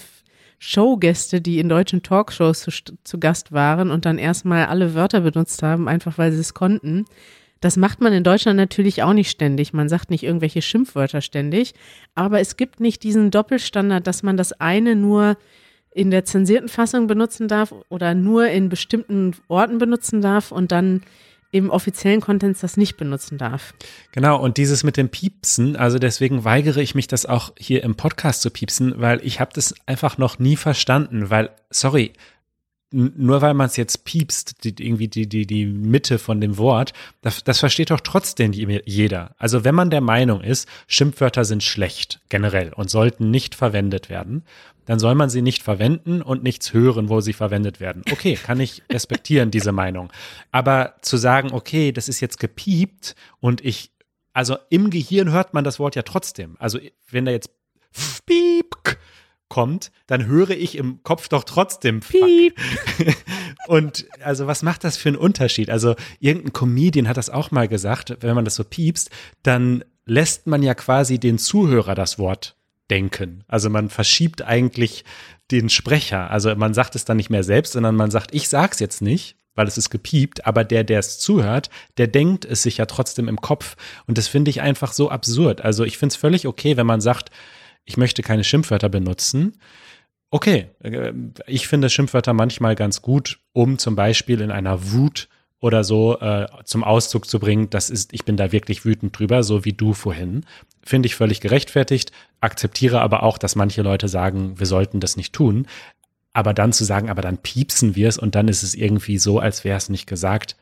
Showgäste, 0.60 1.42
die 1.42 1.60
in 1.60 1.70
deutschen 1.70 2.04
Talkshows 2.04 2.62
zu, 2.62 2.72
zu 3.04 3.20
Gast 3.20 3.52
waren 3.52 3.90
und 3.90 4.06
dann 4.06 4.20
erstmal 4.20 4.68
alle 4.68 4.94
Wörter 4.94 5.22
benutzt 5.22 5.64
haben, 5.64 5.88
einfach 5.88 6.20
weil 6.20 6.32
sie 6.32 6.40
es 6.40 6.54
konnten. 6.54 7.06
Das 7.62 7.78
macht 7.78 8.02
man 8.02 8.12
in 8.12 8.24
Deutschland 8.24 8.58
natürlich 8.58 9.04
auch 9.04 9.14
nicht 9.14 9.30
ständig. 9.30 9.72
Man 9.72 9.88
sagt 9.88 10.10
nicht 10.10 10.24
irgendwelche 10.24 10.62
Schimpfwörter 10.62 11.22
ständig. 11.22 11.74
Aber 12.16 12.42
es 12.42 12.58
gibt 12.58 12.80
nicht 12.80 13.04
diesen 13.04 13.32
Doppelstandard, 13.32 14.06
dass 14.06 14.24
man 14.24 14.36
das 14.36 14.52
eine 14.54 14.96
nur 14.96 15.38
in 15.94 16.10
der 16.10 16.26
zensierten 16.26 16.70
Fassung 16.70 17.08
benutzen 17.08 17.48
darf 17.48 17.74
oder 17.90 18.14
nur 18.16 18.48
in 18.48 18.70
bestimmten 18.70 19.36
Orten 19.48 19.78
benutzen 19.78 20.22
darf 20.22 20.52
und 20.52 20.72
dann 20.72 21.02
im 21.52 21.70
offiziellen 21.70 22.22
Kontext 22.22 22.64
das 22.64 22.78
nicht 22.78 22.96
benutzen 22.96 23.38
darf. 23.38 23.74
Genau, 24.14 24.42
und 24.42 24.58
dieses 24.58 24.84
mit 24.84 24.96
dem 24.96 25.10
Piepsen, 25.10 25.76
also 25.76 26.00
deswegen 26.00 26.46
weigere 26.46 26.82
ich 26.82 26.96
mich 26.96 27.08
das 27.08 27.26
auch 27.26 27.52
hier 27.58 27.84
im 27.84 27.96
Podcast 27.96 28.42
zu 28.42 28.50
piepsen, 28.50 28.94
weil 28.98 29.20
ich 29.24 29.42
habe 29.42 29.52
das 29.54 29.76
einfach 29.86 30.18
noch 30.18 30.40
nie 30.40 30.56
verstanden, 30.56 31.30
weil, 31.30 31.50
sorry, 31.70 32.14
nur 32.92 33.42
weil 33.42 33.54
man 33.54 33.68
es 33.68 33.78
jetzt 33.78 34.04
piepst, 34.04 34.64
die, 34.64 34.76
irgendwie 34.86 35.08
die, 35.08 35.28
die, 35.28 35.46
die 35.46 35.66
Mitte 35.66 36.20
von 36.20 36.42
dem 36.42 36.58
Wort, 36.58 36.94
das, 37.22 37.44
das 37.44 37.60
versteht 37.60 37.90
doch 37.92 38.02
trotzdem 38.02 38.52
jeder. 38.54 39.36
Also 39.38 39.64
wenn 39.64 39.76
man 39.76 39.90
der 39.90 40.02
Meinung 40.02 40.42
ist, 40.42 40.68
Schimpfwörter 40.88 41.46
sind 41.46 41.64
schlecht 41.64 42.20
generell 42.30 42.74
und 42.74 42.90
sollten 42.90 43.32
nicht 43.32 43.56
verwendet 43.56 44.10
werden, 44.10 44.44
dann 44.86 45.00
soll 45.00 45.16
man 45.16 45.30
sie 45.30 45.42
nicht 45.42 45.64
verwenden 45.64 46.22
und 46.22 46.44
nichts 46.44 46.74
hören, 46.74 47.08
wo 47.08 47.22
sie 47.22 47.34
verwendet 47.34 47.80
werden. 47.80 48.04
Okay, 48.12 48.36
kann 48.36 48.60
ich 48.60 48.84
respektieren, 48.92 49.52
diese 49.52 49.72
Meinung. 49.72 50.12
Aber 50.52 50.96
zu 51.02 51.18
sagen, 51.18 51.52
okay, 51.54 51.92
das 51.92 52.10
ist 52.10 52.20
jetzt 52.20 52.40
gepiept 52.40 53.16
und 53.40 53.64
ich, 53.64 53.92
also 54.34 54.58
im 54.70 54.90
Gehirn 54.90 55.32
hört 55.32 55.54
man 55.54 55.64
das 55.64 55.80
Wort 55.80 55.96
ja 55.96 56.02
trotzdem. 56.02 56.56
Also 56.60 56.80
wenn 57.10 57.26
da 57.26 57.32
jetzt 57.32 57.52
Piep 58.26 58.76
kommt, 59.52 59.92
dann 60.08 60.26
höre 60.26 60.52
ich 60.52 60.78
im 60.78 61.04
Kopf 61.04 61.28
doch 61.28 61.44
trotzdem. 61.44 62.00
Piep. 62.00 62.56
Und 63.68 64.08
also 64.24 64.48
was 64.48 64.64
macht 64.64 64.86
das 64.86 64.96
für 64.96 65.10
einen 65.10 65.18
Unterschied? 65.18 65.70
Also 65.70 65.96
irgendein 66.20 66.54
Comedian 66.54 67.10
hat 67.10 67.18
das 67.18 67.30
auch 67.30 67.52
mal 67.52 67.68
gesagt, 67.68 68.16
wenn 68.22 68.34
man 68.34 68.46
das 68.46 68.56
so 68.56 68.64
piepst, 68.64 69.10
dann 69.44 69.84
lässt 70.06 70.48
man 70.48 70.64
ja 70.64 70.74
quasi 70.74 71.20
den 71.20 71.38
Zuhörer 71.38 71.96
das 71.96 72.18
Wort 72.18 72.56
denken. 72.90 73.44
Also 73.50 73.70
man 73.70 73.90
verschiebt 73.90 74.42
eigentlich 74.42 75.04
den 75.52 75.70
Sprecher. 75.70 76.32
Also 76.32 76.56
man 76.56 76.74
sagt 76.74 76.96
es 76.96 77.04
dann 77.04 77.18
nicht 77.18 77.30
mehr 77.30 77.44
selbst, 77.44 77.74
sondern 77.74 77.96
man 77.96 78.10
sagt, 78.10 78.34
ich 78.34 78.48
sag's 78.48 78.80
jetzt 78.80 79.02
nicht, 79.02 79.36
weil 79.54 79.68
es 79.68 79.78
ist 79.78 79.90
gepiept, 79.90 80.46
aber 80.46 80.64
der, 80.64 80.86
der 80.86 81.00
es 81.00 81.20
zuhört, 81.20 81.70
der 81.98 82.08
denkt 82.08 82.46
es 82.46 82.64
sich 82.64 82.78
ja 82.78 82.86
trotzdem 82.86 83.28
im 83.28 83.42
Kopf. 83.42 83.76
Und 84.08 84.18
das 84.18 84.30
finde 84.30 84.50
ich 84.50 84.62
einfach 84.62 84.94
so 84.94 85.10
absurd. 85.10 85.60
Also 85.60 85.84
ich 85.84 85.98
finde 85.98 86.14
es 86.14 86.16
völlig 86.16 86.48
okay, 86.48 86.78
wenn 86.78 86.88
man 86.88 87.02
sagt, 87.02 87.32
ich 87.86 87.98
möchte 87.98 88.22
keine 88.22 88.44
Schimpfwörter 88.44 88.90
benutzen. 88.90 89.58
Okay, 90.30 90.68
äh, 90.82 91.14
ich 91.48 91.68
finde 91.68 91.90
Schimpfwörter 91.90 92.34
manchmal 92.34 92.76
ganz 92.76 93.02
gut, 93.02 93.40
um 93.54 93.78
zum 93.78 93.96
Beispiel 93.96 94.42
in 94.42 94.52
einer 94.52 94.92
Wut 94.92 95.28
oder 95.60 95.84
so 95.84 96.20
äh, 96.20 96.48
zum 96.66 96.84
Ausdruck 96.84 97.28
zu 97.28 97.40
bringen, 97.40 97.70
das 97.70 97.90
ist, 97.90 98.14
ich 98.14 98.26
bin 98.26 98.36
da 98.36 98.52
wirklich 98.52 98.84
wütend 98.84 99.18
drüber, 99.18 99.44
so 99.44 99.64
wie 99.64 99.74
du 99.74 99.94
vorhin. 99.94 100.44
Finde 100.84 101.06
ich 101.06 101.16
völlig 101.16 101.40
gerechtfertigt, 101.40 102.12
akzeptiere 102.40 103.00
aber 103.00 103.22
auch, 103.24 103.38
dass 103.38 103.56
manche 103.56 103.84
Leute 103.84 104.08
sagen, 104.08 104.60
wir 104.60 104.66
sollten 104.66 105.00
das 105.00 105.18
nicht 105.18 105.34
tun. 105.34 105.68
Aber 106.34 106.54
dann 106.54 106.74
zu 106.74 106.84
sagen, 106.84 107.10
aber 107.10 107.22
dann 107.22 107.38
piepsen 107.38 107.96
wir 107.96 108.08
es 108.08 108.18
und 108.18 108.36
dann 108.36 108.48
ist 108.48 108.64
es 108.64 108.74
irgendwie 108.74 109.20
so, 109.20 109.40
als 109.40 109.64
wäre 109.64 109.78
es 109.78 109.90
nicht 109.90 110.08
gesagt, 110.08 110.56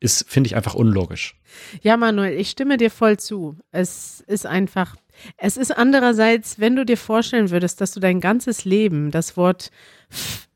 ist, 0.00 0.28
finde 0.28 0.48
ich 0.48 0.56
einfach 0.56 0.74
unlogisch. 0.74 1.40
Ja, 1.80 1.96
Manuel, 1.96 2.38
ich 2.38 2.50
stimme 2.50 2.76
dir 2.76 2.90
voll 2.90 3.18
zu. 3.18 3.56
Es 3.70 4.20
ist 4.26 4.46
einfach, 4.46 4.96
es 5.36 5.56
ist 5.56 5.76
andererseits, 5.76 6.58
wenn 6.58 6.76
du 6.76 6.84
dir 6.84 6.96
vorstellen 6.96 7.50
würdest, 7.50 7.80
dass 7.80 7.92
du 7.92 8.00
dein 8.00 8.20
ganzes 8.20 8.64
Leben 8.64 9.10
das 9.10 9.36
Wort 9.36 9.70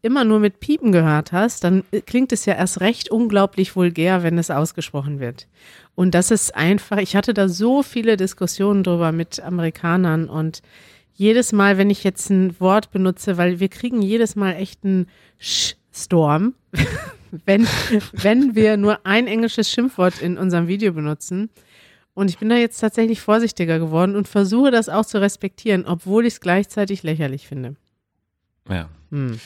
immer 0.03 0.25
nur 0.25 0.39
mit 0.39 0.61
Piepen 0.61 0.93
gehört 0.93 1.33
hast, 1.33 1.65
dann 1.65 1.83
klingt 2.07 2.33
es 2.33 2.47
ja 2.47 2.55
erst 2.55 2.81
recht 2.81 3.11
unglaublich 3.11 3.75
vulgär, 3.75 4.23
wenn 4.23 4.39
es 4.39 4.51
ausgesprochen 4.51 5.19
wird. 5.19 5.49
Und 5.95 6.15
das 6.15 6.31
ist 6.31 6.55
einfach, 6.55 6.99
ich 6.99 7.17
hatte 7.17 7.35
da 7.35 7.49
so 7.49 7.83
viele 7.83 8.17
Diskussionen 8.17 8.85
drüber 8.85 9.13
mit 9.13 9.41
Amerikanern 9.41 10.29
und 10.29 10.63
jedes 11.15 11.53
Mal, 11.53 11.79
wenn 11.79 11.91
ich 11.91 12.05
jetzt 12.05 12.31
ein 12.31 12.61
Wort 12.61 12.93
benutze, 12.93 13.39
weil 13.39 13.59
wir 13.59 13.69
kriegen 13.69 14.03
jedes 14.03 14.37
Mal 14.37 14.53
echt 14.53 14.85
einen 14.85 15.07
Sch-Storm, 15.39 16.55
wenn, 17.47 17.67
wenn 18.13 18.55
wir 18.55 18.77
nur 18.77 19.05
ein 19.05 19.27
englisches 19.27 19.71
Schimpfwort 19.71 20.21
in 20.21 20.37
unserem 20.37 20.69
Video 20.69 20.93
benutzen. 20.93 21.51
Und 22.17 22.31
ich 22.31 22.39
bin 22.39 22.49
da 22.49 22.57
jetzt 22.57 22.79
tatsächlich 22.79 23.21
vorsichtiger 23.21 23.79
geworden 23.79 24.17
und 24.17 24.27
versuche 24.27 24.71
das 24.71 24.89
auch 24.89 25.05
zu 25.05 25.21
respektieren, 25.21 25.85
obwohl 25.87 26.25
ich 26.25 26.35
es 26.35 26.41
gleichzeitig 26.41 27.03
lächerlich 27.03 27.47
finde. 27.47 27.77
Ja. 28.71 28.89
Hm. 29.11 29.39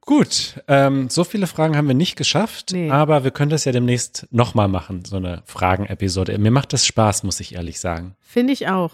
Gut, 0.00 0.62
ähm, 0.66 1.10
so 1.10 1.24
viele 1.24 1.46
Fragen 1.46 1.76
haben 1.76 1.86
wir 1.86 1.94
nicht 1.94 2.16
geschafft, 2.16 2.70
Nee. 2.72 2.90
aber 2.90 3.22
wir 3.22 3.30
können 3.32 3.50
das 3.50 3.66
ja 3.66 3.72
demnächst 3.72 4.26
nochmal 4.30 4.68
machen, 4.68 5.04
so 5.04 5.16
eine 5.16 5.42
Fragen-Episode. 5.44 6.36
Mir 6.38 6.50
macht 6.50 6.72
das 6.72 6.86
Spaß, 6.86 7.22
muss 7.22 7.38
ich 7.40 7.54
ehrlich 7.54 7.78
sagen. 7.80 8.16
Finde 8.22 8.54
ich 8.54 8.66
auch. 8.68 8.92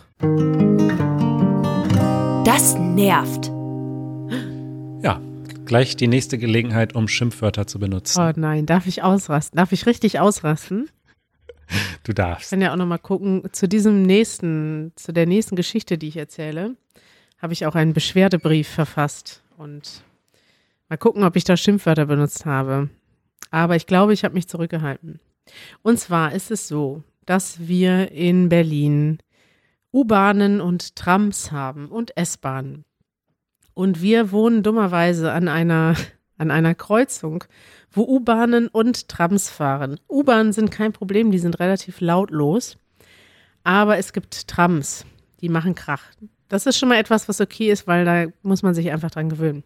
Das 2.45 2.75
nervt. 2.77 3.47
Ja, 5.05 5.21
gleich 5.65 5.95
die 5.97 6.09
nächste 6.09 6.39
Gelegenheit, 6.39 6.97
um 6.97 7.07
Schimpfwörter 7.07 7.69
zu 7.69 7.79
benutzen. 7.79 8.21
Oh 8.21 8.33
nein, 8.35 8.67
darf 8.67 8.89
ich 8.89 9.05
ausrasten? 9.05 9.57
Darf 9.57 9.71
ich 9.71 9.87
richtig 9.87 10.19
ausrasten? 10.19 10.89
Du 12.05 12.13
Ich 12.13 12.17
darfst. 12.17 12.51
kann 12.51 12.61
ja 12.61 12.73
auch 12.73 12.77
nochmal 12.77 12.99
gucken, 12.99 13.43
zu 13.53 13.69
diesem 13.69 14.03
nächsten, 14.03 14.93
zu 14.97 15.13
der 15.13 15.27
nächsten 15.27 15.57
Geschichte, 15.57 15.99
die 15.99 16.09
ich 16.09 16.17
erzähle, 16.17 16.77
habe 17.41 17.53
ich 17.53 17.67
auch 17.67 17.75
einen 17.75 17.93
Beschwerdebrief 17.93 18.69
verfasst 18.69 19.43
und 19.57 20.03
mal 20.89 20.97
gucken, 20.97 21.25
ob 21.25 21.37
ich 21.37 21.45
da 21.45 21.57
Schimpfwörter 21.57 22.07
benutzt 22.07 22.45
habe. 22.47 22.91
Aber 23.51 23.77
ich 23.77 23.87
glaube, 23.87 24.13
ich 24.13 24.25
habe 24.25 24.35
mich 24.35 24.49
zurückgehalten. 24.49 25.21
Und 25.83 25.99
zwar 25.99 26.33
ist 26.33 26.51
es 26.51 26.69
so, 26.69 27.03
dass 27.27 27.67
wir 27.69 28.13
in 28.13 28.49
Berlin 28.49 29.19
U-Bahnen 29.93 30.61
und 30.61 30.95
Trams 30.97 31.51
haben 31.51 31.89
und 31.89 32.17
S-Bahnen. 32.17 32.85
Und 33.75 34.03
wir 34.03 34.31
wohnen 34.31 34.63
dummerweise 34.63 35.33
an 35.33 35.49
einer, 35.49 35.95
an 36.39 36.51
einer 36.51 36.75
Kreuzung, 36.75 37.45
wo 37.93 38.03
U-Bahnen 38.03 38.69
und 38.69 39.09
Trams 39.09 39.49
fahren. 39.49 39.99
U-Bahnen 40.09 40.53
sind 40.53 40.71
kein 40.71 40.93
Problem, 40.93 41.31
die 41.31 41.39
sind 41.39 41.59
relativ 41.59 42.01
lautlos. 42.01 42.77
Aber 43.65 43.99
es 43.99 44.13
gibt 44.13 44.49
Trams, 44.49 45.05
die 45.41 45.49
machen 45.49 45.75
Krach. 45.75 46.03
Das 46.49 46.67
ist 46.67 46.79
schon 46.79 46.89
mal 46.89 46.99
etwas, 46.99 47.29
was 47.29 47.41
okay 47.41 47.71
ist, 47.71 47.87
weil 47.87 48.05
da 48.05 48.27
muss 48.43 48.63
man 48.63 48.75
sich 48.75 48.91
einfach 48.91 49.11
dran 49.11 49.29
gewöhnen. 49.29 49.63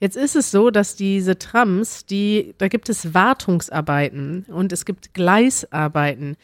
Jetzt 0.00 0.16
ist 0.16 0.34
es 0.34 0.50
so, 0.50 0.70
dass 0.70 0.96
diese 0.96 1.38
Trams, 1.38 2.06
die, 2.06 2.54
da 2.58 2.66
gibt 2.66 2.88
es 2.88 3.14
Wartungsarbeiten 3.14 4.44
und 4.48 4.72
es 4.72 4.84
gibt 4.84 5.14
Gleisarbeiten. 5.14 6.36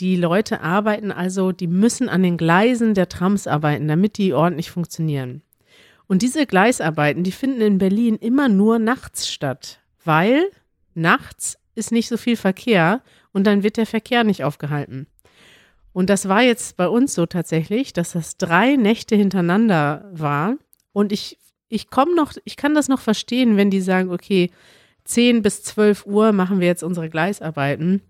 Die 0.00 0.16
Leute 0.16 0.62
arbeiten 0.62 1.12
also, 1.12 1.52
die 1.52 1.68
müssen 1.68 2.08
an 2.08 2.24
den 2.24 2.36
Gleisen 2.36 2.94
der 2.94 3.08
Trams 3.08 3.46
arbeiten, 3.46 3.86
damit 3.86 4.18
die 4.18 4.34
ordentlich 4.34 4.70
funktionieren. 4.70 5.42
Und 6.08 6.22
diese 6.22 6.44
Gleisarbeiten, 6.46 7.22
die 7.22 7.32
finden 7.32 7.60
in 7.60 7.78
Berlin 7.78 8.16
immer 8.16 8.48
nur 8.48 8.78
nachts 8.80 9.28
statt, 9.28 9.78
weil 10.04 10.50
nachts 10.96 11.58
ist 11.74 11.92
nicht 11.92 12.08
so 12.08 12.16
viel 12.16 12.36
Verkehr 12.36 13.02
und 13.32 13.46
dann 13.46 13.62
wird 13.62 13.76
der 13.76 13.86
Verkehr 13.86 14.24
nicht 14.24 14.44
aufgehalten. 14.44 15.06
Und 15.92 16.10
das 16.10 16.28
war 16.28 16.42
jetzt 16.42 16.76
bei 16.76 16.88
uns 16.88 17.14
so 17.14 17.26
tatsächlich, 17.26 17.92
dass 17.92 18.12
das 18.12 18.36
drei 18.36 18.76
Nächte 18.76 19.16
hintereinander 19.16 20.10
war. 20.12 20.56
Und 20.92 21.10
ich, 21.10 21.38
ich 21.68 21.88
komme 21.88 22.14
noch, 22.14 22.34
ich 22.44 22.56
kann 22.56 22.74
das 22.74 22.88
noch 22.88 23.00
verstehen, 23.00 23.56
wenn 23.56 23.70
die 23.70 23.80
sagen, 23.80 24.10
okay, 24.10 24.50
10 25.04 25.42
bis 25.42 25.62
12 25.62 26.04
Uhr 26.04 26.32
machen 26.32 26.60
wir 26.60 26.66
jetzt 26.66 26.82
unsere 26.82 27.08
Gleisarbeiten. 27.08 28.02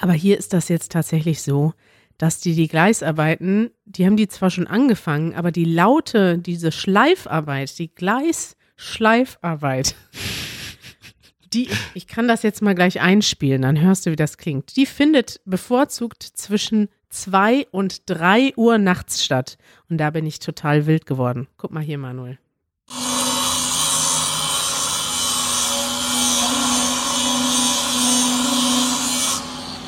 Aber 0.00 0.12
hier 0.12 0.38
ist 0.38 0.52
das 0.52 0.68
jetzt 0.68 0.92
tatsächlich 0.92 1.42
so, 1.42 1.72
dass 2.18 2.40
die 2.40 2.54
die 2.54 2.68
Gleisarbeiten, 2.68 3.70
die 3.84 4.06
haben 4.06 4.16
die 4.16 4.28
zwar 4.28 4.50
schon 4.50 4.66
angefangen, 4.66 5.34
aber 5.34 5.50
die 5.50 5.64
laute, 5.64 6.38
diese 6.38 6.72
Schleifarbeit, 6.72 7.78
die 7.78 7.94
Gleisschleifarbeit, 7.94 9.94
die, 11.54 11.68
ich 11.94 12.06
kann 12.06 12.28
das 12.28 12.42
jetzt 12.42 12.62
mal 12.62 12.74
gleich 12.74 13.00
einspielen, 13.00 13.62
dann 13.62 13.80
hörst 13.80 14.06
du, 14.06 14.10
wie 14.10 14.16
das 14.16 14.38
klingt. 14.38 14.76
Die 14.76 14.86
findet 14.86 15.40
bevorzugt 15.44 16.22
zwischen 16.22 16.88
zwei 17.08 17.66
und 17.70 18.10
drei 18.10 18.52
Uhr 18.56 18.78
nachts 18.78 19.24
statt. 19.24 19.56
Und 19.88 19.98
da 19.98 20.10
bin 20.10 20.26
ich 20.26 20.40
total 20.40 20.86
wild 20.86 21.06
geworden. 21.06 21.46
Guck 21.56 21.70
mal 21.70 21.82
hier, 21.82 21.98
Manuel. 21.98 22.38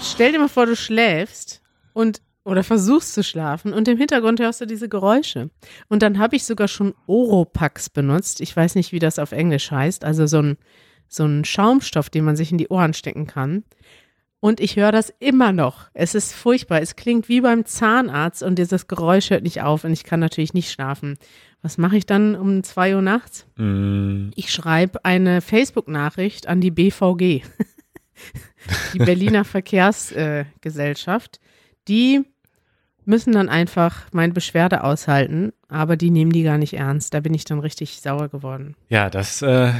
Stell 0.02 0.32
dir 0.32 0.38
mal 0.38 0.48
vor, 0.48 0.66
du 0.66 0.76
schläfst 0.76 1.60
und 1.92 2.22
oder 2.44 2.62
versuchst 2.62 3.12
zu 3.12 3.24
schlafen 3.24 3.72
und 3.72 3.88
im 3.88 3.98
Hintergrund 3.98 4.38
hörst 4.38 4.60
du 4.60 4.66
diese 4.66 4.88
Geräusche. 4.88 5.50
Und 5.88 6.02
dann 6.02 6.18
habe 6.18 6.36
ich 6.36 6.44
sogar 6.44 6.68
schon 6.68 6.94
Oropax 7.08 7.90
benutzt. 7.90 8.40
Ich 8.40 8.56
weiß 8.56 8.76
nicht, 8.76 8.92
wie 8.92 9.00
das 9.00 9.18
auf 9.18 9.32
Englisch 9.32 9.72
heißt. 9.72 10.04
Also 10.04 10.26
so 10.26 10.38
ein, 10.38 10.56
so 11.08 11.24
ein 11.24 11.44
Schaumstoff, 11.44 12.10
den 12.10 12.24
man 12.24 12.36
sich 12.36 12.50
in 12.52 12.58
die 12.58 12.68
Ohren 12.68 12.94
stecken 12.94 13.26
kann. 13.26 13.64
Und 14.40 14.60
ich 14.60 14.76
höre 14.76 14.92
das 14.92 15.12
immer 15.18 15.50
noch. 15.52 15.88
Es 15.94 16.14
ist 16.14 16.32
furchtbar. 16.34 16.80
Es 16.82 16.94
klingt 16.94 17.28
wie 17.28 17.40
beim 17.40 17.64
Zahnarzt 17.64 18.42
und 18.42 18.58
dieses 18.58 18.86
Geräusch 18.86 19.30
hört 19.30 19.42
nicht 19.42 19.62
auf 19.62 19.84
und 19.84 19.92
ich 19.92 20.04
kann 20.04 20.20
natürlich 20.20 20.52
nicht 20.54 20.70
schlafen. 20.70 21.16
Was 21.62 21.78
mache 21.78 21.96
ich 21.96 22.06
dann 22.06 22.36
um 22.36 22.62
zwei 22.62 22.94
Uhr 22.94 23.02
nachts? 23.02 23.46
Mm, 23.56 24.28
Ich 24.36 24.52
schreibe 24.52 25.04
eine 25.04 25.40
Facebook-Nachricht 25.40 26.46
an 26.48 26.60
die 26.60 26.70
BVG, 26.70 27.42
die 28.92 28.98
Berliner 28.98 29.44
Verkehrsgesellschaft. 29.44 31.36
Äh, 31.36 31.40
die 31.88 32.22
müssen 33.04 33.32
dann 33.32 33.48
einfach 33.48 34.06
meine 34.12 34.32
Beschwerde 34.32 34.84
aushalten, 34.84 35.52
aber 35.68 35.96
die 35.96 36.10
nehmen 36.10 36.32
die 36.32 36.42
gar 36.42 36.58
nicht 36.58 36.74
ernst. 36.74 37.14
Da 37.14 37.20
bin 37.20 37.34
ich 37.34 37.44
dann 37.44 37.60
richtig 37.60 38.00
sauer 38.00 38.28
geworden. 38.28 38.76
ja, 38.88 39.08
das 39.10 39.42
äh, 39.42 39.72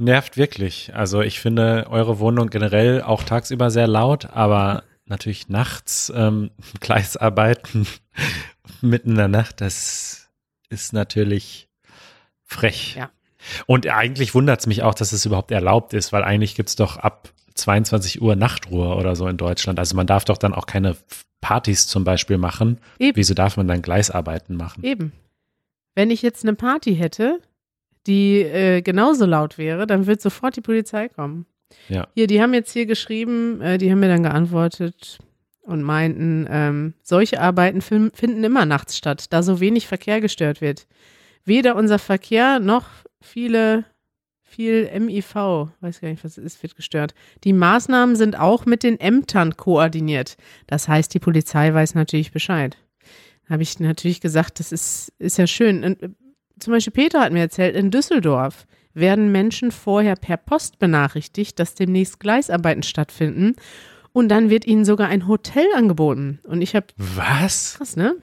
nervt 0.00 0.36
wirklich. 0.36 0.92
Also 0.94 1.20
ich 1.20 1.40
finde 1.40 1.86
eure 1.90 2.18
Wohnung 2.18 2.48
generell 2.48 3.02
auch 3.02 3.22
tagsüber 3.22 3.70
sehr 3.70 3.86
laut, 3.86 4.30
aber 4.32 4.84
natürlich 5.06 5.48
nachts 5.48 6.12
ähm, 6.14 6.50
Gleisarbeiten 6.80 7.86
mitten 8.80 9.10
in 9.10 9.16
der 9.16 9.28
Nacht, 9.28 9.60
das 9.60 10.28
ist 10.68 10.92
natürlich 10.92 11.68
frech. 12.44 12.96
Ja. 12.96 13.10
Und 13.66 13.86
eigentlich 13.86 14.34
wundert 14.34 14.60
es 14.60 14.66
mich 14.66 14.82
auch, 14.82 14.94
dass 14.94 15.12
es 15.12 15.24
überhaupt 15.24 15.50
erlaubt 15.50 15.94
ist, 15.94 16.12
weil 16.12 16.24
eigentlich 16.24 16.54
gibt 16.54 16.68
es 16.68 16.76
doch 16.76 16.96
ab 16.96 17.30
22 17.54 18.22
Uhr 18.22 18.36
Nachtruhe 18.36 18.94
oder 18.94 19.16
so 19.16 19.26
in 19.28 19.36
Deutschland. 19.36 19.78
Also 19.78 19.96
man 19.96 20.06
darf 20.06 20.24
doch 20.24 20.38
dann 20.38 20.54
auch 20.54 20.66
keine 20.66 20.96
Partys 21.40 21.86
zum 21.86 22.04
Beispiel 22.04 22.38
machen. 22.38 22.78
Eben. 22.98 23.16
Wieso 23.16 23.34
darf 23.34 23.56
man 23.56 23.66
dann 23.66 23.82
Gleisarbeiten 23.82 24.56
machen? 24.56 24.84
Eben. 24.84 25.12
Wenn 25.94 26.10
ich 26.10 26.22
jetzt 26.22 26.44
eine 26.44 26.54
Party 26.54 26.96
hätte, 26.96 27.40
die 28.06 28.40
äh, 28.42 28.82
genauso 28.82 29.26
laut 29.26 29.58
wäre, 29.58 29.86
dann 29.86 30.06
wird 30.06 30.20
sofort 30.20 30.56
die 30.56 30.60
Polizei 30.62 31.08
kommen. 31.08 31.46
Ja. 31.88 32.08
Hier, 32.14 32.26
die 32.26 32.40
haben 32.42 32.54
jetzt 32.54 32.72
hier 32.72 32.86
geschrieben, 32.86 33.60
äh, 33.60 33.78
die 33.78 33.90
haben 33.90 34.00
mir 34.00 34.08
dann 34.08 34.22
geantwortet 34.22 35.18
und 35.62 35.82
meinten, 35.82 36.46
ähm, 36.50 36.94
solche 37.02 37.40
Arbeiten 37.40 37.80
fin- 37.80 38.10
finden 38.14 38.42
immer 38.42 38.64
nachts 38.66 38.96
statt, 38.96 39.26
da 39.30 39.42
so 39.42 39.60
wenig 39.60 39.86
Verkehr 39.86 40.20
gestört 40.20 40.60
wird. 40.60 40.86
Weder 41.44 41.76
unser 41.76 41.98
Verkehr 41.98 42.58
noch 42.58 42.86
viele, 43.20 43.84
viel 44.42 44.88
MIV, 44.98 45.34
weiß 45.80 46.00
gar 46.00 46.08
nicht, 46.08 46.24
was 46.24 46.38
es 46.38 46.44
ist, 46.44 46.62
wird 46.62 46.74
gestört. 46.74 47.14
Die 47.44 47.52
Maßnahmen 47.52 48.16
sind 48.16 48.38
auch 48.38 48.66
mit 48.66 48.82
den 48.82 48.98
Ämtern 48.98 49.56
koordiniert. 49.56 50.36
Das 50.66 50.88
heißt, 50.88 51.14
die 51.14 51.20
Polizei 51.20 51.72
weiß 51.72 51.94
natürlich 51.94 52.32
Bescheid. 52.32 52.76
Habe 53.48 53.62
ich 53.62 53.78
natürlich 53.80 54.20
gesagt, 54.20 54.58
das 54.60 54.72
ist, 54.72 55.12
ist 55.18 55.38
ja 55.38 55.46
schön. 55.46 55.84
Und, 55.84 56.02
äh, 56.02 56.08
zum 56.60 56.72
Beispiel 56.72 56.92
Peter 56.92 57.20
hat 57.20 57.32
mir 57.32 57.40
erzählt, 57.40 57.74
in 57.74 57.90
Düsseldorf 57.90 58.66
werden 58.94 59.32
Menschen 59.32 59.70
vorher 59.70 60.16
per 60.16 60.36
Post 60.36 60.78
benachrichtigt, 60.78 61.58
dass 61.58 61.74
demnächst 61.74 62.20
Gleisarbeiten 62.20 62.82
stattfinden. 62.82 63.54
Und 64.12 64.28
dann 64.28 64.50
wird 64.50 64.66
ihnen 64.66 64.84
sogar 64.84 65.08
ein 65.08 65.28
Hotel 65.28 65.66
angeboten. 65.76 66.40
Und 66.44 66.62
ich 66.62 66.74
habe, 66.74 66.86
Was? 66.96 67.74
krass, 67.76 67.96
ne? 67.96 68.16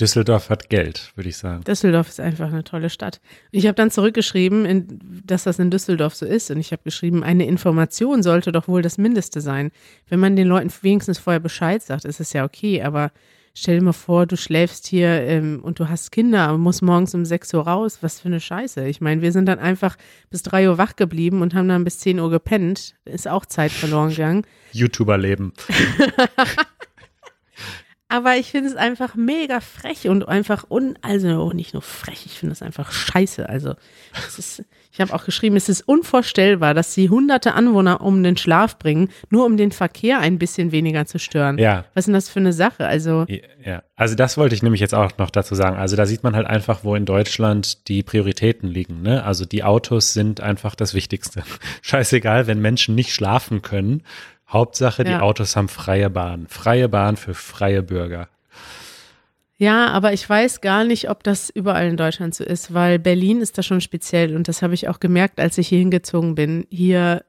Düsseldorf 0.00 0.48
hat 0.48 0.68
Geld, 0.68 1.12
würde 1.16 1.28
ich 1.28 1.36
sagen. 1.36 1.64
Düsseldorf 1.64 2.08
ist 2.08 2.20
einfach 2.20 2.48
eine 2.48 2.62
tolle 2.62 2.88
Stadt. 2.88 3.20
Ich 3.50 3.66
habe 3.66 3.74
dann 3.74 3.90
zurückgeschrieben, 3.90 4.64
in, 4.64 5.22
dass 5.24 5.44
das 5.44 5.58
in 5.58 5.70
Düsseldorf 5.70 6.14
so 6.14 6.24
ist. 6.24 6.50
Und 6.52 6.58
ich 6.58 6.70
habe 6.70 6.82
geschrieben, 6.84 7.24
eine 7.24 7.46
Information 7.46 8.22
sollte 8.22 8.52
doch 8.52 8.68
wohl 8.68 8.80
das 8.82 8.96
Mindeste 8.96 9.40
sein. 9.40 9.72
Wenn 10.08 10.20
man 10.20 10.36
den 10.36 10.46
Leuten 10.46 10.70
wenigstens 10.82 11.18
vorher 11.18 11.40
Bescheid 11.40 11.82
sagt, 11.82 12.04
ist 12.04 12.20
es 12.20 12.32
ja 12.32 12.44
okay. 12.44 12.82
Aber 12.82 13.10
stell 13.54 13.78
dir 13.78 13.84
mal 13.84 13.92
vor, 13.92 14.26
du 14.26 14.36
schläfst 14.36 14.86
hier 14.86 15.08
ähm, 15.08 15.60
und 15.62 15.78
du 15.78 15.88
hast 15.88 16.12
Kinder 16.12 16.54
und 16.54 16.60
musst 16.60 16.82
morgens 16.82 17.14
um 17.14 17.24
6 17.24 17.54
Uhr 17.54 17.66
raus. 17.66 17.98
Was 18.00 18.20
für 18.20 18.28
eine 18.28 18.40
Scheiße. 18.40 18.86
Ich 18.86 19.00
meine, 19.00 19.22
wir 19.22 19.32
sind 19.32 19.46
dann 19.46 19.58
einfach 19.58 19.96
bis 20.30 20.42
3 20.42 20.70
Uhr 20.70 20.78
wach 20.78 20.96
geblieben 20.96 21.42
und 21.42 21.54
haben 21.54 21.68
dann 21.68 21.84
bis 21.84 21.98
10 22.00 22.20
Uhr 22.20 22.30
gepennt. 22.30 22.94
Ist 23.04 23.28
auch 23.28 23.46
Zeit 23.46 23.72
verloren 23.72 24.10
gegangen. 24.10 24.46
YouTuber-Leben. 24.72 25.52
Aber 28.18 28.34
ich 28.34 28.50
finde 28.50 28.68
es 28.68 28.74
einfach 28.74 29.14
mega 29.14 29.60
frech 29.60 30.08
und 30.08 30.26
einfach 30.26 30.68
un, 30.68 30.98
also 31.02 31.52
nicht 31.52 31.72
nur 31.72 31.82
frech, 31.82 32.26
ich 32.26 32.36
finde 32.36 32.52
es 32.52 32.62
einfach 32.62 32.90
scheiße. 32.90 33.48
Also 33.48 33.74
es 34.12 34.40
ist, 34.40 34.64
ich 34.90 35.00
habe 35.00 35.14
auch 35.14 35.24
geschrieben, 35.24 35.54
es 35.54 35.68
ist 35.68 35.82
unvorstellbar, 35.82 36.74
dass 36.74 36.92
sie 36.92 37.10
hunderte 37.10 37.54
Anwohner 37.54 38.00
um 38.00 38.24
den 38.24 38.36
Schlaf 38.36 38.76
bringen, 38.80 39.10
nur 39.30 39.46
um 39.46 39.56
den 39.56 39.70
Verkehr 39.70 40.18
ein 40.18 40.36
bisschen 40.36 40.72
weniger 40.72 41.06
zu 41.06 41.20
stören. 41.20 41.58
Ja. 41.58 41.84
Was 41.94 42.02
ist 42.02 42.06
denn 42.06 42.14
das 42.14 42.28
für 42.28 42.40
eine 42.40 42.52
Sache? 42.52 42.88
Also 42.88 43.24
Ja, 43.64 43.84
also 43.94 44.16
das 44.16 44.36
wollte 44.36 44.56
ich 44.56 44.64
nämlich 44.64 44.80
jetzt 44.80 44.96
auch 44.96 45.16
noch 45.18 45.30
dazu 45.30 45.54
sagen. 45.54 45.76
Also 45.76 45.94
da 45.94 46.04
sieht 46.04 46.24
man 46.24 46.34
halt 46.34 46.48
einfach, 46.48 46.82
wo 46.82 46.96
in 46.96 47.04
Deutschland 47.04 47.86
die 47.86 48.02
Prioritäten 48.02 48.68
liegen. 48.68 49.00
Ne? 49.00 49.22
Also 49.22 49.44
die 49.44 49.62
Autos 49.62 50.12
sind 50.12 50.40
einfach 50.40 50.74
das 50.74 50.92
Wichtigste. 50.92 51.44
Scheißegal, 51.82 52.48
wenn 52.48 52.60
Menschen 52.60 52.96
nicht 52.96 53.14
schlafen 53.14 53.62
können. 53.62 54.02
Hauptsache, 54.48 55.04
die 55.04 55.10
Ja. 55.10 55.20
Autos 55.20 55.56
haben 55.56 55.68
freie 55.68 56.10
Bahn. 56.10 56.46
Freie 56.48 56.88
Bahn 56.88 57.16
für 57.16 57.34
freie 57.34 57.82
Bürger. 57.82 58.28
Ja, 59.60 59.88
aber 59.88 60.12
ich 60.12 60.28
weiß 60.28 60.60
gar 60.60 60.84
nicht, 60.84 61.10
ob 61.10 61.24
das 61.24 61.50
überall 61.50 61.88
in 61.88 61.96
Deutschland 61.96 62.34
so 62.34 62.44
ist, 62.44 62.72
weil 62.72 63.00
Berlin 63.00 63.40
ist 63.40 63.58
da 63.58 63.62
schon 63.62 63.80
speziell 63.80 64.36
und 64.36 64.46
das 64.46 64.62
habe 64.62 64.74
ich 64.74 64.88
auch 64.88 65.00
gemerkt, 65.00 65.40
als 65.40 65.58
ich 65.58 65.66
hier 65.66 65.80
hingezogen 65.80 66.36
bin. 66.36 66.64
Hier, 66.70 67.24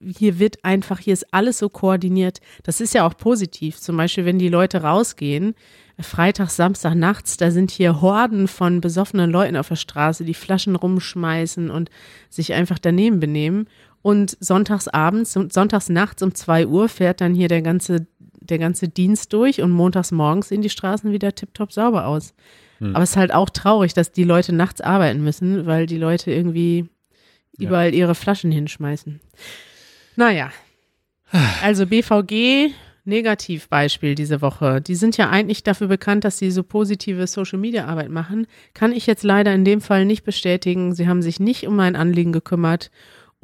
hier 0.00 0.40
wird 0.40 0.64
einfach, 0.64 0.98
hier 0.98 1.12
ist 1.12 1.32
alles 1.32 1.58
so 1.58 1.68
koordiniert. 1.68 2.40
Das 2.64 2.80
ist 2.80 2.92
ja 2.92 3.06
auch 3.06 3.16
positiv. 3.16 3.78
Zum 3.78 3.96
Beispiel, 3.96 4.24
wenn 4.24 4.40
die 4.40 4.48
Leute 4.48 4.82
rausgehen, 4.82 5.54
Freitag, 6.00 6.50
Samstag 6.50 6.96
nachts, 6.96 7.36
da 7.36 7.52
sind 7.52 7.70
hier 7.70 8.00
Horden 8.00 8.48
von 8.48 8.80
besoffenen 8.80 9.30
Leuten 9.30 9.56
auf 9.56 9.68
der 9.68 9.76
Straße, 9.76 10.24
die 10.24 10.34
Flaschen 10.34 10.74
rumschmeißen 10.74 11.70
und 11.70 11.88
sich 12.30 12.52
einfach 12.52 12.80
daneben 12.80 13.20
benehmen. 13.20 13.68
Und 14.04 14.36
sonntags 14.38 14.86
abends 14.86 15.34
und 15.34 15.54
sonntags 15.54 15.88
nachts 15.88 16.22
um 16.22 16.34
zwei 16.34 16.66
Uhr 16.66 16.90
fährt 16.90 17.22
dann 17.22 17.34
hier 17.34 17.48
der 17.48 17.62
ganze, 17.62 18.06
der 18.38 18.58
ganze 18.58 18.86
Dienst 18.86 19.32
durch 19.32 19.62
und 19.62 19.70
montags 19.70 20.12
morgens 20.12 20.48
sehen 20.50 20.60
die 20.60 20.68
Straßen 20.68 21.10
wieder 21.10 21.34
tipptopp 21.34 21.72
sauber 21.72 22.06
aus. 22.06 22.34
Aber 22.80 23.02
es 23.02 23.10
ist 23.12 23.16
halt 23.16 23.32
auch 23.32 23.48
traurig, 23.48 23.94
dass 23.94 24.12
die 24.12 24.24
Leute 24.24 24.52
nachts 24.54 24.82
arbeiten 24.82 25.24
müssen, 25.24 25.64
weil 25.64 25.86
die 25.86 25.96
Leute 25.96 26.30
irgendwie 26.32 26.86
Ja. 27.56 27.68
überall 27.68 27.94
ihre 27.94 28.14
Flaschen 28.14 28.52
hinschmeißen. 28.52 29.20
Naja. 30.16 30.50
Also 31.62 31.86
BVG, 31.86 32.72
Negativbeispiel 33.06 34.14
diese 34.14 34.42
Woche. 34.42 34.82
Die 34.82 34.94
sind 34.96 35.16
ja 35.16 35.30
eigentlich 35.30 35.62
dafür 35.62 35.86
bekannt, 35.88 36.24
dass 36.24 36.38
sie 36.38 36.50
so 36.50 36.62
positive 36.62 37.26
Social-Media-Arbeit 37.26 38.10
machen. 38.10 38.46
Kann 38.74 38.92
ich 38.92 39.06
jetzt 39.06 39.24
leider 39.24 39.54
in 39.54 39.64
dem 39.64 39.80
Fall 39.80 40.04
nicht 40.04 40.24
bestätigen. 40.24 40.94
Sie 40.94 41.08
haben 41.08 41.22
sich 41.22 41.40
nicht 41.40 41.66
um 41.66 41.74
mein 41.76 41.96
Anliegen 41.96 42.32
gekümmert 42.32 42.90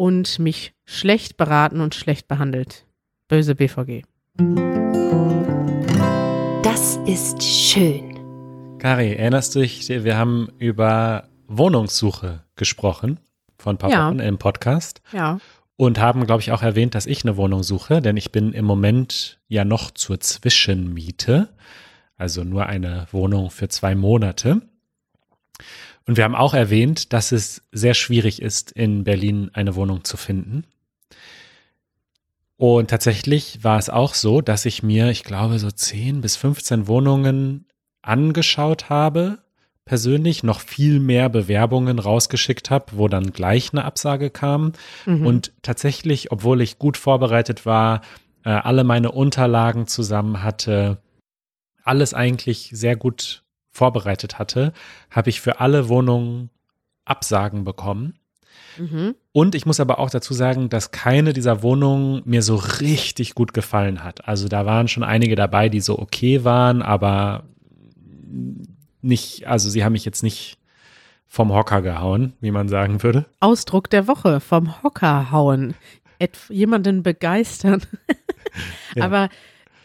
und 0.01 0.39
mich 0.39 0.73
schlecht 0.87 1.37
beraten 1.37 1.83
und 1.83 1.95
schlecht 1.95 2.27
behandelt. 2.27 2.87
Böse 3.29 3.55
BVG. 3.55 4.05
Das 6.63 6.97
ist 7.05 7.43
schön. 7.43 8.79
Kari, 8.79 9.13
erinnerst 9.13 9.55
du 9.55 9.59
dich, 9.61 9.91
wir 9.91 10.17
haben 10.17 10.49
über 10.57 11.29
Wohnungssuche 11.49 12.45
gesprochen 12.57 13.21
von 13.59 13.75
ein 13.75 13.79
paar 13.79 13.91
Ja. 13.91 14.09
Wochen 14.09 14.21
im 14.21 14.39
Podcast 14.39 15.03
Ja. 15.13 15.39
und 15.77 16.01
haben, 16.01 16.25
glaube 16.25 16.41
ich, 16.41 16.51
auch 16.53 16.63
erwähnt, 16.63 16.95
dass 16.95 17.05
ich 17.05 17.23
eine 17.27 17.37
Wohnung 17.37 17.63
suche, 17.63 18.01
denn 18.01 18.17
ich 18.17 18.33
bin 18.33 18.55
im 18.55 18.65
Moment 18.65 19.39
ja 19.49 19.67
noch 19.67 19.91
zur 19.91 20.19
Zwischenmiete, 20.19 21.51
also 22.17 22.43
nur 22.43 22.65
eine 22.65 23.07
Wohnung 23.13 23.51
für 23.51 23.69
zwei 23.69 23.95
Monate. 23.95 24.63
Und 26.07 26.17
wir 26.17 26.25
haben 26.25 26.35
auch 26.35 26.55
erwähnt, 26.55 27.13
dass 27.13 27.33
es 27.33 27.63
sehr 27.73 27.95
schwierig 27.95 28.43
ist, 28.43 28.73
in 28.73 29.05
Berlin 29.05 29.51
eine 29.53 29.75
Wohnung 29.75 30.05
zu 30.05 30.17
finden. 30.17 30.65
Und 32.57 32.91
tatsächlich 32.91 33.65
war 33.65 33.79
es 33.79 33.89
auch 33.89 34.15
so, 34.15 34.41
dass 34.41 34.67
ich 34.67 34.83
mir, 34.83 35.09
ich 35.09 35.25
glaube, 35.25 35.59
so 35.59 35.71
10 35.71 36.21
bis 36.21 36.37
15 36.37 36.89
Wohnungen 36.89 37.65
angeschaut 38.03 38.91
habe, 38.91 39.39
persönlich 39.85 40.43
noch 40.43 40.61
viel 40.61 41.01
mehr 41.01 41.29
Bewerbungen 41.29 41.99
rausgeschickt 41.99 42.71
habe, 42.71 42.87
wo 42.93 43.09
dann 43.09 43.33
gleich 43.33 43.73
eine 43.73 43.85
Absage 43.85 44.31
kam. 44.31 44.73
Mhm. 45.07 45.27
Und 45.27 45.53
tatsächlich, 45.63 46.33
obwohl 46.33 46.61
ich 46.61 46.79
gut 46.79 46.97
vorbereitet 46.97 47.67
war, 47.67 48.03
äh, 48.45 48.51
alle 48.51 48.85
meine 48.85 49.11
Unterlagen 49.11 49.87
zusammen 49.87 50.43
hatte, 50.43 50.99
alles 51.83 52.15
eigentlich 52.15 52.71
sehr 52.73 52.95
gut 52.95 53.43
vorbereitet 53.81 54.39
hatte, 54.39 54.74
habe 55.11 55.31
ich 55.31 55.41
für 55.41 55.59
alle 55.59 55.89
Wohnungen 55.89 56.51
Absagen 57.07 57.64
bekommen. 57.64 58.18
Mhm. 58.76 59.14
Und 59.33 59.55
ich 59.55 59.64
muss 59.64 59.81
aber 59.81 59.99
auch 59.99 60.11
dazu 60.11 60.35
sagen, 60.35 60.68
dass 60.68 60.91
keine 60.91 61.33
dieser 61.33 61.62
Wohnungen 61.62 62.20
mir 62.26 62.43
so 62.43 62.57
richtig 62.57 63.35
gut 63.35 63.55
gefallen 63.55 64.05
hat. 64.05 64.28
Also 64.28 64.49
da 64.49 64.66
waren 64.66 64.87
schon 64.87 65.03
einige 65.03 65.35
dabei, 65.35 65.70
die 65.70 65.81
so 65.81 65.99
okay 65.99 66.45
waren, 66.45 66.83
aber 66.83 67.45
nicht, 69.01 69.47
also 69.47 69.70
sie 69.70 69.83
haben 69.83 69.93
mich 69.93 70.05
jetzt 70.05 70.22
nicht 70.22 70.59
vom 71.26 71.55
Hocker 71.55 71.81
gehauen, 71.81 72.35
wie 72.41 72.51
man 72.51 72.68
sagen 72.68 73.03
würde. 73.03 73.24
Ausdruck 73.41 73.89
der 73.89 74.07
Woche 74.07 74.41
vom 74.41 74.83
Hocker 74.83 75.31
hauen. 75.31 75.74
Et 76.18 76.37
jemanden 76.51 77.03
begeistern. 77.03 77.81
Ja. 78.97 79.05
Aber 79.05 79.28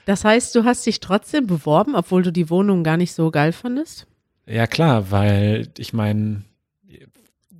das 0.05 0.23
heißt, 0.23 0.55
du 0.55 0.63
hast 0.63 0.85
dich 0.85 0.99
trotzdem 0.99 1.47
beworben, 1.47 1.95
obwohl 1.95 2.23
du 2.23 2.31
die 2.31 2.49
Wohnung 2.49 2.83
gar 2.83 2.97
nicht 2.97 3.13
so 3.13 3.31
geil 3.31 3.51
fandest? 3.51 4.07
Ja, 4.47 4.67
klar, 4.67 5.11
weil 5.11 5.69
ich 5.77 5.93
meine, 5.93 6.43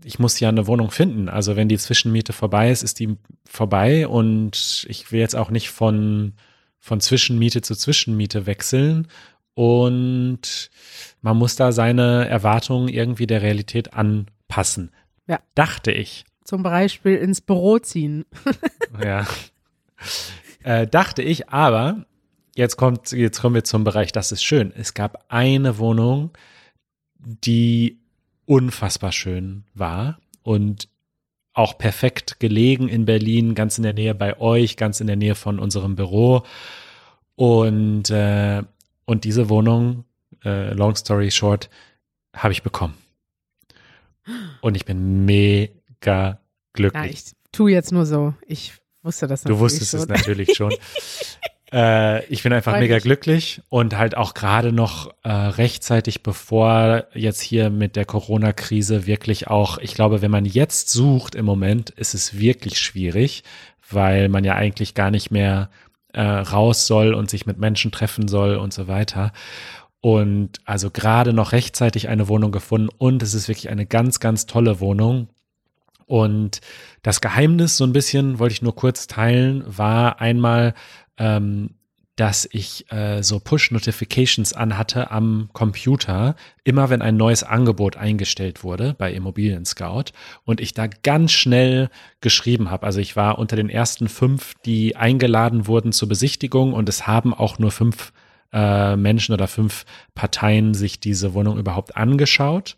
ich 0.06 0.20
muss 0.20 0.40
ja 0.40 0.50
eine 0.50 0.68
Wohnung 0.68 0.92
finden. 0.92 1.30
Also 1.30 1.56
wenn 1.56 1.68
die 1.68 1.80
Zwischenmiete 1.80 2.32
vorbei 2.32 2.70
ist, 2.70 2.84
ist 2.84 3.00
die 3.00 3.18
vorbei 3.44 4.08
und 4.08 4.86
ich 4.88 5.12
will 5.12 5.20
jetzt 5.20 5.36
auch 5.36 5.50
nicht 5.50 5.72
von, 5.72 6.34
von 6.80 7.00
Zwischenmiete 7.00 7.64
zu 7.64 7.76
Zwischenmiete 7.76 8.46
wechseln. 8.46 9.08
Und 9.56 10.70
man 11.22 11.38
muss 11.38 11.56
da 11.56 11.72
seine 11.72 12.28
Erwartungen 12.28 12.88
irgendwie 12.88 13.26
der 13.26 13.42
Realität 13.42 13.94
anpassen. 13.94 14.92
Ja. 15.28 15.40
Dachte 15.56 15.92
ich. 15.92 16.26
Zum 16.44 16.62
Beispiel 16.62 17.16
ins 17.16 17.42
Büro 17.42 17.80
ziehen. 17.80 18.26
Ja. 19.04 19.28
äh, 20.64 20.88
dachte 20.88 21.22
ich, 21.22 21.50
aber 21.50 22.06
jetzt 22.56 22.78
kommt, 22.78 23.12
jetzt 23.12 23.40
kommen 23.40 23.56
wir 23.56 23.64
zum 23.64 23.84
Bereich, 23.84 24.12
das 24.12 24.32
ist 24.32 24.44
schön. 24.44 24.74
Es 24.76 24.94
gab 24.94 25.26
eine 25.28 25.78
Wohnung, 25.78 26.32
die 27.20 28.00
unfassbar 28.46 29.12
schön 29.12 29.66
war 29.74 30.20
und 30.44 30.90
auch 31.54 31.78
perfekt 31.78 32.40
gelegen 32.40 32.90
in 32.90 33.06
Berlin, 33.06 33.56
ganz 33.56 33.78
in 33.78 33.84
der 33.84 33.94
Nähe 33.94 34.14
bei 34.14 34.40
euch, 34.40 34.78
ganz 34.78 35.00
in 35.00 35.08
der 35.08 35.16
Nähe 35.16 35.36
von 35.36 35.60
unserem 35.60 35.96
Büro. 35.96 36.44
Und, 37.36 38.10
äh, 38.10 38.64
und 39.06 39.24
diese 39.24 39.50
Wohnung, 39.50 40.04
äh, 40.44 40.74
long 40.74 40.96
story 40.96 41.32
short, 41.32 41.70
habe 42.36 42.52
ich 42.52 42.64
bekommen. 42.64 42.96
Und 44.62 44.76
ich 44.76 44.86
bin 44.86 45.26
mega 45.26 46.40
glücklich. 46.74 47.04
Ja, 47.04 47.10
ich 47.10 47.24
tu 47.52 47.68
jetzt 47.68 47.92
nur 47.92 48.06
so. 48.06 48.34
Ich 48.46 48.74
wusste 49.02 49.28
das 49.28 49.44
Du 49.44 49.50
natürlich 49.50 49.62
wusstest 49.62 49.92
so. 49.92 49.98
es 50.00 50.08
natürlich 50.08 50.56
schon. 50.56 50.74
äh, 51.76 52.26
ich 52.28 52.42
bin 52.42 52.54
einfach 52.54 52.72
Freu 52.72 52.80
mega 52.80 52.96
mich. 52.96 53.04
glücklich 53.04 53.62
und 53.68 53.98
halt 53.98 54.16
auch 54.16 54.34
gerade 54.34 54.72
noch 54.72 55.14
äh, 55.24 55.30
rechtzeitig, 55.30 56.24
bevor 56.24 57.04
jetzt 57.14 57.42
hier 57.42 57.70
mit 57.70 57.98
der 57.98 58.06
Corona-Krise 58.06 59.06
wirklich 59.06 59.48
auch, 59.48 59.78
ich 59.80 59.94
glaube, 59.94 60.22
wenn 60.22 60.32
man 60.32 60.46
jetzt 60.46 60.90
sucht 60.90 61.36
im 61.36 61.46
Moment, 61.46 61.90
ist 61.90 62.14
es 62.14 62.40
wirklich 62.40 62.80
schwierig, 62.80 63.44
weil 63.90 64.30
man 64.30 64.46
ja 64.46 64.56
eigentlich 64.56 64.94
gar 64.94 65.12
nicht 65.12 65.32
mehr 65.32 65.70
äh, 66.14 66.22
raus 66.22 66.88
soll 66.88 67.14
und 67.14 67.30
sich 67.30 67.46
mit 67.46 67.58
Menschen 67.60 67.92
treffen 67.92 68.30
soll 68.30 68.56
und 68.56 68.72
so 68.72 68.88
weiter. 68.88 69.34
Und 70.00 70.62
also 70.64 70.92
gerade 70.92 71.34
noch 71.34 71.52
rechtzeitig 71.52 72.08
eine 72.08 72.30
Wohnung 72.30 72.54
gefunden 72.54 72.90
und 72.98 73.22
es 73.22 73.34
ist 73.34 73.50
wirklich 73.50 73.70
eine 73.70 73.86
ganz, 73.86 74.22
ganz 74.22 74.46
tolle 74.46 74.80
Wohnung. 74.80 75.28
Und 76.06 76.62
das 77.02 77.22
Geheimnis, 77.22 77.78
so 77.78 77.84
ein 77.84 77.94
bisschen, 77.94 78.40
wollte 78.40 78.54
ich 78.54 78.62
nur 78.62 78.76
kurz 78.76 79.08
teilen, 79.08 79.64
war 79.66 80.22
einmal, 80.22 80.74
ähm, 81.18 81.72
dass 82.16 82.48
ich 82.50 82.90
äh, 82.94 83.22
so 83.24 83.40
Push-Notifications 83.40 84.54
anhatte 84.54 85.12
am 85.12 85.50
Computer, 85.52 86.36
immer 86.64 86.90
wenn 86.90 87.02
ein 87.02 87.18
neues 87.18 87.44
Angebot 87.44 87.98
eingestellt 87.98 88.64
wurde 88.64 88.96
bei 88.98 89.12
Immobilien 89.12 89.66
Scout 89.66 90.06
und 90.46 90.62
ich 90.62 90.74
da 90.74 90.88
ganz 90.88 91.34
schnell 91.34 91.90
geschrieben 92.22 92.72
habe. 92.72 92.86
Also 92.86 93.00
ich 93.00 93.18
war 93.18 93.38
unter 93.38 93.58
den 93.58 93.70
ersten 93.70 94.08
fünf, 94.08 94.54
die 94.66 94.96
eingeladen 94.96 95.68
wurden 95.68 95.92
zur 95.92 96.08
Besichtigung 96.08 96.72
und 96.74 96.88
es 96.88 97.06
haben 97.06 97.34
auch 97.34 97.60
nur 97.60 97.72
fünf 97.72 98.14
äh, 98.54 98.96
Menschen 98.96 99.34
oder 99.34 99.48
fünf 99.48 99.86
Parteien 100.14 100.74
sich 100.74 101.02
diese 101.02 101.34
Wohnung 101.34 101.58
überhaupt 101.58 101.98
angeschaut. 101.98 102.78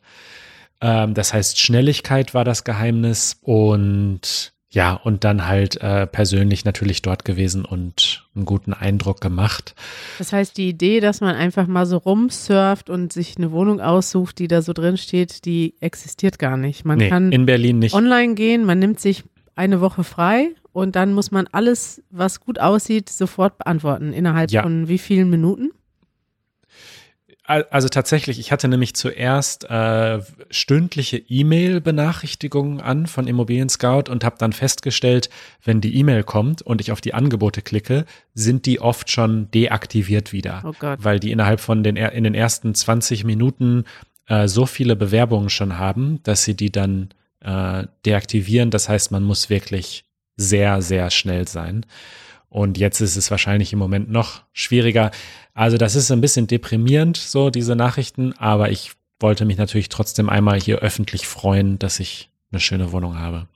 Ähm, 0.82 1.14
das 1.14 1.34
heißt, 1.34 1.60
Schnelligkeit 1.60 2.34
war 2.34 2.44
das 2.46 2.64
Geheimnis 2.64 3.38
und 3.42 4.54
ja, 4.70 4.94
und 4.94 5.24
dann 5.24 5.48
halt 5.48 5.82
äh, 5.82 6.06
persönlich 6.06 6.66
natürlich 6.66 7.02
dort 7.02 7.24
gewesen 7.24 7.64
und 7.64 8.28
einen 8.36 8.44
guten 8.46 8.74
Eindruck 8.74 9.22
gemacht. 9.22 9.76
Das 10.18 10.34
heißt, 10.34 10.58
die 10.58 10.68
Idee, 10.68 11.00
dass 11.00 11.22
man 11.22 11.36
einfach 11.36 11.68
mal 11.68 11.86
so 11.86 11.98
rumsurft 11.98 12.90
und 12.90 13.14
sich 13.14 13.38
eine 13.38 13.52
Wohnung 13.54 13.80
aussucht, 13.80 14.40
die 14.40 14.50
da 14.50 14.62
so 14.62 14.74
drin 14.74 14.98
steht, 14.98 15.46
die 15.46 15.76
existiert 15.80 16.38
gar 16.38 16.58
nicht. 16.58 16.84
Man 16.84 16.98
nee, 16.98 17.08
kann 17.10 17.32
in 17.32 17.46
Berlin 17.46 17.80
nicht. 17.80 17.96
online 17.96 18.36
gehen, 18.36 18.66
man 18.66 18.78
nimmt 18.80 19.00
sich 19.00 19.24
eine 19.56 19.80
Woche 19.80 20.04
frei 20.04 20.50
und 20.74 20.96
dann 20.98 21.14
muss 21.14 21.32
man 21.32 21.48
alles, 21.54 22.04
was 22.12 22.42
gut 22.42 22.60
aussieht, 22.60 23.10
sofort 23.10 23.58
beantworten. 23.58 24.12
Innerhalb 24.12 24.52
Ja. 24.52 24.64
von 24.64 24.90
wie 24.90 24.98
vielen 25.00 25.30
Minuten? 25.30 25.72
Al- 27.50 27.66
Also 27.72 27.88
tatsächlich, 27.89 28.39
ich 28.39 28.52
hatte 28.52 28.68
nämlich 28.68 28.93
zuerst 28.93 29.64
äh, 29.70 30.20
stündliche 30.52 31.18
E-Mail-Benachrichtigungen 31.18 32.82
an 32.82 33.08
von 33.08 33.28
Immobilien 33.28 33.70
Scout 33.70 34.04
und 34.10 34.24
habe 34.24 34.36
dann 34.38 34.54
festgestellt, 34.54 35.30
wenn 35.64 35.82
die 35.82 35.95
E-Mail 35.95 36.24
kommt 36.24 36.62
und 36.62 36.82
ich 36.82 36.91
auf 36.91 37.02
die 37.02 37.14
Angebote 37.14 37.62
klicke, 37.62 38.06
sind 38.34 38.66
die 38.66 38.80
oft 38.82 39.10
schon 39.10 39.50
deaktiviert 39.52 40.34
wieder, 40.34 40.62
Oh 40.66 40.74
Gott. 40.78 41.00
weil 41.02 41.20
die 41.20 41.32
innerhalb 41.32 41.60
von 41.60 41.84
den 41.84 41.95
in 41.95 42.24
den 42.24 42.36
ersten 42.36 42.76
20 42.76 43.24
Minuten 43.24 43.86
äh, 44.28 44.48
so 44.48 44.66
viele 44.66 44.95
Bewerbungen 44.95 45.50
schon 45.50 45.78
haben, 45.78 46.20
dass 46.24 46.43
sie 46.43 46.56
die 46.56 46.72
dann 46.72 47.10
äh, 47.41 47.84
deaktivieren. 48.06 48.72
Das 48.72 48.89
heißt, 48.89 49.12
man 49.12 49.24
muss 49.24 49.50
wirklich 49.50 50.04
sehr, 50.36 50.82
sehr 50.82 51.10
schnell 51.12 51.48
sein. 51.48 51.86
Und 52.50 52.78
jetzt 52.78 53.02
ist 53.02 53.18
es 53.18 53.30
wahrscheinlich 53.30 53.74
im 53.74 53.80
Moment 53.80 54.10
noch 54.10 54.43
schwieriger. 54.54 55.12
Also 55.58 55.78
das 55.78 55.95
ist 55.95 56.12
ein 56.12 56.22
bisschen 56.22 56.45
deprimierend, 56.45 57.18
so 57.18 57.49
diese 57.49 57.76
Nachrichten, 57.76 58.34
aber 58.38 58.70
ich 58.70 58.91
wollte 59.20 59.43
mich 59.43 59.58
natürlich 59.58 59.89
trotzdem 59.89 60.30
einmal 60.30 60.62
hier 60.62 60.78
öffentlich 60.80 61.26
freuen, 61.26 61.80
dass 61.80 61.99
ich 61.99 62.30
eine 62.51 62.60
schöne 62.60 62.91
Wohnung 62.91 63.18
habe. 63.18 63.47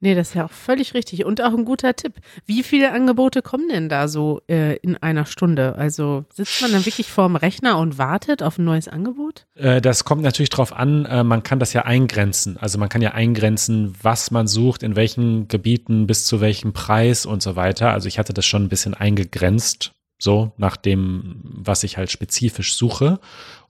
Nee, 0.00 0.16
das 0.16 0.30
ist 0.30 0.34
ja 0.34 0.46
auch 0.46 0.50
völlig 0.50 0.94
richtig 0.94 1.24
und 1.24 1.40
auch 1.40 1.54
ein 1.54 1.64
guter 1.64 1.94
Tipp. 1.94 2.14
Wie 2.44 2.64
viele 2.64 2.90
Angebote 2.90 3.40
kommen 3.40 3.68
denn 3.68 3.88
da 3.88 4.08
so 4.08 4.42
äh, 4.50 4.78
in 4.78 4.96
einer 4.96 5.26
Stunde? 5.26 5.76
Also 5.76 6.24
sitzt 6.34 6.60
man 6.60 6.72
dann 6.72 6.84
wirklich 6.84 7.08
vorm 7.08 7.36
Rechner 7.36 7.78
und 7.78 7.98
wartet 7.98 8.42
auf 8.42 8.58
ein 8.58 8.64
neues 8.64 8.88
Angebot? 8.88 9.46
Äh, 9.54 9.80
das 9.80 10.04
kommt 10.04 10.22
natürlich 10.22 10.50
drauf 10.50 10.72
an, 10.72 11.04
äh, 11.04 11.22
man 11.22 11.44
kann 11.44 11.60
das 11.60 11.72
ja 11.72 11.82
eingrenzen. 11.82 12.56
Also 12.56 12.78
man 12.78 12.88
kann 12.88 13.00
ja 13.00 13.12
eingrenzen, 13.12 13.94
was 14.02 14.32
man 14.32 14.48
sucht, 14.48 14.82
in 14.82 14.96
welchen 14.96 15.46
Gebieten, 15.46 16.08
bis 16.08 16.26
zu 16.26 16.40
welchem 16.40 16.72
Preis 16.72 17.24
und 17.26 17.42
so 17.44 17.54
weiter. 17.54 17.92
Also 17.92 18.08
ich 18.08 18.18
hatte 18.18 18.34
das 18.34 18.44
schon 18.44 18.64
ein 18.64 18.68
bisschen 18.68 18.94
eingegrenzt, 18.94 19.94
so 20.24 20.52
nach 20.56 20.76
dem, 20.76 21.40
was 21.44 21.84
ich 21.84 21.96
halt 21.96 22.10
spezifisch 22.10 22.74
suche. 22.74 23.20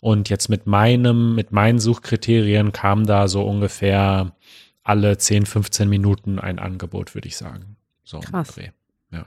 Und 0.00 0.30
jetzt 0.30 0.48
mit 0.48 0.66
meinem, 0.66 1.34
mit 1.34 1.52
meinen 1.52 1.78
Suchkriterien 1.78 2.72
kam 2.72 3.06
da 3.06 3.28
so 3.28 3.42
ungefähr 3.42 4.34
alle 4.82 5.18
10, 5.18 5.46
15 5.46 5.88
Minuten 5.88 6.38
ein 6.38 6.58
Angebot, 6.58 7.14
würde 7.14 7.28
ich 7.28 7.36
sagen. 7.36 7.76
So 8.04 8.20
Krass. 8.20 8.54
Ja. 9.10 9.26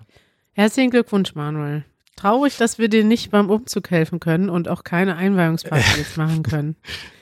Herzlichen 0.54 0.92
Glückwunsch, 0.92 1.36
Manuel. 1.36 1.86
Traurig, 2.16 2.58
dass 2.58 2.80
wir 2.80 2.90
dir 2.90 3.04
nicht 3.04 3.30
beim 3.30 3.50
Umzug 3.50 3.92
helfen 3.92 4.20
können 4.20 4.50
und 4.50 4.68
auch 4.68 4.84
keine 4.84 5.16
Einweihungsparty 5.16 6.00
jetzt 6.00 6.18
machen 6.18 6.42
können. 6.42 6.76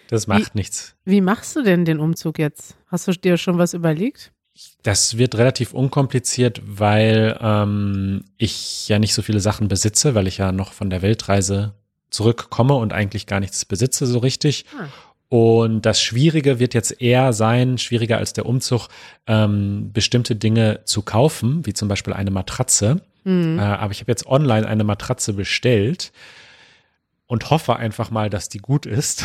Das 0.07 0.27
macht 0.27 0.53
wie, 0.53 0.59
nichts. 0.59 0.95
Wie 1.03 1.21
machst 1.21 1.55
du 1.55 1.63
denn 1.63 1.83
den 1.83 1.99
Umzug 1.99 2.39
jetzt? 2.39 2.77
Hast 2.87 3.07
du 3.07 3.11
dir 3.11 3.37
schon 3.37 3.57
was 3.57 3.73
überlegt? 3.73 4.31
Das 4.83 5.17
wird 5.17 5.35
relativ 5.35 5.73
unkompliziert, 5.73 6.61
weil 6.65 7.37
ähm, 7.41 8.23
ich 8.37 8.87
ja 8.87 8.99
nicht 8.99 9.13
so 9.13 9.21
viele 9.21 9.39
Sachen 9.39 9.67
besitze, 9.67 10.15
weil 10.15 10.27
ich 10.27 10.37
ja 10.37 10.51
noch 10.51 10.73
von 10.73 10.89
der 10.89 11.01
Weltreise 11.01 11.73
zurückkomme 12.09 12.75
und 12.75 12.93
eigentlich 12.93 13.25
gar 13.27 13.39
nichts 13.39 13.65
besitze 13.65 14.05
so 14.05 14.19
richtig. 14.19 14.65
Ah. 14.77 14.87
Und 15.27 15.85
das 15.85 16.01
Schwierige 16.01 16.59
wird 16.59 16.73
jetzt 16.73 17.01
eher 17.01 17.33
sein, 17.33 17.77
schwieriger 17.77 18.17
als 18.17 18.33
der 18.33 18.45
Umzug, 18.45 18.87
ähm, 19.27 19.91
bestimmte 19.91 20.35
Dinge 20.35 20.81
zu 20.85 21.01
kaufen, 21.01 21.65
wie 21.65 21.73
zum 21.73 21.87
Beispiel 21.87 22.13
eine 22.13 22.31
Matratze. 22.31 23.01
Mhm. 23.23 23.59
Äh, 23.59 23.63
aber 23.63 23.91
ich 23.91 24.01
habe 24.01 24.11
jetzt 24.11 24.27
online 24.27 24.67
eine 24.67 24.83
Matratze 24.83 25.33
bestellt 25.33 26.11
und 27.27 27.49
hoffe 27.49 27.75
einfach 27.75 28.11
mal, 28.11 28.29
dass 28.29 28.49
die 28.49 28.59
gut 28.59 28.85
ist. 28.85 29.23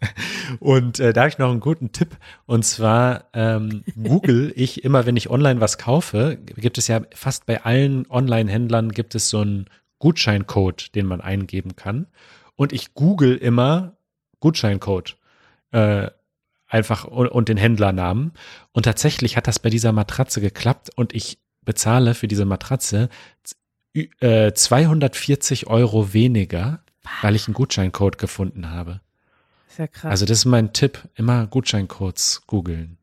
und 0.60 1.00
äh, 1.00 1.12
da 1.12 1.22
habe 1.22 1.30
ich 1.30 1.38
noch 1.38 1.50
einen 1.50 1.60
guten 1.60 1.92
Tipp. 1.92 2.16
Und 2.46 2.64
zwar 2.64 3.24
ähm, 3.32 3.82
google 4.02 4.52
ich 4.54 4.84
immer, 4.84 5.06
wenn 5.06 5.16
ich 5.16 5.30
online 5.30 5.60
was 5.60 5.78
kaufe, 5.78 6.36
gibt 6.36 6.78
es 6.78 6.88
ja 6.88 7.02
fast 7.14 7.46
bei 7.46 7.62
allen 7.62 8.06
Online-Händlern 8.10 8.92
gibt 8.92 9.14
es 9.14 9.30
so 9.30 9.40
einen 9.40 9.66
Gutscheincode, 9.98 10.94
den 10.94 11.06
man 11.06 11.20
eingeben 11.20 11.76
kann. 11.76 12.06
Und 12.56 12.72
ich 12.72 12.94
google 12.94 13.36
immer 13.36 13.96
Gutscheincode 14.40 15.16
äh, 15.72 16.10
einfach 16.66 17.04
und, 17.04 17.28
und 17.28 17.48
den 17.48 17.56
Händlernamen. 17.56 18.32
Und 18.72 18.84
tatsächlich 18.84 19.36
hat 19.36 19.46
das 19.46 19.58
bei 19.58 19.70
dieser 19.70 19.92
Matratze 19.92 20.40
geklappt 20.40 20.90
und 20.94 21.14
ich 21.14 21.38
bezahle 21.62 22.14
für 22.14 22.28
diese 22.28 22.44
Matratze 22.44 23.08
äh, 23.94 24.52
240 24.52 25.66
Euro 25.66 26.12
weniger, 26.12 26.82
weil 27.22 27.36
ich 27.36 27.46
einen 27.46 27.54
Gutscheincode 27.54 28.18
gefunden 28.18 28.70
habe. 28.70 29.00
Sehr 29.68 29.88
krass. 29.88 30.10
Also 30.10 30.26
das 30.26 30.38
ist 30.38 30.44
mein 30.46 30.72
Tipp, 30.72 30.98
immer 31.14 31.46
Gutscheincodes 31.46 32.42
googeln. 32.46 32.96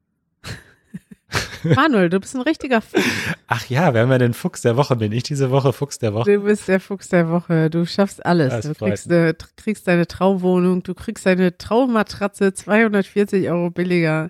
Manuel, 1.76 2.10
du 2.10 2.20
bist 2.20 2.36
ein 2.36 2.42
richtiger 2.42 2.82
Fuchs. 2.82 3.04
Ach 3.48 3.66
ja, 3.68 3.94
wer 3.94 4.04
haben 4.04 4.10
wir 4.10 4.20
den 4.20 4.34
Fuchs 4.34 4.62
der 4.62 4.78
Woche? 4.78 4.96
Bin 4.96 5.12
ich 5.12 5.24
diese 5.24 5.52
Woche 5.52 5.74
Fuchs 5.74 6.00
der 6.00 6.14
Woche? 6.14 6.32
Du 6.32 6.42
bist 6.44 6.68
der 6.68 6.80
Fuchs 6.80 7.10
der 7.10 7.30
Woche. 7.30 7.70
Du 7.70 7.86
schaffst 7.86 8.26
alles. 8.26 8.54
Das 8.54 8.66
du 8.66 8.74
kriegst, 8.74 9.12
eine, 9.12 9.36
kriegst 9.56 9.88
deine 9.88 10.08
Traumwohnung, 10.08 10.84
du 10.84 10.94
kriegst 10.94 11.26
deine 11.26 11.58
Traummatratze 11.58 12.54
240 12.54 13.50
Euro 13.50 13.70
billiger. 13.72 14.30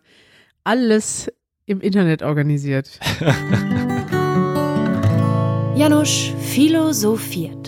Alles 0.63 1.31
im 1.65 1.81
Internet 1.81 2.23
organisiert. 2.23 2.99
Janusz 5.75 6.31
philosophiert. 6.39 7.66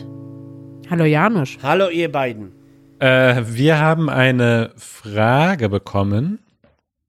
Hallo 0.89 1.05
Janusz. 1.05 1.59
Hallo 1.61 1.89
ihr 1.89 2.11
beiden. 2.11 2.51
Äh, 2.97 3.43
wir 3.45 3.77
haben 3.77 4.09
eine 4.09 4.71
Frage 4.75 5.69
bekommen 5.69 6.39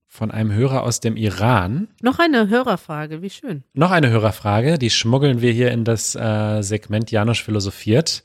von 0.07 0.31
einem 0.31 0.53
Hörer 0.53 0.83
aus 0.83 1.01
dem 1.01 1.17
Iran. 1.17 1.89
Noch 2.03 2.19
eine 2.19 2.51
Hörerfrage, 2.51 3.23
wie 3.23 3.31
schön. 3.31 3.65
Noch 3.73 3.91
eine 3.91 4.11
Hörerfrage, 4.11 4.79
die 4.79 4.91
schmuggeln 4.91 5.41
wir 5.41 5.53
hier 5.53 5.71
in 5.71 5.85
das 5.85 6.15
äh, 6.15 6.61
Segment 6.61 7.11
Janusz 7.11 7.39
philosophiert. 7.39 8.23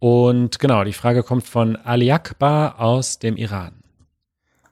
Und 0.00 0.58
genau, 0.58 0.82
die 0.82 0.92
Frage 0.92 1.22
kommt 1.22 1.44
von 1.44 1.76
Ali 1.76 2.10
Akbar 2.10 2.80
aus 2.80 3.20
dem 3.20 3.36
Iran. 3.36 3.74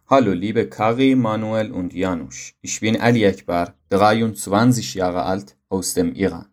Hallo, 0.08 0.32
liebe 0.32 0.68
Kari, 0.68 1.14
Manuel 1.14 1.70
und 1.70 1.94
Janusz. 1.94 2.52
Ich 2.62 2.80
bin 2.80 3.00
Ali 3.00 3.24
Akbar, 3.24 3.74
23 3.90 4.94
Jahre 4.94 5.22
alt, 5.22 5.56
aus 5.68 5.94
dem 5.94 6.14
Iran. 6.14 6.46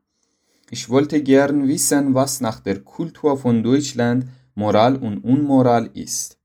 Ich 0.76 0.89
wollte 0.89 1.21
gern 1.21 1.67
wissen, 1.67 2.15
was 2.15 2.41
nach 2.41 2.59
der 2.59 2.80
Kultur 2.80 3.38
von 3.38 3.61
Deutschland 3.61 4.26
Moral 4.55 4.95
und 4.95 5.24
Unmoral 5.24 5.91
ist. 5.93 6.39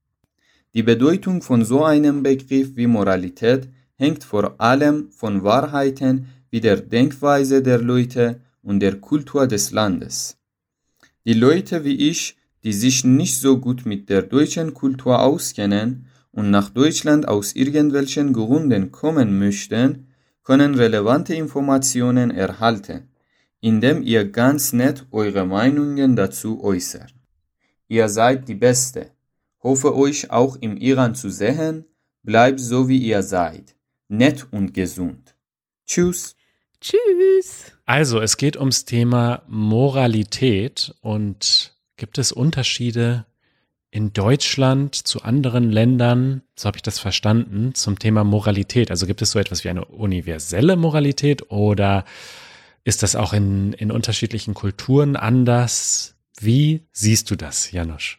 Die 0.74 0.82
Bedeutung 0.82 1.40
von 1.40 1.64
so 1.64 1.82
einem 1.82 2.22
Begriff 2.22 2.76
wie 2.76 2.86
Moralität 2.86 3.70
hängt 3.94 4.24
vor 4.24 4.60
allem 4.60 5.10
von 5.12 5.44
Wahrheiten 5.44 6.26
wie 6.50 6.60
der 6.60 6.76
Denkweise 6.76 7.62
der 7.62 7.78
Leute 7.78 8.42
und 8.62 8.80
der 8.80 8.96
Kultur 8.96 9.46
des 9.46 9.70
Landes. 9.70 10.36
Die 11.24 11.32
Leute 11.32 11.84
wie 11.86 11.96
ich, 12.10 12.36
die 12.64 12.74
sich 12.74 13.04
nicht 13.04 13.40
so 13.40 13.56
gut 13.56 13.86
mit 13.86 14.10
der 14.10 14.20
deutschen 14.20 14.74
Kultur 14.74 15.22
auskennen 15.22 16.04
und 16.32 16.50
nach 16.50 16.68
Deutschland 16.68 17.26
aus 17.26 17.54
irgendwelchen 17.54 18.34
Gründen 18.34 18.92
kommen 18.92 19.38
möchten, 19.38 20.08
können 20.42 20.74
relevante 20.74 21.32
Informationen 21.34 22.30
erhalten, 22.30 23.08
indem 23.60 24.02
ihr 24.02 24.30
ganz 24.30 24.72
nett 24.72 25.06
eure 25.10 25.44
Meinungen 25.44 26.16
dazu 26.16 26.62
äußert. 26.62 27.14
Ihr 27.88 28.08
seid 28.08 28.48
die 28.48 28.54
Beste. 28.54 29.10
Hoffe 29.62 29.96
euch 29.96 30.30
auch 30.30 30.56
im 30.56 30.76
Iran 30.76 31.14
zu 31.14 31.30
sehen. 31.30 31.84
Bleibt 32.22 32.60
so 32.60 32.88
wie 32.88 32.98
ihr 32.98 33.22
seid. 33.22 33.74
Nett 34.08 34.46
und 34.50 34.74
gesund. 34.74 35.34
Tschüss. 35.86 36.36
Tschüss. 36.80 37.72
Also, 37.86 38.20
es 38.20 38.36
geht 38.36 38.56
ums 38.56 38.84
Thema 38.84 39.42
Moralität 39.48 40.94
und 41.00 41.74
gibt 41.96 42.18
es 42.18 42.30
Unterschiede 42.30 43.26
in 43.90 44.12
Deutschland 44.12 44.94
zu 44.94 45.22
anderen 45.22 45.70
Ländern, 45.70 46.42
so 46.54 46.66
habe 46.66 46.76
ich 46.76 46.82
das 46.82 46.98
verstanden, 46.98 47.74
zum 47.74 47.98
Thema 47.98 48.22
Moralität? 48.22 48.90
Also 48.90 49.06
gibt 49.06 49.22
es 49.22 49.30
so 49.30 49.38
etwas 49.38 49.64
wie 49.64 49.70
eine 49.70 49.86
universelle 49.86 50.76
Moralität 50.76 51.50
oder 51.50 52.04
ist 52.88 53.02
das 53.02 53.16
auch 53.16 53.34
in, 53.34 53.74
in 53.74 53.92
unterschiedlichen 53.92 54.54
Kulturen 54.54 55.14
anders? 55.14 56.16
Wie 56.40 56.86
siehst 56.90 57.30
du 57.30 57.36
das, 57.36 57.70
Janusz? 57.70 58.16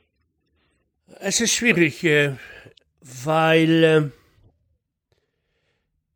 Es 1.22 1.42
ist 1.42 1.56
schwierig, 1.56 2.04
äh, 2.04 2.36
weil 3.02 3.84
äh, 3.84 4.10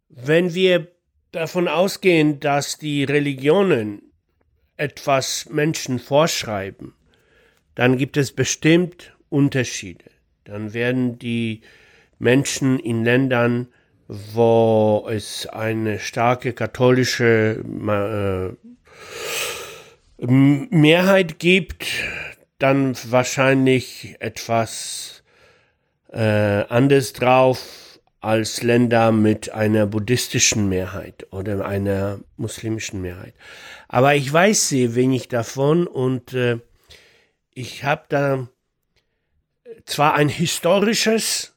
wenn 0.10 0.54
wir 0.54 0.92
davon 1.32 1.68
ausgehen, 1.68 2.40
dass 2.40 2.78
die 2.78 3.04
Religionen 3.04 4.04
etwas 4.78 5.50
Menschen 5.50 5.98
vorschreiben, 5.98 6.94
dann 7.74 7.98
gibt 7.98 8.18
es 8.18 8.34
bestimmt 8.34 9.18
Unterschiede. 9.30 10.06
Dann 10.44 10.76
werden 10.76 11.18
die 11.18 11.62
Menschen 12.20 12.78
in 12.78 13.04
Ländern, 13.04 13.70
wo 14.34 15.08
es 15.10 15.48
eine 15.48 15.98
starke 15.98 16.54
katholische 16.54 17.64
äh, 20.20 20.26
Mehrheit 20.26 21.40
gibt, 21.40 21.88
dann 22.60 22.96
wahrscheinlich 23.10 24.16
etwas 24.20 25.24
äh, 26.12 26.20
anders 26.20 27.14
drauf 27.14 28.00
als 28.22 28.62
Länder 28.62 29.12
mit 29.12 29.52
einer 29.52 29.88
buddhistischen 29.88 30.70
Mehrheit 30.70 31.26
oder 31.32 31.66
einer 31.66 32.20
muslimischen 32.38 33.02
Mehrheit. 33.02 33.34
Aber 33.88 34.14
ich 34.14 34.32
weiß 34.32 34.70
sehr 34.70 34.94
wenig 34.94 35.28
davon 35.28 35.88
und 35.88 36.34
äh, 36.34 36.60
ich 37.56 37.84
habe 37.84 38.04
da 38.10 38.48
zwar 39.86 40.14
ein 40.14 40.30
historisches 40.30 41.53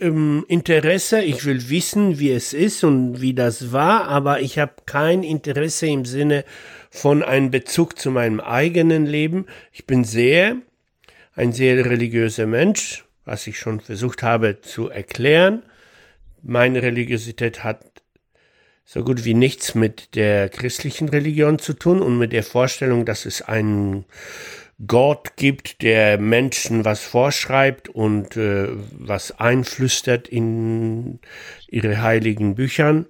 ähm, 0.00 0.44
Interesse, 0.48 1.22
ich 1.22 1.44
will 1.44 1.68
wissen, 1.68 2.18
wie 2.18 2.30
es 2.30 2.52
ist 2.52 2.84
und 2.84 3.20
wie 3.20 3.34
das 3.34 3.72
war, 3.72 4.06
aber 4.08 4.40
ich 4.40 4.58
habe 4.58 4.72
kein 4.86 5.22
Interesse 5.22 5.86
im 5.86 6.04
Sinne 6.04 6.44
von 6.90 7.22
einem 7.22 7.50
Bezug 7.50 7.98
zu 7.98 8.10
meinem 8.10 8.40
eigenen 8.40 9.06
Leben. 9.06 9.46
Ich 9.72 9.86
bin 9.86 10.04
sehr, 10.04 10.56
ein 11.34 11.52
sehr 11.52 11.84
religiöser 11.84 12.46
Mensch, 12.46 13.04
was 13.24 13.46
ich 13.46 13.58
schon 13.58 13.80
versucht 13.80 14.22
habe 14.22 14.60
zu 14.60 14.88
erklären. 14.88 15.62
Meine 16.42 16.82
Religiosität 16.82 17.64
hat 17.64 17.80
so 18.84 19.02
gut 19.02 19.24
wie 19.24 19.34
nichts 19.34 19.74
mit 19.74 20.14
der 20.14 20.50
christlichen 20.50 21.08
Religion 21.08 21.58
zu 21.58 21.72
tun 21.72 22.02
und 22.02 22.18
mit 22.18 22.32
der 22.32 22.42
Vorstellung, 22.42 23.06
dass 23.06 23.24
es 23.24 23.40
einen 23.40 24.04
Gott 24.86 25.36
gibt, 25.36 25.82
der 25.82 26.18
Menschen 26.18 26.84
was 26.84 27.02
vorschreibt 27.02 27.88
und 27.88 28.36
äh, 28.36 28.68
was 28.92 29.38
einflüstert 29.38 30.28
in 30.28 31.20
ihre 31.68 32.02
heiligen 32.02 32.54
Büchern. 32.54 33.06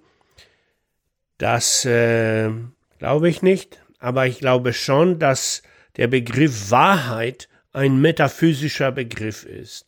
Das 1.38 1.84
äh, 1.84 2.50
glaube 2.98 3.28
ich 3.28 3.42
nicht, 3.42 3.82
aber 3.98 4.26
ich 4.26 4.38
glaube 4.38 4.72
schon, 4.72 5.18
dass 5.18 5.62
der 5.96 6.08
Begriff 6.08 6.70
Wahrheit 6.70 7.48
ein 7.72 8.00
metaphysischer 8.00 8.92
Begriff 8.92 9.44
ist. 9.44 9.86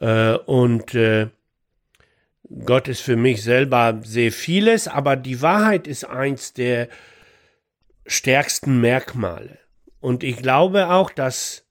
Äh, 0.00 0.34
und 0.34 0.94
äh, 0.94 1.28
Gott 2.64 2.88
ist 2.88 3.00
für 3.00 3.16
mich 3.16 3.42
selber 3.42 4.00
sehr 4.04 4.30
vieles, 4.30 4.86
aber 4.88 5.16
die 5.16 5.40
Wahrheit 5.40 5.86
ist 5.86 6.04
eins 6.04 6.52
der 6.52 6.88
stärksten 8.06 8.80
Merkmale. 8.80 9.63
Und 10.04 10.22
ich 10.22 10.36
glaube 10.36 10.90
auch, 10.90 11.08
dass 11.08 11.64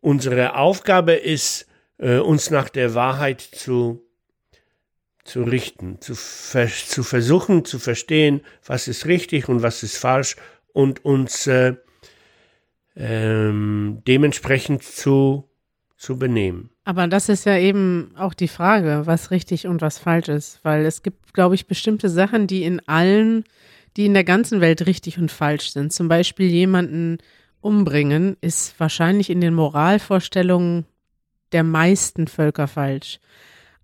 unsere 0.00 0.56
Aufgabe 0.56 1.12
ist, 1.12 1.68
äh, 1.98 2.18
uns 2.18 2.50
nach 2.50 2.68
der 2.68 2.94
Wahrheit 2.94 3.40
zu, 3.40 4.02
zu 5.22 5.44
richten, 5.44 6.00
zu, 6.00 6.14
zu 6.14 7.04
versuchen 7.04 7.64
zu 7.64 7.78
verstehen, 7.78 8.40
was 8.66 8.88
ist 8.88 9.06
richtig 9.06 9.48
und 9.48 9.62
was 9.62 9.84
ist 9.84 9.98
falsch 9.98 10.34
und 10.72 11.04
uns 11.04 11.46
äh, 11.46 11.76
ähm, 12.96 14.02
dementsprechend 14.04 14.82
zu, 14.82 15.48
zu 15.96 16.18
benehmen. 16.18 16.70
Aber 16.82 17.06
das 17.06 17.28
ist 17.28 17.46
ja 17.46 17.56
eben 17.56 18.10
auch 18.16 18.34
die 18.34 18.48
Frage, 18.48 19.02
was 19.04 19.30
richtig 19.30 19.68
und 19.68 19.80
was 19.80 19.96
falsch 19.96 20.28
ist, 20.28 20.58
weil 20.64 20.84
es 20.86 21.04
gibt, 21.04 21.34
glaube 21.34 21.54
ich, 21.54 21.68
bestimmte 21.68 22.08
Sachen, 22.08 22.48
die 22.48 22.64
in 22.64 22.80
allen, 22.88 23.44
die 23.96 24.06
in 24.06 24.14
der 24.14 24.24
ganzen 24.24 24.60
Welt 24.60 24.86
richtig 24.86 25.18
und 25.18 25.30
falsch 25.30 25.70
sind. 25.70 25.92
Zum 25.92 26.08
Beispiel 26.08 26.48
jemanden 26.48 27.18
umbringen, 27.60 28.36
ist 28.40 28.78
wahrscheinlich 28.78 29.30
in 29.30 29.40
den 29.40 29.54
Moralvorstellungen 29.54 30.86
der 31.52 31.64
meisten 31.64 32.26
Völker 32.26 32.68
falsch. 32.68 33.20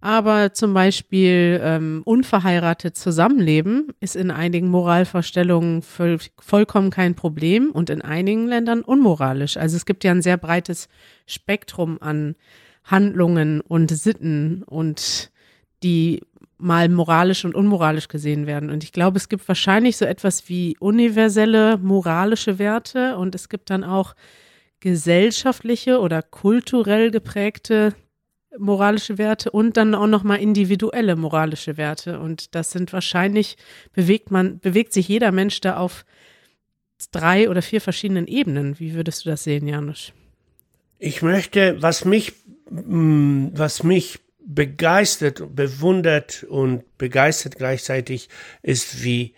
Aber 0.01 0.53
zum 0.53 0.74
Beispiel 0.74 1.61
ähm, 1.62 2.03
unverheiratet 2.05 2.97
zusammenleben 2.97 3.89
ist 3.99 4.14
in 4.14 4.31
einigen 4.31 4.68
Moralvorstellungen 4.68 5.83
voll, 5.83 6.18
vollkommen 6.39 6.91
kein 6.91 7.14
Problem 7.14 7.70
und 7.70 7.91
in 7.91 8.03
einigen 8.03 8.47
Ländern 8.47 8.83
unmoralisch. 8.83 9.57
Also 9.57 9.77
es 9.77 9.87
gibt 9.87 10.05
ja 10.05 10.12
ein 10.12 10.22
sehr 10.22 10.37
breites 10.37 10.89
Spektrum 11.27 11.99
an 12.01 12.37
Handlungen 12.85 13.61
und 13.62 13.91
Sitten 13.91 14.62
und 14.64 15.33
die 15.83 16.22
mal 16.59 16.88
moralisch 16.88 17.44
und 17.44 17.54
unmoralisch 17.54 18.09
gesehen 18.09 18.46
werden. 18.46 18.70
Und 18.70 18.82
ich 18.82 18.92
glaube, 18.92 19.18
es 19.18 19.28
gibt 19.28 19.46
wahrscheinlich 19.46 19.96
so 19.96 20.04
etwas 20.04 20.48
wie 20.48 20.76
universelle 20.78 21.76
moralische 21.78 22.59
Werte 22.59 23.16
und 23.16 23.34
es 23.34 23.48
gibt 23.48 23.70
dann 23.70 23.84
auch 23.84 24.14
gesellschaftliche 24.80 26.00
oder 26.00 26.22
kulturell 26.22 27.11
geprägte 27.11 27.94
moralische 28.59 29.18
Werte 29.18 29.50
und 29.50 29.76
dann 29.76 29.94
auch 29.94 30.07
nochmal 30.07 30.38
individuelle 30.38 31.16
moralische 31.16 31.76
Werte. 31.76 32.20
Und 32.20 32.54
das 32.54 32.70
sind 32.70 32.92
wahrscheinlich, 32.92 33.57
bewegt 33.92 34.30
man, 34.30 34.59
bewegt 34.59 34.92
sich 34.92 35.09
jeder 35.09 35.32
Mensch 35.32 35.61
da 35.61 35.76
auf 35.76 36.04
drei 37.12 37.50
oder 37.50 37.62
vier 37.62 37.80
verschiedenen 37.80 38.26
Ebenen. 38.26 38.78
Wie 38.78 38.94
würdest 38.94 39.24
du 39.24 39.30
das 39.30 39.44
sehen, 39.44 39.66
Janusz? 39.66 40.12
Ich 40.98 41.22
möchte, 41.22 41.82
was 41.82 42.04
mich, 42.04 42.32
mm, 42.70 43.48
was 43.52 43.82
mich 43.82 44.20
begeistert, 44.47 45.55
bewundert 45.55 46.44
und 46.44 46.97
begeistert 46.99 47.57
gleichzeitig 47.57 48.28
ist, 48.62 49.03
wie, 49.03 49.34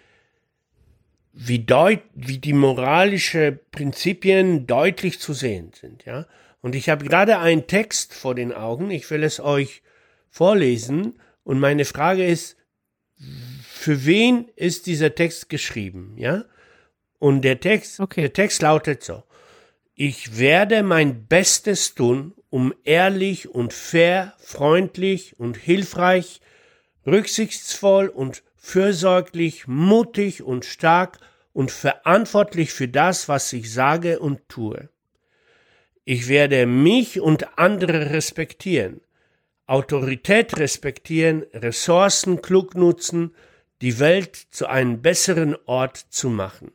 wie, 1.33 1.61
deut, 1.61 2.01
wie 2.15 2.39
die 2.39 2.53
moralische 2.53 3.59
Prinzipien 3.73 4.67
deutlich 4.67 5.19
zu 5.19 5.33
sehen 5.33 5.73
sind, 5.73 6.05
ja. 6.05 6.27
Und 6.61 6.75
ich 6.75 6.89
habe 6.89 7.05
gerade 7.05 7.39
einen 7.39 7.69
Text 7.69 8.13
vor 8.13 8.35
den 8.35 8.53
Augen, 8.53 8.91
ich 8.91 9.09
will 9.11 9.23
es 9.23 9.41
euch 9.41 9.83
vorlesen 10.29 11.19
und 11.45 11.59
meine 11.59 11.85
Frage 11.85 12.27
ist, 12.27 12.57
für 13.63 14.05
wen 14.05 14.49
ist 14.57 14.87
dieser 14.87 15.15
Text 15.15 15.49
geschrieben, 15.49 16.15
ja? 16.19 16.45
Und 17.19 17.43
der 17.43 17.61
Text, 17.61 17.99
okay. 18.01 18.23
der 18.23 18.33
Text 18.33 18.63
lautet 18.63 19.03
so. 19.03 19.23
Ich 20.01 20.39
werde 20.39 20.85
mein 20.85 21.27
Bestes 21.27 21.97
tun, 21.97 22.33
um 22.51 22.73
ehrlich 22.85 23.49
und 23.49 23.73
fair, 23.73 24.35
freundlich 24.39 25.41
und 25.41 25.57
hilfreich, 25.57 26.41
rücksichtsvoll 27.05 28.07
und 28.07 28.45
fürsorglich, 28.55 29.67
mutig 29.67 30.45
und 30.45 30.65
stark 30.65 31.19
und 31.53 31.73
verantwortlich 31.73 32.73
für 32.73 32.87
das, 32.87 33.29
was 33.29 33.53
ich 33.53 33.73
sage 33.73 34.21
und 34.21 34.49
tue. 34.49 34.89
Ich 36.05 36.29
werde 36.29 36.67
mich 36.67 37.21
und 37.21 37.59
andere 37.59 38.11
respektieren, 38.11 39.01
Autorität 39.67 40.61
respektieren, 40.61 41.43
Ressourcen 41.53 42.41
klug 42.41 42.77
nutzen, 42.77 43.35
die 43.83 43.99
Welt 43.99 44.37
zu 44.37 44.69
einem 44.69 45.03
besseren 45.03 45.57
Ort 45.67 45.97
zu 45.97 46.31
machen. 46.31 46.71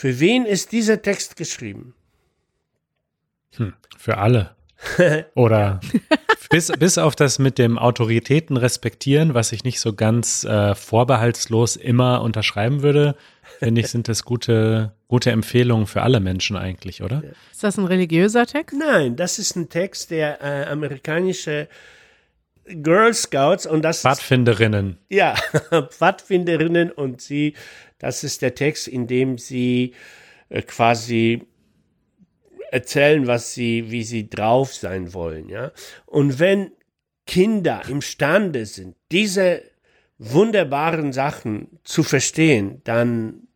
Für 0.00 0.18
wen 0.18 0.46
ist 0.46 0.72
dieser 0.72 1.02
Text 1.02 1.36
geschrieben? 1.36 1.92
Hm, 3.56 3.74
für 3.98 4.16
alle. 4.16 4.56
Oder 5.34 5.80
bis, 6.48 6.72
bis 6.72 6.96
auf 6.96 7.14
das 7.16 7.38
mit 7.38 7.58
dem 7.58 7.76
Autoritäten 7.78 8.56
respektieren, 8.56 9.34
was 9.34 9.52
ich 9.52 9.62
nicht 9.62 9.78
so 9.78 9.92
ganz 9.92 10.44
äh, 10.44 10.74
vorbehaltslos 10.74 11.76
immer 11.76 12.22
unterschreiben 12.22 12.80
würde, 12.82 13.14
finde 13.58 13.82
ich, 13.82 13.88
sind 13.88 14.08
das 14.08 14.24
gute, 14.24 14.94
gute 15.06 15.32
Empfehlungen 15.32 15.86
für 15.86 16.00
alle 16.00 16.20
Menschen 16.20 16.56
eigentlich, 16.56 17.02
oder? 17.02 17.22
Ist 17.52 17.62
das 17.62 17.76
ein 17.76 17.84
religiöser 17.84 18.46
Text? 18.46 18.78
Nein, 18.78 19.16
das 19.16 19.38
ist 19.38 19.54
ein 19.54 19.68
Text 19.68 20.12
der 20.12 20.40
äh, 20.40 20.64
amerikanische 20.70 21.68
Girl 22.64 23.12
Scouts 23.12 23.66
und 23.66 23.82
das 23.82 24.00
Pfadfinderinnen. 24.00 24.98
Ist, 25.10 25.18
ja, 25.18 25.34
Pfadfinderinnen 25.90 26.90
und 26.90 27.20
sie, 27.20 27.54
das 28.00 28.24
ist 28.24 28.42
der 28.42 28.56
Text, 28.56 28.88
in 28.88 29.06
dem 29.06 29.38
sie 29.38 29.94
äh, 30.48 30.62
quasi 30.62 31.46
erzählen, 32.72 33.26
was 33.26 33.54
sie, 33.54 33.90
wie 33.90 34.02
sie 34.02 34.28
drauf 34.28 34.74
sein 34.74 35.14
wollen, 35.14 35.48
ja. 35.48 35.70
Und 36.06 36.40
wenn 36.40 36.72
Kinder 37.26 37.82
imstande 37.88 38.66
sind, 38.66 38.96
diese 39.12 39.62
wunderbaren 40.18 41.12
Sachen 41.12 41.78
zu 41.84 42.02
verstehen, 42.02 42.80
dann 42.84 43.46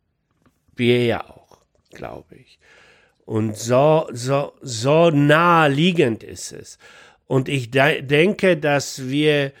wir 0.75 1.05
ja 1.05 1.29
auch, 1.29 1.59
glaube 1.91 2.35
ich. 2.35 2.59
Und 3.25 3.57
so, 3.57 4.07
so, 4.11 4.53
so 4.61 5.09
naheliegend 5.09 6.23
ist 6.23 6.51
es. 6.51 6.77
Und 7.27 7.49
ich 7.49 7.71
de 7.71 8.01
denke, 8.01 8.57
dass 8.57 9.09
wir 9.09 9.51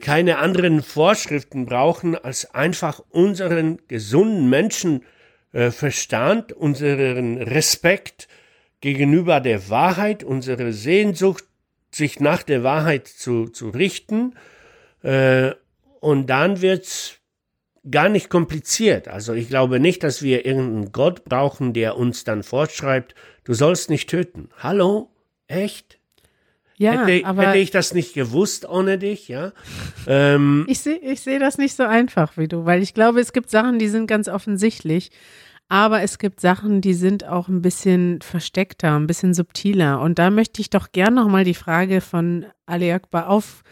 keine 0.00 0.38
anderen 0.38 0.82
Vorschriften 0.82 1.66
brauchen, 1.66 2.16
als 2.16 2.54
einfach 2.54 3.02
unseren 3.10 3.78
gesunden 3.86 4.48
Menschenverstand, 4.48 6.52
äh, 6.52 6.54
unseren 6.54 7.38
Respekt 7.38 8.28
gegenüber 8.80 9.40
der 9.40 9.68
Wahrheit, 9.68 10.24
unsere 10.24 10.72
Sehnsucht, 10.72 11.44
sich 11.90 12.20
nach 12.20 12.42
der 12.42 12.62
Wahrheit 12.62 13.08
zu, 13.08 13.48
zu 13.48 13.68
richten. 13.68 14.34
Äh, 15.02 15.52
und 16.00 16.28
dann 16.28 16.60
wird's 16.60 17.20
gar 17.90 18.08
nicht 18.08 18.30
kompliziert. 18.30 19.08
Also 19.08 19.34
ich 19.34 19.48
glaube 19.48 19.80
nicht, 19.80 20.02
dass 20.02 20.22
wir 20.22 20.46
irgendeinen 20.46 20.92
Gott 20.92 21.24
brauchen, 21.24 21.72
der 21.72 21.96
uns 21.96 22.24
dann 22.24 22.42
fortschreibt, 22.42 23.14
du 23.44 23.54
sollst 23.54 23.90
nicht 23.90 24.08
töten. 24.08 24.48
Hallo? 24.58 25.10
Echt? 25.46 25.98
Ja, 26.76 27.06
hätte, 27.06 27.26
aber 27.26 27.48
hätte 27.48 27.58
ich 27.58 27.70
das 27.70 27.94
nicht 27.94 28.14
gewusst 28.14 28.68
ohne 28.68 28.98
dich, 28.98 29.28
ja? 29.28 29.52
Ähm, 30.06 30.66
ich 30.68 30.80
sehe 30.80 30.98
ich 30.98 31.20
seh 31.20 31.38
das 31.38 31.58
nicht 31.58 31.76
so 31.76 31.84
einfach 31.84 32.36
wie 32.36 32.48
du, 32.48 32.64
weil 32.64 32.82
ich 32.82 32.94
glaube, 32.94 33.20
es 33.20 33.32
gibt 33.32 33.50
Sachen, 33.50 33.78
die 33.78 33.88
sind 33.88 34.06
ganz 34.06 34.28
offensichtlich. 34.28 35.10
Aber 35.68 36.02
es 36.02 36.18
gibt 36.18 36.40
Sachen, 36.40 36.82
die 36.82 36.92
sind 36.92 37.26
auch 37.26 37.48
ein 37.48 37.62
bisschen 37.62 38.20
versteckter, 38.20 38.96
ein 38.96 39.06
bisschen 39.06 39.32
subtiler. 39.32 40.00
Und 40.00 40.18
da 40.18 40.30
möchte 40.30 40.60
ich 40.60 40.68
doch 40.68 40.92
gern 40.92 41.14
nochmal 41.14 41.44
die 41.44 41.54
Frage 41.54 42.02
von 42.02 42.44
Ali 42.66 42.92
Akbar 42.92 43.30
auf, 43.30 43.62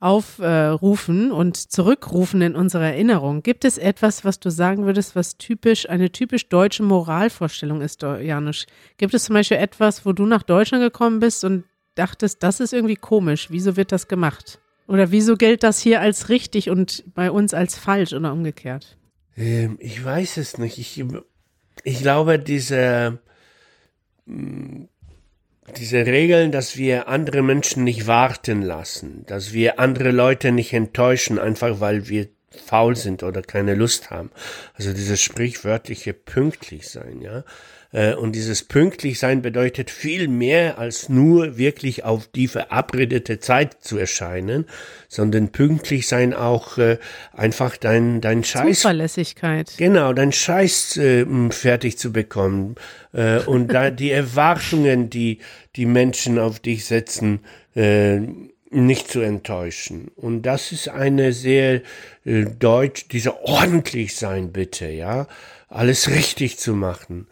aufrufen 0.00 1.30
äh, 1.30 1.32
und 1.32 1.56
zurückrufen 1.56 2.40
in 2.40 2.56
unsere 2.56 2.84
Erinnerung. 2.84 3.42
Gibt 3.42 3.64
es 3.64 3.76
etwas, 3.76 4.24
was 4.24 4.40
du 4.40 4.50
sagen 4.50 4.86
würdest, 4.86 5.14
was 5.14 5.36
typisch, 5.36 5.88
eine 5.88 6.10
typisch 6.10 6.48
deutsche 6.48 6.82
Moralvorstellung 6.82 7.82
ist, 7.82 8.02
Janusz? 8.02 8.66
Gibt 8.96 9.12
es 9.12 9.24
zum 9.24 9.34
Beispiel 9.34 9.58
etwas, 9.58 10.06
wo 10.06 10.12
du 10.12 10.24
nach 10.24 10.42
Deutschland 10.42 10.82
gekommen 10.82 11.20
bist 11.20 11.44
und 11.44 11.64
dachtest, 11.96 12.42
das 12.42 12.60
ist 12.60 12.72
irgendwie 12.72 12.96
komisch, 12.96 13.48
wieso 13.50 13.76
wird 13.76 13.92
das 13.92 14.08
gemacht? 14.08 14.60
Oder 14.88 15.10
wieso 15.10 15.36
gilt 15.36 15.62
das 15.62 15.80
hier 15.80 16.00
als 16.00 16.28
richtig 16.28 16.70
und 16.70 17.04
bei 17.14 17.30
uns 17.30 17.54
als 17.54 17.76
falsch 17.76 18.12
oder 18.12 18.32
umgekehrt? 18.32 18.96
Ähm, 19.36 19.76
ich 19.80 20.04
weiß 20.04 20.36
es 20.36 20.58
nicht. 20.58 20.78
Ich, 20.78 21.04
ich 21.82 21.98
glaube, 22.00 22.38
diese, 22.38 23.18
mm, 24.26 24.84
diese 25.76 26.06
Regeln, 26.06 26.52
dass 26.52 26.76
wir 26.76 27.08
andere 27.08 27.42
Menschen 27.42 27.82
nicht 27.82 28.06
warten 28.06 28.62
lassen, 28.62 29.24
dass 29.26 29.52
wir 29.52 29.80
andere 29.80 30.12
Leute 30.12 30.52
nicht 30.52 30.72
enttäuschen, 30.72 31.38
einfach 31.38 31.80
weil 31.80 32.08
wir 32.08 32.28
faul 32.50 32.96
sind 32.96 33.22
oder 33.22 33.42
keine 33.42 33.74
Lust 33.74 34.10
haben. 34.10 34.30
Also 34.74 34.92
dieses 34.92 35.20
sprichwörtliche 35.20 36.14
pünktlich 36.14 36.88
sein, 36.88 37.20
ja. 37.20 37.44
Äh, 37.96 38.14
und 38.14 38.32
dieses 38.32 38.62
pünktlich 38.62 39.18
sein 39.18 39.40
bedeutet 39.40 39.90
viel 39.90 40.28
mehr 40.28 40.78
als 40.78 41.08
nur 41.08 41.56
wirklich 41.56 42.04
auf 42.04 42.28
die 42.28 42.46
verabredete 42.46 43.40
Zeit 43.40 43.78
zu 43.80 43.96
erscheinen, 43.96 44.66
sondern 45.08 45.48
pünktlich 45.48 46.06
sein 46.06 46.34
auch 46.34 46.76
äh, 46.76 46.98
einfach 47.32 47.78
dein, 47.78 48.20
dein 48.20 48.44
Scheiß. 48.44 48.80
Zuverlässigkeit. 48.80 49.72
Genau, 49.78 50.12
dein 50.12 50.32
Scheiß 50.32 50.98
äh, 50.98 51.24
fertig 51.50 51.98
zu 51.98 52.12
bekommen. 52.12 52.74
Und 53.46 53.68
da 53.68 53.90
die 53.90 54.10
Erwartungen, 54.10 55.08
die 55.08 55.38
die 55.74 55.86
Menschen 55.86 56.38
auf 56.38 56.60
dich 56.60 56.84
setzen, 56.84 57.40
nicht 58.70 59.08
zu 59.08 59.20
enttäuschen. 59.20 60.08
Und 60.16 60.42
das 60.42 60.72
ist 60.72 60.88
eine 60.88 61.32
sehr 61.32 61.80
äh, 62.24 62.44
deutsch, 62.44 63.08
dieser 63.08 63.42
ordentlich 63.44 64.16
sein 64.16 64.52
bitte, 64.52 64.88
ja, 64.88 65.28
alles 65.68 66.10
richtig 66.10 66.58
zu 66.58 66.74
machen. 66.74 67.26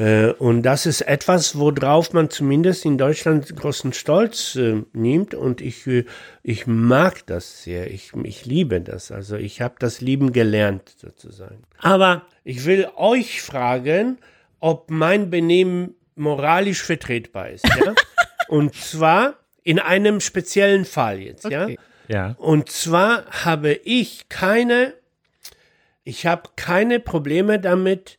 Äh, 0.00 0.32
und 0.38 0.62
das 0.62 0.86
ist 0.86 1.02
etwas, 1.02 1.58
worauf 1.58 2.14
man 2.14 2.30
zumindest 2.30 2.86
in 2.86 2.96
Deutschland 2.96 3.54
großen 3.54 3.92
Stolz 3.92 4.56
äh, 4.56 4.82
nimmt. 4.94 5.34
Und 5.34 5.60
ich, 5.60 5.86
äh, 5.86 6.06
ich 6.42 6.66
mag 6.66 7.26
das 7.26 7.64
sehr. 7.64 7.90
Ich, 7.90 8.12
ich 8.22 8.46
liebe 8.46 8.80
das. 8.80 9.12
Also 9.12 9.36
ich 9.36 9.60
habe 9.60 9.74
das 9.78 10.00
lieben 10.00 10.32
gelernt 10.32 10.94
sozusagen. 10.96 11.64
Aber 11.78 12.22
ich 12.44 12.64
will 12.64 12.88
euch 12.96 13.42
fragen, 13.42 14.18
ob 14.58 14.90
mein 14.90 15.28
Benehmen 15.28 15.94
moralisch 16.14 16.82
vertretbar 16.82 17.50
ist. 17.50 17.68
Ja? 17.68 17.94
und 18.48 18.74
zwar 18.74 19.34
in 19.62 19.78
einem 19.78 20.20
speziellen 20.20 20.86
Fall 20.86 21.18
jetzt. 21.18 21.44
Okay. 21.44 21.78
Ja. 22.08 22.28
ja. 22.28 22.34
Und 22.38 22.70
zwar 22.70 23.26
habe 23.44 23.74
ich 23.84 24.30
keine, 24.30 24.94
ich 26.04 26.24
habe 26.24 26.48
keine 26.56 27.00
Probleme 27.00 27.60
damit, 27.60 28.16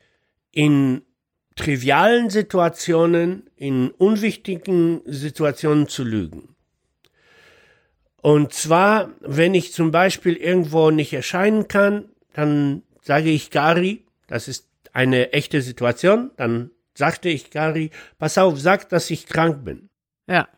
in 0.53 1.01
trivialen 1.56 2.30
Situationen, 2.30 3.49
in 3.56 3.91
unwichtigen 3.91 5.02
Situationen 5.06 5.88
zu 5.88 6.04
lügen. 6.04 6.56
Und 8.22 8.54
zwar, 8.54 9.10
wenn 9.22 9.54
ich 9.54 9.74
zum 9.74 9.91
Beispiel 9.91 10.36
irgendwo 10.36 10.91
nicht 10.91 11.12
erscheinen 11.14 11.68
kann, 11.68 12.06
dann 12.34 12.84
sage 13.02 13.30
ich 13.30 13.49
Gary, 13.49 14.06
das 14.28 14.47
ist 14.47 14.68
eine 14.93 15.34
echte 15.34 15.62
Situation, 15.62 16.32
dann 16.38 16.72
sagte 16.93 17.30
ich 17.30 17.49
Gary, 17.49 17.89
pass 18.20 18.38
auf, 18.38 18.60
sag, 18.60 18.89
dass 18.89 19.10
ich 19.10 19.26
krank 19.26 19.66
bin. 19.66 19.89
Ja. 20.28 20.47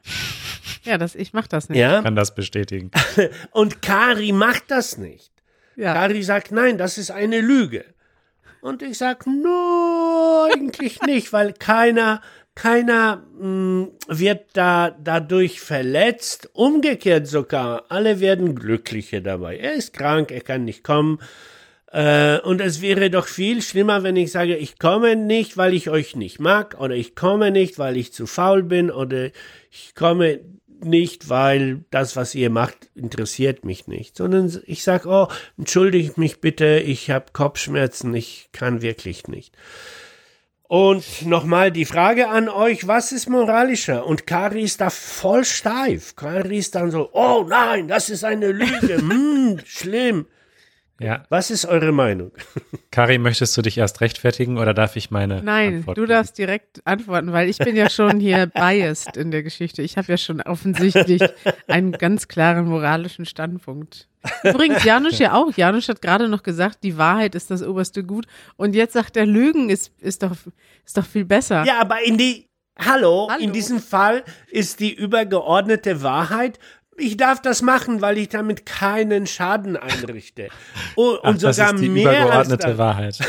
Ja, 0.85 0.97
das, 0.97 1.15
ich 1.15 1.31
mach 1.31 1.47
das 1.47 1.69
nicht. 1.69 1.79
Ja. 1.79 2.01
Kann 2.01 2.17
das 2.17 2.35
bestätigen. 2.35 2.91
Und 3.51 3.81
Kari 3.81 4.33
macht 4.33 4.65
das 4.67 4.97
nicht. 4.97 5.31
Ja. 5.77 5.93
Kari 5.93 6.21
sagt, 6.23 6.51
nein, 6.51 6.77
das 6.77 6.97
ist 6.97 7.09
eine 7.09 7.39
Lüge. 7.39 7.85
Und 8.63 8.81
ich 8.81 8.97
sag, 8.97 9.27
no, 9.27 10.47
eigentlich 10.49 11.01
nicht, 11.01 11.33
weil 11.33 11.51
keiner, 11.51 12.21
keiner 12.55 13.21
mh, 13.37 13.41
hm, 13.41 13.91
wird 14.07 14.45
da 14.53 14.95
dadurch 15.03 15.59
verletzt. 15.59 16.49
Umgekehrt 16.53 17.27
sogar, 17.27 17.83
alle 17.89 18.21
werden 18.21 18.55
glücklicher 18.55 19.19
dabei. 19.19 19.57
Er 19.57 19.73
ist 19.73 19.91
krank, 19.91 20.31
er 20.31 20.39
kann 20.39 20.63
nicht 20.63 20.81
kommen. 20.81 21.19
Äh, 21.91 22.39
und 22.39 22.61
es 22.61 22.81
wäre 22.81 23.09
doch 23.09 23.27
viel 23.27 23.61
schlimmer, 23.61 24.01
wenn 24.03 24.15
ich 24.15 24.31
sage, 24.31 24.55
ich 24.55 24.79
komme 24.79 25.17
nicht, 25.17 25.57
weil 25.57 25.73
ich 25.73 25.89
euch 25.89 26.15
nicht 26.15 26.39
mag, 26.39 26.79
oder 26.79 26.95
ich 26.95 27.15
komme 27.17 27.51
nicht, 27.51 27.77
weil 27.79 27.97
ich 27.97 28.13
zu 28.13 28.27
faul 28.27 28.63
bin, 28.63 28.89
oder 28.89 29.31
ich 29.71 29.93
komme 29.93 30.39
nicht, 30.85 31.29
weil 31.29 31.85
das, 31.91 32.15
was 32.15 32.35
ihr 32.35 32.49
macht, 32.49 32.89
interessiert 32.95 33.65
mich 33.65 33.87
nicht, 33.87 34.17
sondern 34.17 34.61
ich 34.65 34.83
sage, 34.83 35.09
oh, 35.09 35.27
entschuldigt 35.57 36.17
mich 36.17 36.41
bitte, 36.41 36.79
ich 36.79 37.09
habe 37.09 37.25
Kopfschmerzen, 37.33 38.13
ich 38.13 38.49
kann 38.51 38.81
wirklich 38.81 39.27
nicht. 39.27 39.55
Und 40.63 41.25
nochmal 41.27 41.71
die 41.71 41.85
Frage 41.85 42.29
an 42.29 42.49
euch, 42.49 42.87
was 42.87 43.11
ist 43.11 43.29
moralischer? 43.29 44.07
Und 44.07 44.25
Kari 44.25 44.63
ist 44.63 44.81
da 44.81 44.89
voll 44.89 45.45
steif. 45.45 46.15
Kari 46.15 46.57
ist 46.57 46.73
dann 46.73 46.89
so, 46.89 47.09
oh 47.13 47.45
nein, 47.47 47.87
das 47.87 48.09
ist 48.09 48.23
eine 48.23 48.51
Lüge, 48.51 48.97
hm, 48.97 49.59
schlimm. 49.65 50.25
Ja. 51.03 51.23
Was 51.29 51.51
ist 51.51 51.65
eure 51.65 51.91
Meinung? 51.91 52.31
Kari, 52.91 53.17
möchtest 53.17 53.55
du 53.57 53.61
dich 53.61 53.77
erst 53.77 54.01
rechtfertigen 54.01 54.57
oder 54.57 54.73
darf 54.73 54.95
ich 54.95 55.11
meine? 55.11 55.43
Nein, 55.43 55.77
Antwort 55.77 55.97
du 55.97 56.01
geben? 56.01 56.13
darfst 56.13 56.37
direkt 56.37 56.81
antworten, 56.85 57.33
weil 57.33 57.49
ich 57.49 57.57
bin 57.57 57.75
ja 57.75 57.89
schon 57.89 58.19
hier 58.19 58.45
biased 58.53 59.17
in 59.17 59.31
der 59.31 59.43
Geschichte. 59.43 59.81
Ich 59.81 59.97
habe 59.97 60.07
ja 60.11 60.17
schon 60.17 60.41
offensichtlich 60.41 61.21
einen 61.67 61.91
ganz 61.91 62.27
klaren 62.27 62.65
moralischen 62.65 63.25
Standpunkt. 63.25 64.07
Übrigens, 64.43 64.83
Janusz 64.85 65.19
ja 65.19 65.33
auch. 65.33 65.51
Janusz 65.57 65.89
hat 65.89 66.01
gerade 66.01 66.29
noch 66.29 66.43
gesagt, 66.43 66.79
die 66.83 66.97
Wahrheit 66.97 67.35
ist 67.35 67.51
das 67.51 67.61
oberste 67.61 68.03
Gut. 68.03 68.25
Und 68.55 68.73
jetzt 68.73 68.93
sagt 68.93 69.17
er, 69.17 69.25
Lügen 69.25 69.69
ist, 69.69 69.91
ist, 69.99 70.23
doch, 70.23 70.31
ist 70.85 70.97
doch 70.97 71.05
viel 71.05 71.25
besser. 71.25 71.65
Ja, 71.65 71.81
aber 71.81 72.01
in 72.05 72.17
die, 72.17 72.47
Hallo, 72.79 73.27
Hallo, 73.29 73.43
in 73.43 73.51
diesem 73.51 73.79
Fall 73.79 74.23
ist 74.49 74.79
die 74.79 74.93
übergeordnete 74.93 76.01
Wahrheit, 76.01 76.57
ich 76.97 77.17
darf 77.17 77.41
das 77.41 77.61
machen, 77.61 78.01
weil 78.01 78.17
ich 78.17 78.29
damit 78.29 78.65
keinen 78.65 79.27
Schaden 79.27 79.77
einrichte. 79.77 80.49
Und, 80.95 81.19
Ach, 81.23 81.33
sogar 81.35 81.53
das 81.53 81.73
ist 81.73 81.81
die 81.81 81.89
mehr 81.89 82.03
übergeordnete 82.03 82.67
als 82.67 82.77
Wahrheit. 82.77 83.19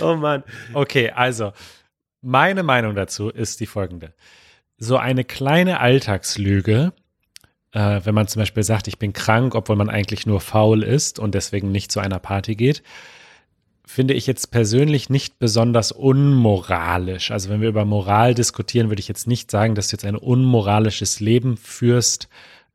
oh 0.00 0.14
Mann. 0.16 0.42
Okay, 0.74 1.10
also 1.10 1.52
meine 2.22 2.62
Meinung 2.62 2.94
dazu 2.94 3.30
ist 3.30 3.60
die 3.60 3.66
folgende. 3.66 4.12
So 4.76 4.96
eine 4.96 5.24
kleine 5.24 5.80
Alltagslüge, 5.80 6.92
äh, 7.72 8.00
wenn 8.04 8.14
man 8.14 8.28
zum 8.28 8.40
Beispiel 8.40 8.62
sagt, 8.62 8.88
ich 8.88 8.98
bin 8.98 9.12
krank, 9.12 9.54
obwohl 9.54 9.76
man 9.76 9.90
eigentlich 9.90 10.26
nur 10.26 10.40
faul 10.40 10.82
ist 10.82 11.18
und 11.18 11.34
deswegen 11.34 11.70
nicht 11.72 11.92
zu 11.92 12.00
einer 12.00 12.18
Party 12.18 12.56
geht, 12.56 12.82
finde 13.90 14.14
ich 14.14 14.28
jetzt 14.28 14.52
persönlich 14.52 15.10
nicht 15.10 15.40
besonders 15.40 15.90
unmoralisch. 15.90 17.32
Also 17.32 17.50
wenn 17.50 17.60
wir 17.60 17.68
über 17.68 17.84
Moral 17.84 18.34
diskutieren, 18.34 18.88
würde 18.88 19.00
ich 19.00 19.08
jetzt 19.08 19.26
nicht 19.26 19.50
sagen, 19.50 19.74
dass 19.74 19.88
du 19.88 19.94
jetzt 19.94 20.04
ein 20.04 20.14
unmoralisches 20.16 21.18
Leben 21.18 21.56
führst, 21.56 22.28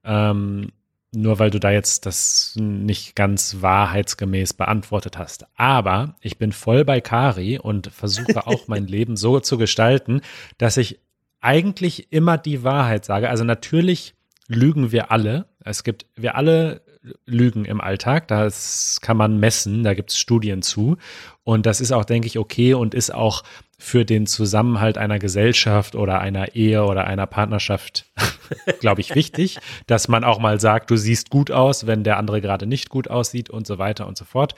ähm, 0.04 0.74
nur 1.14 1.40
weil 1.40 1.52
du 1.52 1.60
da 1.60 1.72
jetzt 1.72 2.06
das 2.06 2.54
nicht 2.58 3.16
ganz 3.16 3.62
wahrheitsgemäß 3.62 4.56
beantwortet 4.56 5.18
hast. 5.18 5.46
Aber 5.56 6.16
ich 6.20 6.38
bin 6.38 6.52
voll 6.52 6.84
bei 6.84 7.00
Kari 7.00 7.60
und 7.60 7.88
versuche 7.88 8.46
auch 8.46 8.64
mein 8.68 8.86
Leben 8.86 9.16
so 9.16 9.40
zu 9.40 9.58
gestalten, 9.58 10.20
dass 10.58 10.76
ich 10.76 11.00
eigentlich 11.40 12.12
immer 12.12 12.38
die 12.38 12.64
Wahrheit 12.64 13.06
sage. 13.06 13.30
Also 13.30 13.46
natürlich 13.46 14.16
lügen 14.48 14.92
wir 14.92 15.12
alle. 15.12 15.48
Es 15.64 15.86
gibt, 15.86 16.08
wir 16.16 16.36
alle 16.36 16.82
Lügen 17.26 17.66
im 17.66 17.82
Alltag. 17.82 18.28
Das 18.28 19.00
kann 19.02 19.18
man 19.18 19.40
messen, 19.40 19.84
da 19.84 19.94
gibt 19.94 20.12
es 20.12 20.18
Studien 20.18 20.62
zu. 20.62 20.98
Und 21.44 21.66
das 21.66 21.82
ist 21.82 21.92
auch, 21.92 22.06
denke 22.06 22.28
ich, 22.28 22.38
okay 22.38 22.74
und 22.74 22.94
ist 22.94 23.14
auch 23.14 23.44
für 23.78 24.06
den 24.06 24.26
Zusammenhalt 24.26 24.98
einer 24.98 25.20
Gesellschaft 25.20 25.96
oder 25.96 26.20
einer 26.20 26.56
Ehe 26.56 26.86
oder 26.86 27.06
einer 27.06 27.28
Partnerschaft, 27.28 28.06
glaube 28.80 29.02
ich, 29.02 29.16
wichtig, 29.16 29.60
dass 29.86 30.08
man 30.08 30.24
auch 30.24 30.40
mal 30.40 30.60
sagt, 30.60 30.90
du 30.92 30.98
siehst 30.98 31.30
gut 31.30 31.52
aus, 31.52 31.86
wenn 31.86 32.04
der 32.04 32.18
andere 32.18 32.42
gerade 32.42 32.66
nicht 32.66 32.90
gut 32.90 33.10
aussieht 33.10 33.50
und 33.50 33.68
so 33.68 33.78
weiter 33.78 34.08
und 34.08 34.18
so 34.18 34.26
fort. 34.26 34.56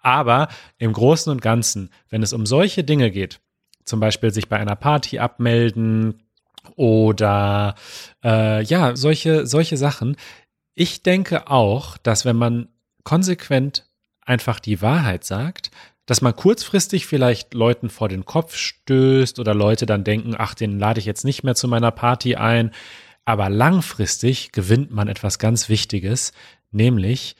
Aber 0.00 0.48
im 0.78 0.92
Großen 0.92 1.30
und 1.30 1.42
Ganzen, 1.42 1.90
wenn 2.08 2.22
es 2.22 2.32
um 2.32 2.46
solche 2.46 2.84
Dinge 2.84 3.10
geht, 3.10 3.40
zum 3.84 4.00
Beispiel 4.00 4.30
sich 4.30 4.48
bei 4.48 4.58
einer 4.58 4.76
Party 4.76 5.18
abmelden 5.18 6.22
oder 6.76 7.74
äh, 8.22 8.62
ja, 8.62 8.94
solche, 8.94 9.46
solche 9.46 9.76
Sachen, 9.76 10.16
ich 10.78 11.02
denke 11.02 11.50
auch, 11.50 11.98
dass 11.98 12.24
wenn 12.24 12.36
man 12.36 12.68
konsequent 13.02 13.90
einfach 14.20 14.60
die 14.60 14.80
Wahrheit 14.80 15.24
sagt, 15.24 15.72
dass 16.06 16.22
man 16.22 16.36
kurzfristig 16.36 17.06
vielleicht 17.06 17.52
Leuten 17.52 17.90
vor 17.90 18.08
den 18.08 18.24
Kopf 18.24 18.54
stößt 18.54 19.40
oder 19.40 19.54
Leute 19.54 19.86
dann 19.86 20.04
denken, 20.04 20.36
ach, 20.38 20.54
den 20.54 20.78
lade 20.78 21.00
ich 21.00 21.06
jetzt 21.06 21.24
nicht 21.24 21.42
mehr 21.42 21.56
zu 21.56 21.66
meiner 21.66 21.90
Party 21.90 22.36
ein. 22.36 22.70
Aber 23.24 23.50
langfristig 23.50 24.52
gewinnt 24.52 24.92
man 24.92 25.08
etwas 25.08 25.40
ganz 25.40 25.68
Wichtiges, 25.68 26.32
nämlich 26.70 27.34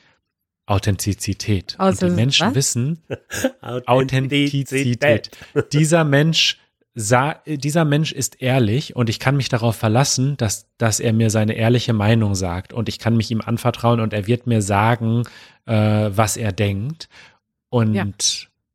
Authentizität. 0.65 1.75
Also, 1.79 2.05
Und 2.05 2.11
die 2.11 2.15
Menschen 2.15 2.47
was? 2.47 2.55
wissen, 2.55 3.03
Authentizität. 3.61 5.31
Dieser 5.71 6.03
Mensch 6.03 6.59
dieser 6.95 7.85
Mensch 7.85 8.11
ist 8.11 8.41
ehrlich 8.41 8.95
und 8.95 9.09
ich 9.09 9.19
kann 9.19 9.37
mich 9.37 9.49
darauf 9.49 9.75
verlassen, 9.75 10.35
dass, 10.37 10.67
dass 10.77 10.99
er 10.99 11.13
mir 11.13 11.29
seine 11.29 11.53
ehrliche 11.53 11.93
Meinung 11.93 12.35
sagt 12.35 12.73
und 12.73 12.89
ich 12.89 12.99
kann 12.99 13.15
mich 13.15 13.31
ihm 13.31 13.41
anvertrauen 13.41 13.99
und 13.99 14.11
er 14.11 14.27
wird 14.27 14.47
mir 14.47 14.61
sagen, 14.61 15.23
äh, 15.65 15.73
was 15.73 16.35
er 16.35 16.51
denkt. 16.51 17.07
Und 17.69 17.93
ja. 17.93 18.05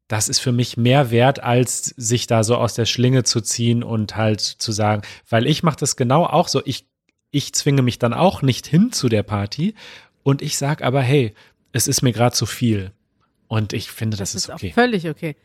das 0.08 0.28
ist 0.28 0.38
für 0.38 0.52
mich 0.52 0.76
mehr 0.76 1.10
wert, 1.10 1.42
als 1.42 1.86
sich 1.96 2.26
da 2.26 2.44
so 2.44 2.56
aus 2.56 2.74
der 2.74 2.86
Schlinge 2.86 3.24
zu 3.24 3.40
ziehen 3.40 3.82
und 3.82 4.16
halt 4.16 4.40
zu 4.40 4.70
sagen, 4.70 5.02
weil 5.28 5.46
ich 5.46 5.62
mache 5.62 5.76
das 5.78 5.96
genau 5.96 6.24
auch 6.24 6.48
so. 6.48 6.62
Ich, 6.64 6.86
ich 7.30 7.52
zwinge 7.52 7.82
mich 7.82 7.98
dann 7.98 8.14
auch 8.14 8.42
nicht 8.42 8.66
hin 8.66 8.92
zu 8.92 9.08
der 9.08 9.24
Party 9.24 9.74
und 10.22 10.40
ich 10.40 10.56
sage 10.56 10.84
aber, 10.84 11.02
hey, 11.02 11.34
es 11.72 11.88
ist 11.88 12.02
mir 12.02 12.12
gerade 12.12 12.34
zu 12.34 12.46
viel. 12.46 12.92
Und 13.48 13.72
ich 13.72 13.90
finde, 13.90 14.16
das, 14.16 14.32
das 14.32 14.44
ist, 14.44 14.48
ist 14.48 14.54
okay. 14.54 14.72
völlig 14.72 15.08
okay. 15.08 15.36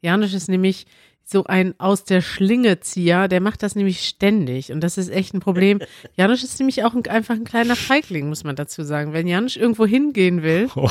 Janusz 0.00 0.32
ist 0.32 0.48
nämlich 0.48 0.86
so 1.26 1.44
ein 1.44 1.74
aus 1.78 2.04
der 2.04 2.20
Schlinge 2.20 2.80
Zieher, 2.80 3.28
der 3.28 3.40
macht 3.40 3.62
das 3.62 3.74
nämlich 3.74 4.00
ständig 4.06 4.70
und 4.72 4.80
das 4.80 4.98
ist 4.98 5.10
echt 5.10 5.34
ein 5.34 5.40
Problem. 5.40 5.80
Janusz 6.16 6.42
ist 6.42 6.58
nämlich 6.58 6.84
auch 6.84 6.94
ein, 6.94 7.04
einfach 7.06 7.34
ein 7.34 7.44
kleiner 7.44 7.76
Feigling, 7.76 8.28
muss 8.28 8.44
man 8.44 8.56
dazu 8.56 8.82
sagen. 8.82 9.12
Wenn 9.12 9.26
Janusz 9.26 9.56
irgendwo 9.56 9.86
hingehen 9.86 10.42
will, 10.42 10.68
Oh. 10.76 10.88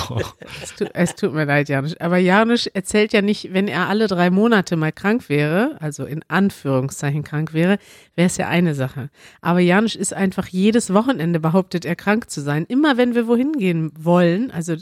es 0.64 0.76
tut, 0.76 0.90
es 0.94 1.16
tut 1.16 1.34
mir 1.34 1.46
leid, 1.46 1.70
Janusz, 1.70 1.96
aber 2.00 2.18
Janusz 2.18 2.66
erzählt 2.68 3.14
ja 3.14 3.22
nicht, 3.22 3.54
wenn 3.54 3.68
er 3.68 3.88
alle 3.88 4.08
drei 4.08 4.30
Monate 4.30 4.76
mal 4.76 4.92
krank 4.92 5.30
wäre, 5.30 5.78
also 5.80 6.06
in 6.06 6.24
Anführungszeichen 6.28 7.24
krank 7.24 7.54
wäre, 7.54 7.78
wäre 8.16 8.28
es 8.28 8.38
ja 8.38 8.48
eine 8.48 8.76
Sache. 8.76 9.10
Aber 9.42 9.60
Janusz 9.60 9.96
ist 9.96 10.14
einfach 10.14 10.48
jedes 10.48 10.94
Wochenende 10.94 11.40
behauptet 11.40 11.86
er 11.86 11.96
krank 11.96 12.30
zu 12.30 12.42
sein. 12.42 12.66
Immer 12.68 12.98
wenn 12.98 13.14
wir 13.16 13.28
wohin 13.28 13.54
gehen 13.54 13.92
wollen, 14.00 14.50
also 14.52 14.76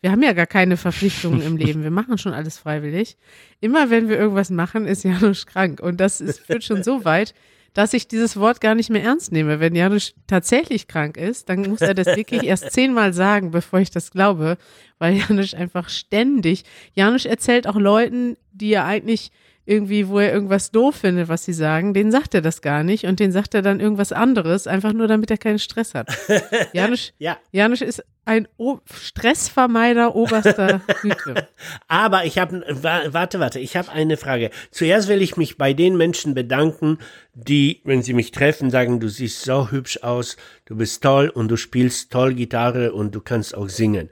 wir 0.00 0.12
haben 0.12 0.22
ja 0.22 0.32
gar 0.32 0.46
keine 0.46 0.76
Verpflichtungen 0.76 1.42
im 1.42 1.56
Leben. 1.58 1.82
Wir 1.82 1.90
machen 1.90 2.18
schon 2.18 2.32
alles 2.32 2.58
freiwillig. 2.58 3.16
Immer 3.60 3.90
wenn 3.90 4.08
wir 4.08 4.18
irgendwas 4.18 4.50
machen, 4.50 4.86
ist 4.86 5.04
Janusz 5.04 5.46
krank. 5.46 5.80
Und 5.80 5.98
das 6.00 6.20
ist, 6.20 6.40
führt 6.40 6.64
schon 6.64 6.82
so 6.82 7.04
weit, 7.04 7.34
dass 7.74 7.92
ich 7.92 8.08
dieses 8.08 8.36
Wort 8.36 8.60
gar 8.60 8.74
nicht 8.74 8.90
mehr 8.90 9.02
ernst 9.02 9.32
nehme. 9.32 9.60
Wenn 9.60 9.74
Janusz 9.74 10.14
tatsächlich 10.26 10.88
krank 10.88 11.16
ist, 11.16 11.48
dann 11.48 11.62
muss 11.62 11.80
er 11.80 11.94
das 11.94 12.06
wirklich 12.16 12.44
erst 12.44 12.72
zehnmal 12.72 13.12
sagen, 13.12 13.50
bevor 13.50 13.80
ich 13.80 13.90
das 13.90 14.10
glaube, 14.10 14.56
weil 14.98 15.16
Janusz 15.16 15.54
einfach 15.54 15.88
ständig, 15.88 16.64
Janusz 16.94 17.24
erzählt 17.24 17.66
auch 17.66 17.76
Leuten, 17.76 18.36
die 18.52 18.72
er 18.72 18.84
eigentlich 18.84 19.30
irgendwie, 19.68 20.08
wo 20.08 20.18
er 20.18 20.32
irgendwas 20.32 20.70
doof 20.70 20.96
findet, 20.96 21.28
was 21.28 21.44
sie 21.44 21.52
sagen, 21.52 21.92
denen 21.92 22.10
sagt 22.10 22.34
er 22.34 22.40
das 22.40 22.62
gar 22.62 22.82
nicht 22.82 23.04
und 23.04 23.20
denen 23.20 23.32
sagt 23.32 23.54
er 23.54 23.60
dann 23.60 23.80
irgendwas 23.80 24.12
anderes, 24.12 24.66
einfach 24.66 24.94
nur 24.94 25.08
damit 25.08 25.30
er 25.30 25.36
keinen 25.36 25.58
Stress 25.58 25.94
hat. 25.94 26.08
Janusz, 26.72 27.12
Ja. 27.18 27.36
Janusz 27.52 27.82
ist 27.82 28.02
ein 28.24 28.48
o 28.56 28.78
Stressvermeider 28.90 30.14
oberster 30.16 30.80
Güte. 31.02 31.48
Aber 31.86 32.24
ich 32.24 32.38
habe, 32.38 32.64
warte, 33.12 33.40
warte, 33.40 33.60
ich 33.60 33.76
habe 33.76 33.92
eine 33.92 34.16
Frage. 34.16 34.50
Zuerst 34.70 35.08
will 35.08 35.20
ich 35.20 35.36
mich 35.36 35.58
bei 35.58 35.74
den 35.74 35.98
Menschen 35.98 36.32
bedanken, 36.32 36.98
die, 37.34 37.82
wenn 37.84 38.02
sie 38.02 38.14
mich 38.14 38.30
treffen, 38.30 38.70
sagen, 38.70 39.00
du 39.00 39.08
siehst 39.08 39.42
so 39.42 39.70
hübsch 39.70 39.98
aus, 40.02 40.38
du 40.64 40.76
bist 40.76 41.02
toll 41.02 41.28
und 41.28 41.48
du 41.48 41.56
spielst 41.56 42.10
toll 42.10 42.32
Gitarre 42.34 42.92
und 42.92 43.14
du 43.14 43.20
kannst 43.20 43.54
auch 43.54 43.68
singen. 43.68 44.08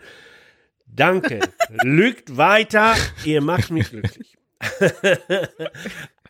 Danke. 0.86 1.40
Lügt 1.82 2.36
weiter, 2.36 2.94
ihr 3.24 3.40
macht 3.40 3.70
mich 3.70 3.88
glücklich. 3.90 4.36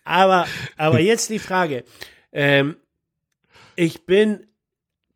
Aber, 0.04 0.46
aber 0.76 1.00
jetzt 1.00 1.30
die 1.30 1.38
Frage. 1.38 1.84
Ähm, 2.32 2.76
ich 3.76 4.06
bin 4.06 4.46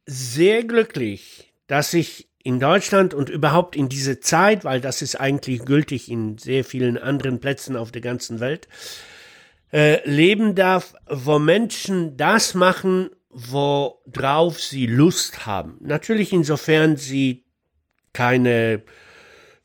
sehr 0.06 0.64
glücklich, 0.64 1.52
dass 1.66 1.94
ich 1.94 2.28
in 2.42 2.58
Deutschland 2.58 3.14
und 3.14 3.28
überhaupt 3.28 3.76
in 3.76 3.88
diese 3.88 4.20
Zeit, 4.20 4.64
weil 4.64 4.80
das 4.80 5.02
ist 5.02 5.16
eigentlich 5.16 5.64
gültig 5.64 6.10
in 6.10 6.38
sehr 6.38 6.64
vielen 6.64 6.96
anderen 6.96 7.40
Plätzen 7.40 7.76
auf 7.76 7.92
der 7.92 8.02
ganzen 8.02 8.40
Welt, 8.40 8.68
äh, 9.72 10.08
leben 10.08 10.54
darf, 10.54 10.94
wo 11.06 11.38
Menschen 11.38 12.16
das 12.16 12.54
machen, 12.54 13.10
worauf 13.28 14.60
sie 14.60 14.86
Lust 14.86 15.46
haben. 15.46 15.76
Natürlich 15.80 16.32
insofern 16.32 16.96
sie 16.96 17.44
keine 18.12 18.82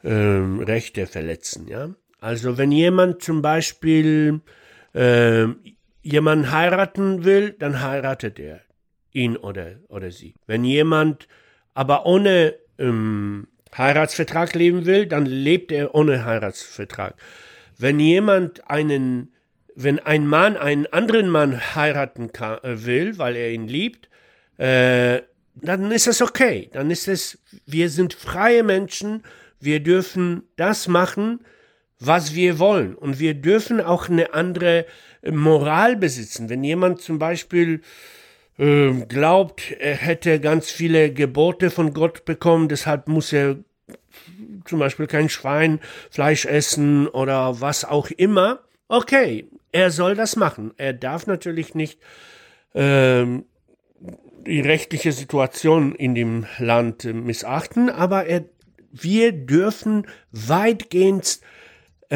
ähm, 0.04 0.60
Rechte 0.60 1.08
verletzen, 1.08 1.68
ja. 1.68 1.96
Also 2.20 2.58
wenn 2.58 2.72
jemand 2.72 3.22
zum 3.22 3.42
Beispiel 3.42 4.42
ähm, 4.94 5.58
jemanden 6.02 6.52
heiraten 6.52 7.24
will, 7.24 7.52
dann 7.52 7.82
heiratet 7.82 8.40
er 8.40 8.62
ihn 9.12 9.38
oder, 9.38 9.78
oder 9.88 10.12
sie. 10.12 10.36
Wenn 10.46 10.64
jemand 10.64 11.28
aber 11.74 12.06
ohne 12.06 12.56
ähm, 12.78 13.48
Heiratsvertrag 13.78 14.54
leben 14.54 14.86
will, 14.86 15.06
dann 15.06 15.26
lebt 15.26 15.72
er 15.72 15.96
ohne 15.96 16.26
Heiratsvertrag. 16.26 17.16
Wenn 17.78 18.00
jemand 18.00 18.70
einen, 18.70 19.34
wenn 19.76 20.00
ein 20.00 20.28
Mann 20.28 20.56
einen 20.56 20.88
anderen 20.88 21.30
Mann 21.30 21.76
heiraten 21.76 22.32
kann, 22.32 22.60
äh, 22.64 22.86
will, 22.86 23.18
weil 23.18 23.36
er 23.36 23.52
ihn 23.52 23.68
liebt, 23.68 24.10
äh, 24.58 25.22
dann 25.56 25.92
ist 25.92 26.08
es 26.08 26.22
okay. 26.22 26.70
Dann 26.72 26.92
ist 26.92 27.08
es, 27.08 27.40
wir 27.66 27.90
sind 27.90 28.14
freie 28.14 28.64
Menschen, 28.64 29.24
wir 29.60 29.82
dürfen 29.82 30.44
das 30.56 30.88
machen, 30.88 31.40
was 32.00 32.36
wir 32.36 32.60
wollen. 32.60 32.96
Und 32.96 33.20
wir 33.20 33.34
dürfen 33.34 33.82
auch 33.82 34.10
eine 34.10 34.34
andere 34.34 34.86
Moral 35.30 35.96
besitzen. 35.96 36.50
Wenn 36.50 36.64
jemand 36.64 37.02
zum 37.02 37.20
Beispiel 37.20 37.82
äh, 38.58 38.92
glaubt, 39.08 39.72
er 39.80 39.96
hätte 39.96 40.40
ganz 40.40 40.70
viele 40.72 41.12
Gebote 41.12 41.72
von 41.72 41.94
Gott 41.94 42.26
bekommen, 42.26 42.70
deshalb 42.70 43.08
muss 43.08 43.34
er 43.34 43.58
zum 44.66 44.80
Beispiel 44.80 45.08
kein 45.08 45.30
Schwein, 45.30 45.80
Fleisch 46.10 46.46
essen 46.46 47.08
oder 47.08 47.62
was 47.62 47.86
auch 47.86 48.10
immer. 48.10 48.60
Okay, 48.88 49.48
er 49.72 49.92
soll 49.92 50.16
das 50.16 50.36
machen. 50.36 50.74
Er 50.78 50.94
darf 50.94 51.28
natürlich 51.28 51.76
nicht 51.76 52.00
ähm, 52.74 53.46
die 54.46 54.62
rechtliche 54.62 55.12
Situation 55.12 55.96
in 55.96 56.16
dem 56.16 56.46
Land 56.60 57.04
missachten, 57.04 57.90
aber 57.90 58.26
er, 58.26 58.46
wir 58.92 59.32
dürfen 59.32 60.08
weitgehend 60.32 61.40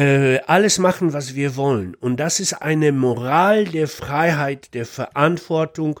äh, 0.00 0.40
alles 0.46 0.78
machen, 0.78 1.12
was 1.12 1.34
wir 1.34 1.56
wollen. 1.56 1.94
Und 1.94 2.16
das 2.16 2.40
ist 2.40 2.54
eine 2.54 2.90
Moral 2.90 3.66
der 3.66 3.86
Freiheit, 3.86 4.72
der 4.72 4.86
Verantwortung 4.86 6.00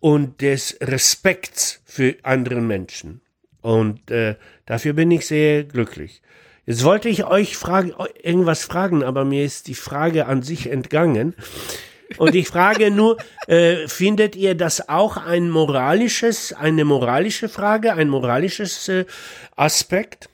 und 0.00 0.40
des 0.40 0.76
Respekts 0.80 1.80
für 1.84 2.16
andere 2.24 2.60
Menschen. 2.60 3.20
Und 3.62 4.10
äh, 4.10 4.34
dafür 4.66 4.94
bin 4.94 5.12
ich 5.12 5.28
sehr 5.28 5.62
glücklich. 5.62 6.22
Jetzt 6.64 6.82
wollte 6.82 7.08
ich 7.08 7.24
euch 7.24 7.56
fragen, 7.56 7.92
irgendwas 8.20 8.64
fragen, 8.64 9.04
aber 9.04 9.24
mir 9.24 9.44
ist 9.44 9.68
die 9.68 9.76
Frage 9.76 10.26
an 10.26 10.42
sich 10.42 10.68
entgangen. 10.68 11.36
Und 12.18 12.34
ich 12.34 12.48
frage 12.48 12.90
nur, 12.90 13.16
äh, 13.46 13.86
findet 13.86 14.34
ihr 14.34 14.56
das 14.56 14.88
auch 14.88 15.16
ein 15.16 15.50
moralisches, 15.50 16.52
eine 16.52 16.84
moralische 16.84 17.48
Frage, 17.48 17.94
ein 17.94 18.08
moralisches 18.08 18.88
äh, 18.88 19.04
Aspekt? 19.54 20.28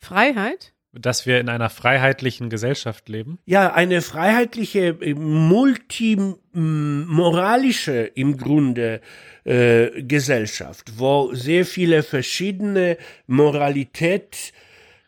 Freiheit? 0.00 0.72
Dass 1.00 1.26
wir 1.26 1.40
in 1.40 1.48
einer 1.48 1.70
freiheitlichen 1.70 2.50
Gesellschaft 2.50 3.08
leben. 3.08 3.38
Ja, 3.46 3.72
eine 3.72 4.02
freiheitliche, 4.02 4.98
äh, 5.00 5.14
multimoralische 5.14 8.10
im 8.14 8.36
Grunde 8.36 9.00
äh, 9.44 10.02
Gesellschaft, 10.02 10.98
wo 10.98 11.32
sehr 11.34 11.64
viele 11.64 12.02
verschiedene 12.02 12.98
Moralität 13.26 14.52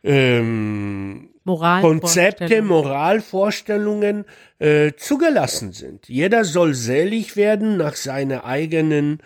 ähm, 0.03 1.29
Konzepte, 1.45 2.63
Moralvorstellungen 2.63 4.25
äh, 4.59 4.93
zugelassen 4.97 5.73
sind. 5.73 6.09
Jeder 6.09 6.45
soll 6.45 6.75
selig 6.75 7.37
werden 7.37 7.77
nach 7.77 7.97
seiner 7.97 8.45
eigenen, 8.45 9.19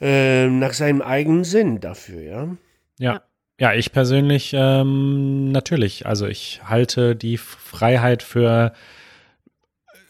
äh, 0.00 0.46
nach 0.46 0.72
seinem 0.72 1.02
eigenen 1.02 1.44
Sinn 1.44 1.80
dafür, 1.80 2.22
ja. 2.22 2.56
Ja. 2.98 3.22
Ja, 3.60 3.74
ich 3.74 3.90
persönlich 3.90 4.52
ähm, 4.54 5.50
natürlich. 5.50 6.06
Also 6.06 6.26
ich 6.26 6.60
halte 6.64 7.16
die 7.16 7.38
Freiheit 7.38 8.22
für 8.22 8.72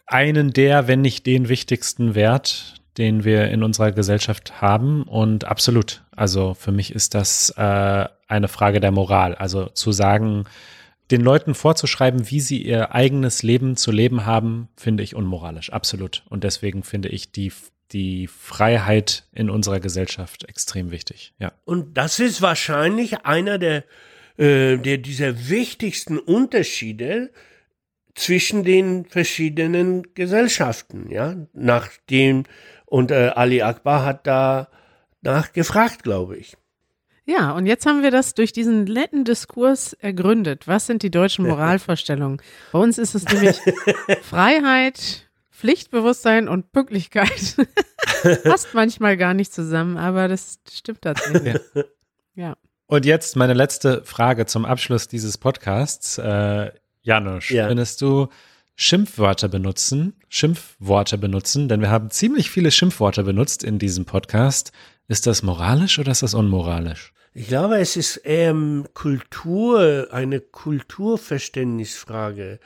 einen 0.06 0.52
der, 0.52 0.86
wenn 0.86 1.00
nicht 1.00 1.24
den 1.24 1.48
wichtigsten 1.48 2.14
Wert, 2.14 2.74
den 2.98 3.24
wir 3.24 3.48
in 3.48 3.62
unserer 3.62 3.92
Gesellschaft 3.92 4.60
haben. 4.60 5.02
Und 5.04 5.44
absolut. 5.44 6.02
Also 6.14 6.52
für 6.52 6.72
mich 6.72 6.94
ist 6.94 7.14
das 7.14 7.50
äh, 7.56 8.06
eine 8.26 8.48
Frage 8.48 8.80
der 8.80 8.90
Moral. 8.90 9.34
Also 9.34 9.66
zu 9.66 9.92
sagen, 9.92 10.44
den 11.10 11.22
Leuten 11.22 11.54
vorzuschreiben, 11.54 12.30
wie 12.30 12.40
sie 12.40 12.62
ihr 12.62 12.94
eigenes 12.94 13.42
Leben 13.42 13.76
zu 13.76 13.90
leben 13.90 14.26
haben, 14.26 14.68
finde 14.76 15.02
ich 15.02 15.14
unmoralisch. 15.14 15.72
Absolut. 15.72 16.22
Und 16.28 16.44
deswegen 16.44 16.82
finde 16.82 17.08
ich 17.08 17.32
die 17.32 17.52
die 17.92 18.26
Freiheit 18.26 19.24
in 19.32 19.50
unserer 19.50 19.80
Gesellschaft 19.80 20.44
extrem 20.48 20.90
wichtig. 20.90 21.34
Ja. 21.38 21.52
Und 21.64 21.96
das 21.96 22.20
ist 22.20 22.42
wahrscheinlich 22.42 23.24
einer 23.24 23.58
der, 23.58 23.84
äh, 24.36 24.76
der 24.76 24.98
dieser 24.98 25.48
wichtigsten 25.48 26.18
Unterschiede 26.18 27.30
zwischen 28.14 28.64
den 28.64 29.04
verschiedenen 29.04 30.14
Gesellschaften, 30.14 31.10
ja, 31.10 31.36
nachdem 31.52 32.44
und 32.84 33.10
äh, 33.10 33.32
Ali 33.34 33.62
Akbar 33.62 34.04
hat 34.04 34.26
da 34.26 34.68
nachgefragt, 35.22 36.02
glaube 36.02 36.36
ich. 36.36 36.56
Ja, 37.26 37.52
und 37.52 37.66
jetzt 37.66 37.84
haben 37.84 38.02
wir 38.02 38.10
das 38.10 38.32
durch 38.32 38.52
diesen 38.54 38.84
netten 38.84 39.24
Diskurs 39.24 39.92
ergründet. 39.92 40.66
Was 40.66 40.86
sind 40.86 41.02
die 41.02 41.10
deutschen 41.10 41.46
Moralvorstellungen? 41.46 42.40
Bei 42.72 42.78
uns 42.78 42.96
ist 42.96 43.14
es 43.14 43.24
nämlich 43.26 43.60
Freiheit, 44.22 45.27
Pflichtbewusstsein 45.58 46.48
und 46.48 46.70
Pünktlichkeit. 46.70 47.56
Passt 48.44 48.74
manchmal 48.74 49.16
gar 49.16 49.34
nicht 49.34 49.52
zusammen, 49.52 49.96
aber 49.96 50.28
das 50.28 50.60
stimmt 50.72 51.02
tatsächlich. 51.02 51.56
Ja. 51.74 51.82
ja. 52.34 52.56
Und 52.86 53.04
jetzt 53.04 53.34
meine 53.34 53.54
letzte 53.54 54.04
Frage 54.04 54.46
zum 54.46 54.64
Abschluss 54.64 55.08
dieses 55.08 55.36
Podcasts. 55.36 56.16
Äh, 56.18 56.70
Janusz, 57.02 57.50
ja. 57.50 57.66
findest 57.66 58.02
du 58.02 58.28
Schimpfwörter 58.76 59.48
benutzen, 59.48 60.14
Schimpfworte 60.28 61.18
benutzen, 61.18 61.68
denn 61.68 61.80
wir 61.80 61.90
haben 61.90 62.10
ziemlich 62.10 62.50
viele 62.50 62.70
Schimpfworte 62.70 63.24
benutzt 63.24 63.64
in 63.64 63.80
diesem 63.80 64.04
Podcast. 64.04 64.70
Ist 65.08 65.26
das 65.26 65.42
moralisch 65.42 65.98
oder 65.98 66.12
ist 66.12 66.22
das 66.22 66.34
unmoralisch? 66.34 67.12
Ich 67.34 67.48
glaube, 67.48 67.78
es 67.78 67.96
ist 67.96 68.18
eher 68.18 68.54
Kultur, 68.94 70.06
eine 70.12 70.40
Kulturverständnisfrage. 70.40 72.60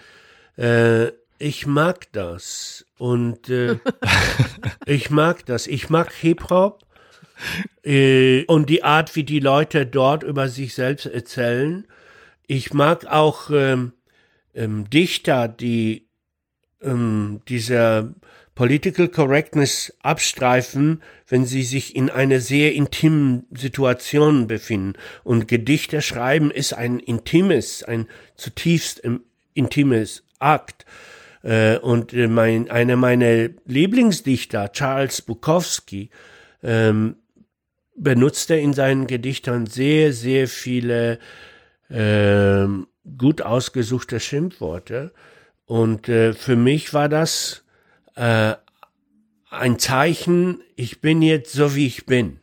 Äh, 0.57 1.13
ich 1.43 1.67
mag 1.67 2.11
das. 2.13 2.87
Und 2.99 3.49
äh, 3.49 3.79
ich 4.87 5.11
mag 5.11 5.45
das. 5.47 5.67
Ich 5.67 5.91
mag 5.91 6.13
Hip-Hop. 6.13 6.83
Äh, 7.85 8.45
und 8.45 8.71
die 8.71 8.85
Art, 8.85 9.17
wie 9.17 9.25
die 9.25 9.41
Leute 9.41 9.85
dort 9.85 10.23
über 10.23 10.49
sich 10.49 10.75
selbst 10.75 11.07
erzählen. 11.07 11.87
Ich 12.47 12.73
mag 12.73 13.07
auch 13.07 13.51
ähm, 13.51 13.93
ähm, 14.55 14.89
Dichter, 14.89 15.49
die 15.49 16.09
ähm, 16.81 17.41
diese 17.49 18.15
Political 18.55 19.09
Correctness 19.09 19.97
abstreifen, 20.03 21.03
wenn 21.27 21.47
sie 21.47 21.63
sich 21.63 21.97
in 21.97 22.11
einer 22.11 22.39
sehr 22.39 22.75
intimen 22.75 23.47
Situation 23.51 24.47
befinden. 24.47 24.93
Und 25.25 25.49
Gedichte 25.49 26.03
schreiben 26.03 26.51
ist 26.51 26.75
ein 26.75 27.01
intimes, 27.01 27.83
ein 27.83 28.07
zutiefst 28.37 29.03
intimes 29.55 30.23
Akt. 30.39 30.85
Äh, 31.43 31.79
und 31.79 32.13
äh, 32.13 32.29
mein, 32.29 32.71
einer 32.71 32.97
meiner 32.97 33.49
Lieblingsdichter, 33.67 34.73
Charles 34.73 35.23
Bukowski, 35.23 36.11
ähm, 36.63 37.17
benutzte 37.97 38.57
in 38.57 38.73
seinen 38.73 39.07
Gedichtern 39.07 39.67
sehr, 39.67 40.13
sehr 40.13 40.49
viele 40.49 41.19
äh, 41.89 42.67
gut 43.19 43.43
ausgesuchte 43.43 44.21
Schimpfworte. 44.21 45.13
Und 45.67 46.09
äh, 46.09 46.33
für 46.33 46.57
mich 46.57 46.95
war 46.95 47.09
das 47.09 47.65
äh, 48.15 48.55
ein 49.51 49.79
Zeichen, 49.79 50.63
ich 50.77 51.01
bin 51.01 51.23
jetzt 51.23 51.53
so, 51.53 51.75
wie 51.75 51.87
ich 51.87 52.07
bin. 52.07 52.41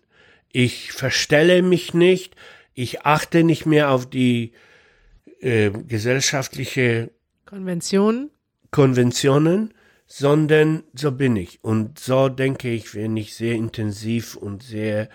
Ich 0.51 0.91
verstelle 0.91 1.61
mich 1.61 1.93
nicht, 1.93 2.35
ich 2.73 3.05
achte 3.05 3.43
nicht 3.43 3.65
mehr 3.65 3.91
auf 3.91 4.09
die 4.09 4.53
äh, 5.41 5.71
gesellschaftliche 5.71 7.11
Konvention. 7.45 8.29
Konventionen, 8.71 9.73
sondern 10.07 10.83
so 10.93 11.11
bin 11.11 11.35
ich. 11.35 11.63
Und 11.63 11.99
so 11.99 12.29
denke 12.29 12.69
ich, 12.71 12.95
wenn 12.95 13.15
ich 13.15 13.35
sehr 13.35 13.55
intensiv 13.55 14.35
und 14.35 14.63
sehr 14.63 15.07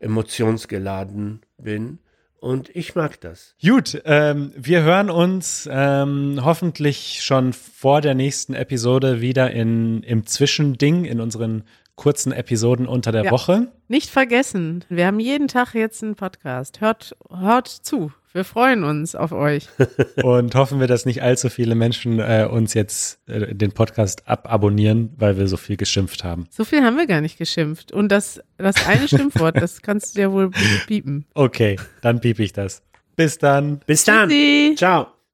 emotionsgeladen 0.00 1.40
bin. 1.56 1.98
Und 2.40 2.74
ich 2.74 2.94
mag 2.94 3.20
das. 3.20 3.54
Gut, 3.62 4.00
ähm, 4.06 4.52
wir 4.56 4.82
hören 4.82 5.10
uns 5.10 5.68
ähm, 5.70 6.40
hoffentlich 6.42 7.20
schon 7.22 7.52
vor 7.52 8.00
der 8.00 8.14
nächsten 8.14 8.54
Episode 8.54 9.20
wieder 9.20 9.50
in, 9.50 10.02
im 10.02 10.26
Zwischending, 10.26 11.04
in 11.04 11.20
unseren 11.20 11.64
kurzen 12.00 12.32
Episoden 12.32 12.86
unter 12.86 13.12
der 13.12 13.24
Ja. 13.24 13.30
Woche. 13.30 13.68
Nicht 13.86 14.08
vergessen, 14.08 14.86
wir 14.88 15.06
haben 15.06 15.20
jeden 15.20 15.48
Tag 15.48 15.74
jetzt 15.74 16.02
einen 16.02 16.14
Podcast. 16.14 16.80
Hört, 16.80 17.14
hört 17.28 17.68
zu. 17.68 18.10
Wir 18.32 18.44
freuen 18.44 18.84
uns 18.84 19.14
auf 19.14 19.32
euch. 19.32 19.68
Und 20.22 20.54
hoffen 20.54 20.80
wir, 20.80 20.86
dass 20.86 21.04
nicht 21.04 21.22
allzu 21.22 21.50
viele 21.50 21.74
Menschen 21.74 22.18
äh, 22.18 22.48
uns 22.50 22.72
jetzt 22.72 23.20
äh, 23.28 23.54
den 23.54 23.72
Podcast 23.72 24.26
ababonnieren, 24.26 25.12
weil 25.18 25.36
wir 25.36 25.46
so 25.46 25.58
viel 25.58 25.76
geschimpft 25.76 26.24
haben. 26.24 26.46
So 26.48 26.64
viel 26.64 26.82
haben 26.82 26.96
wir 26.96 27.06
gar 27.06 27.20
nicht 27.20 27.36
geschimpft. 27.36 27.92
Und 27.92 28.08
das, 28.08 28.40
das 28.56 28.86
eine 28.86 29.06
Schimpfwort, 29.06 29.56
das 29.60 29.82
kannst 29.82 30.16
du 30.16 30.22
ja 30.22 30.32
wohl 30.32 30.50
piepen. 30.86 31.26
Okay, 31.34 31.76
dann 32.00 32.20
piep 32.20 32.38
ich 32.38 32.54
das. 32.54 32.82
Bis 33.14 33.36
dann. 33.36 33.80
Bis 33.86 34.04
dann. 34.04 34.30
Tschüssi. 34.30 34.74
Ciao. 34.78 35.19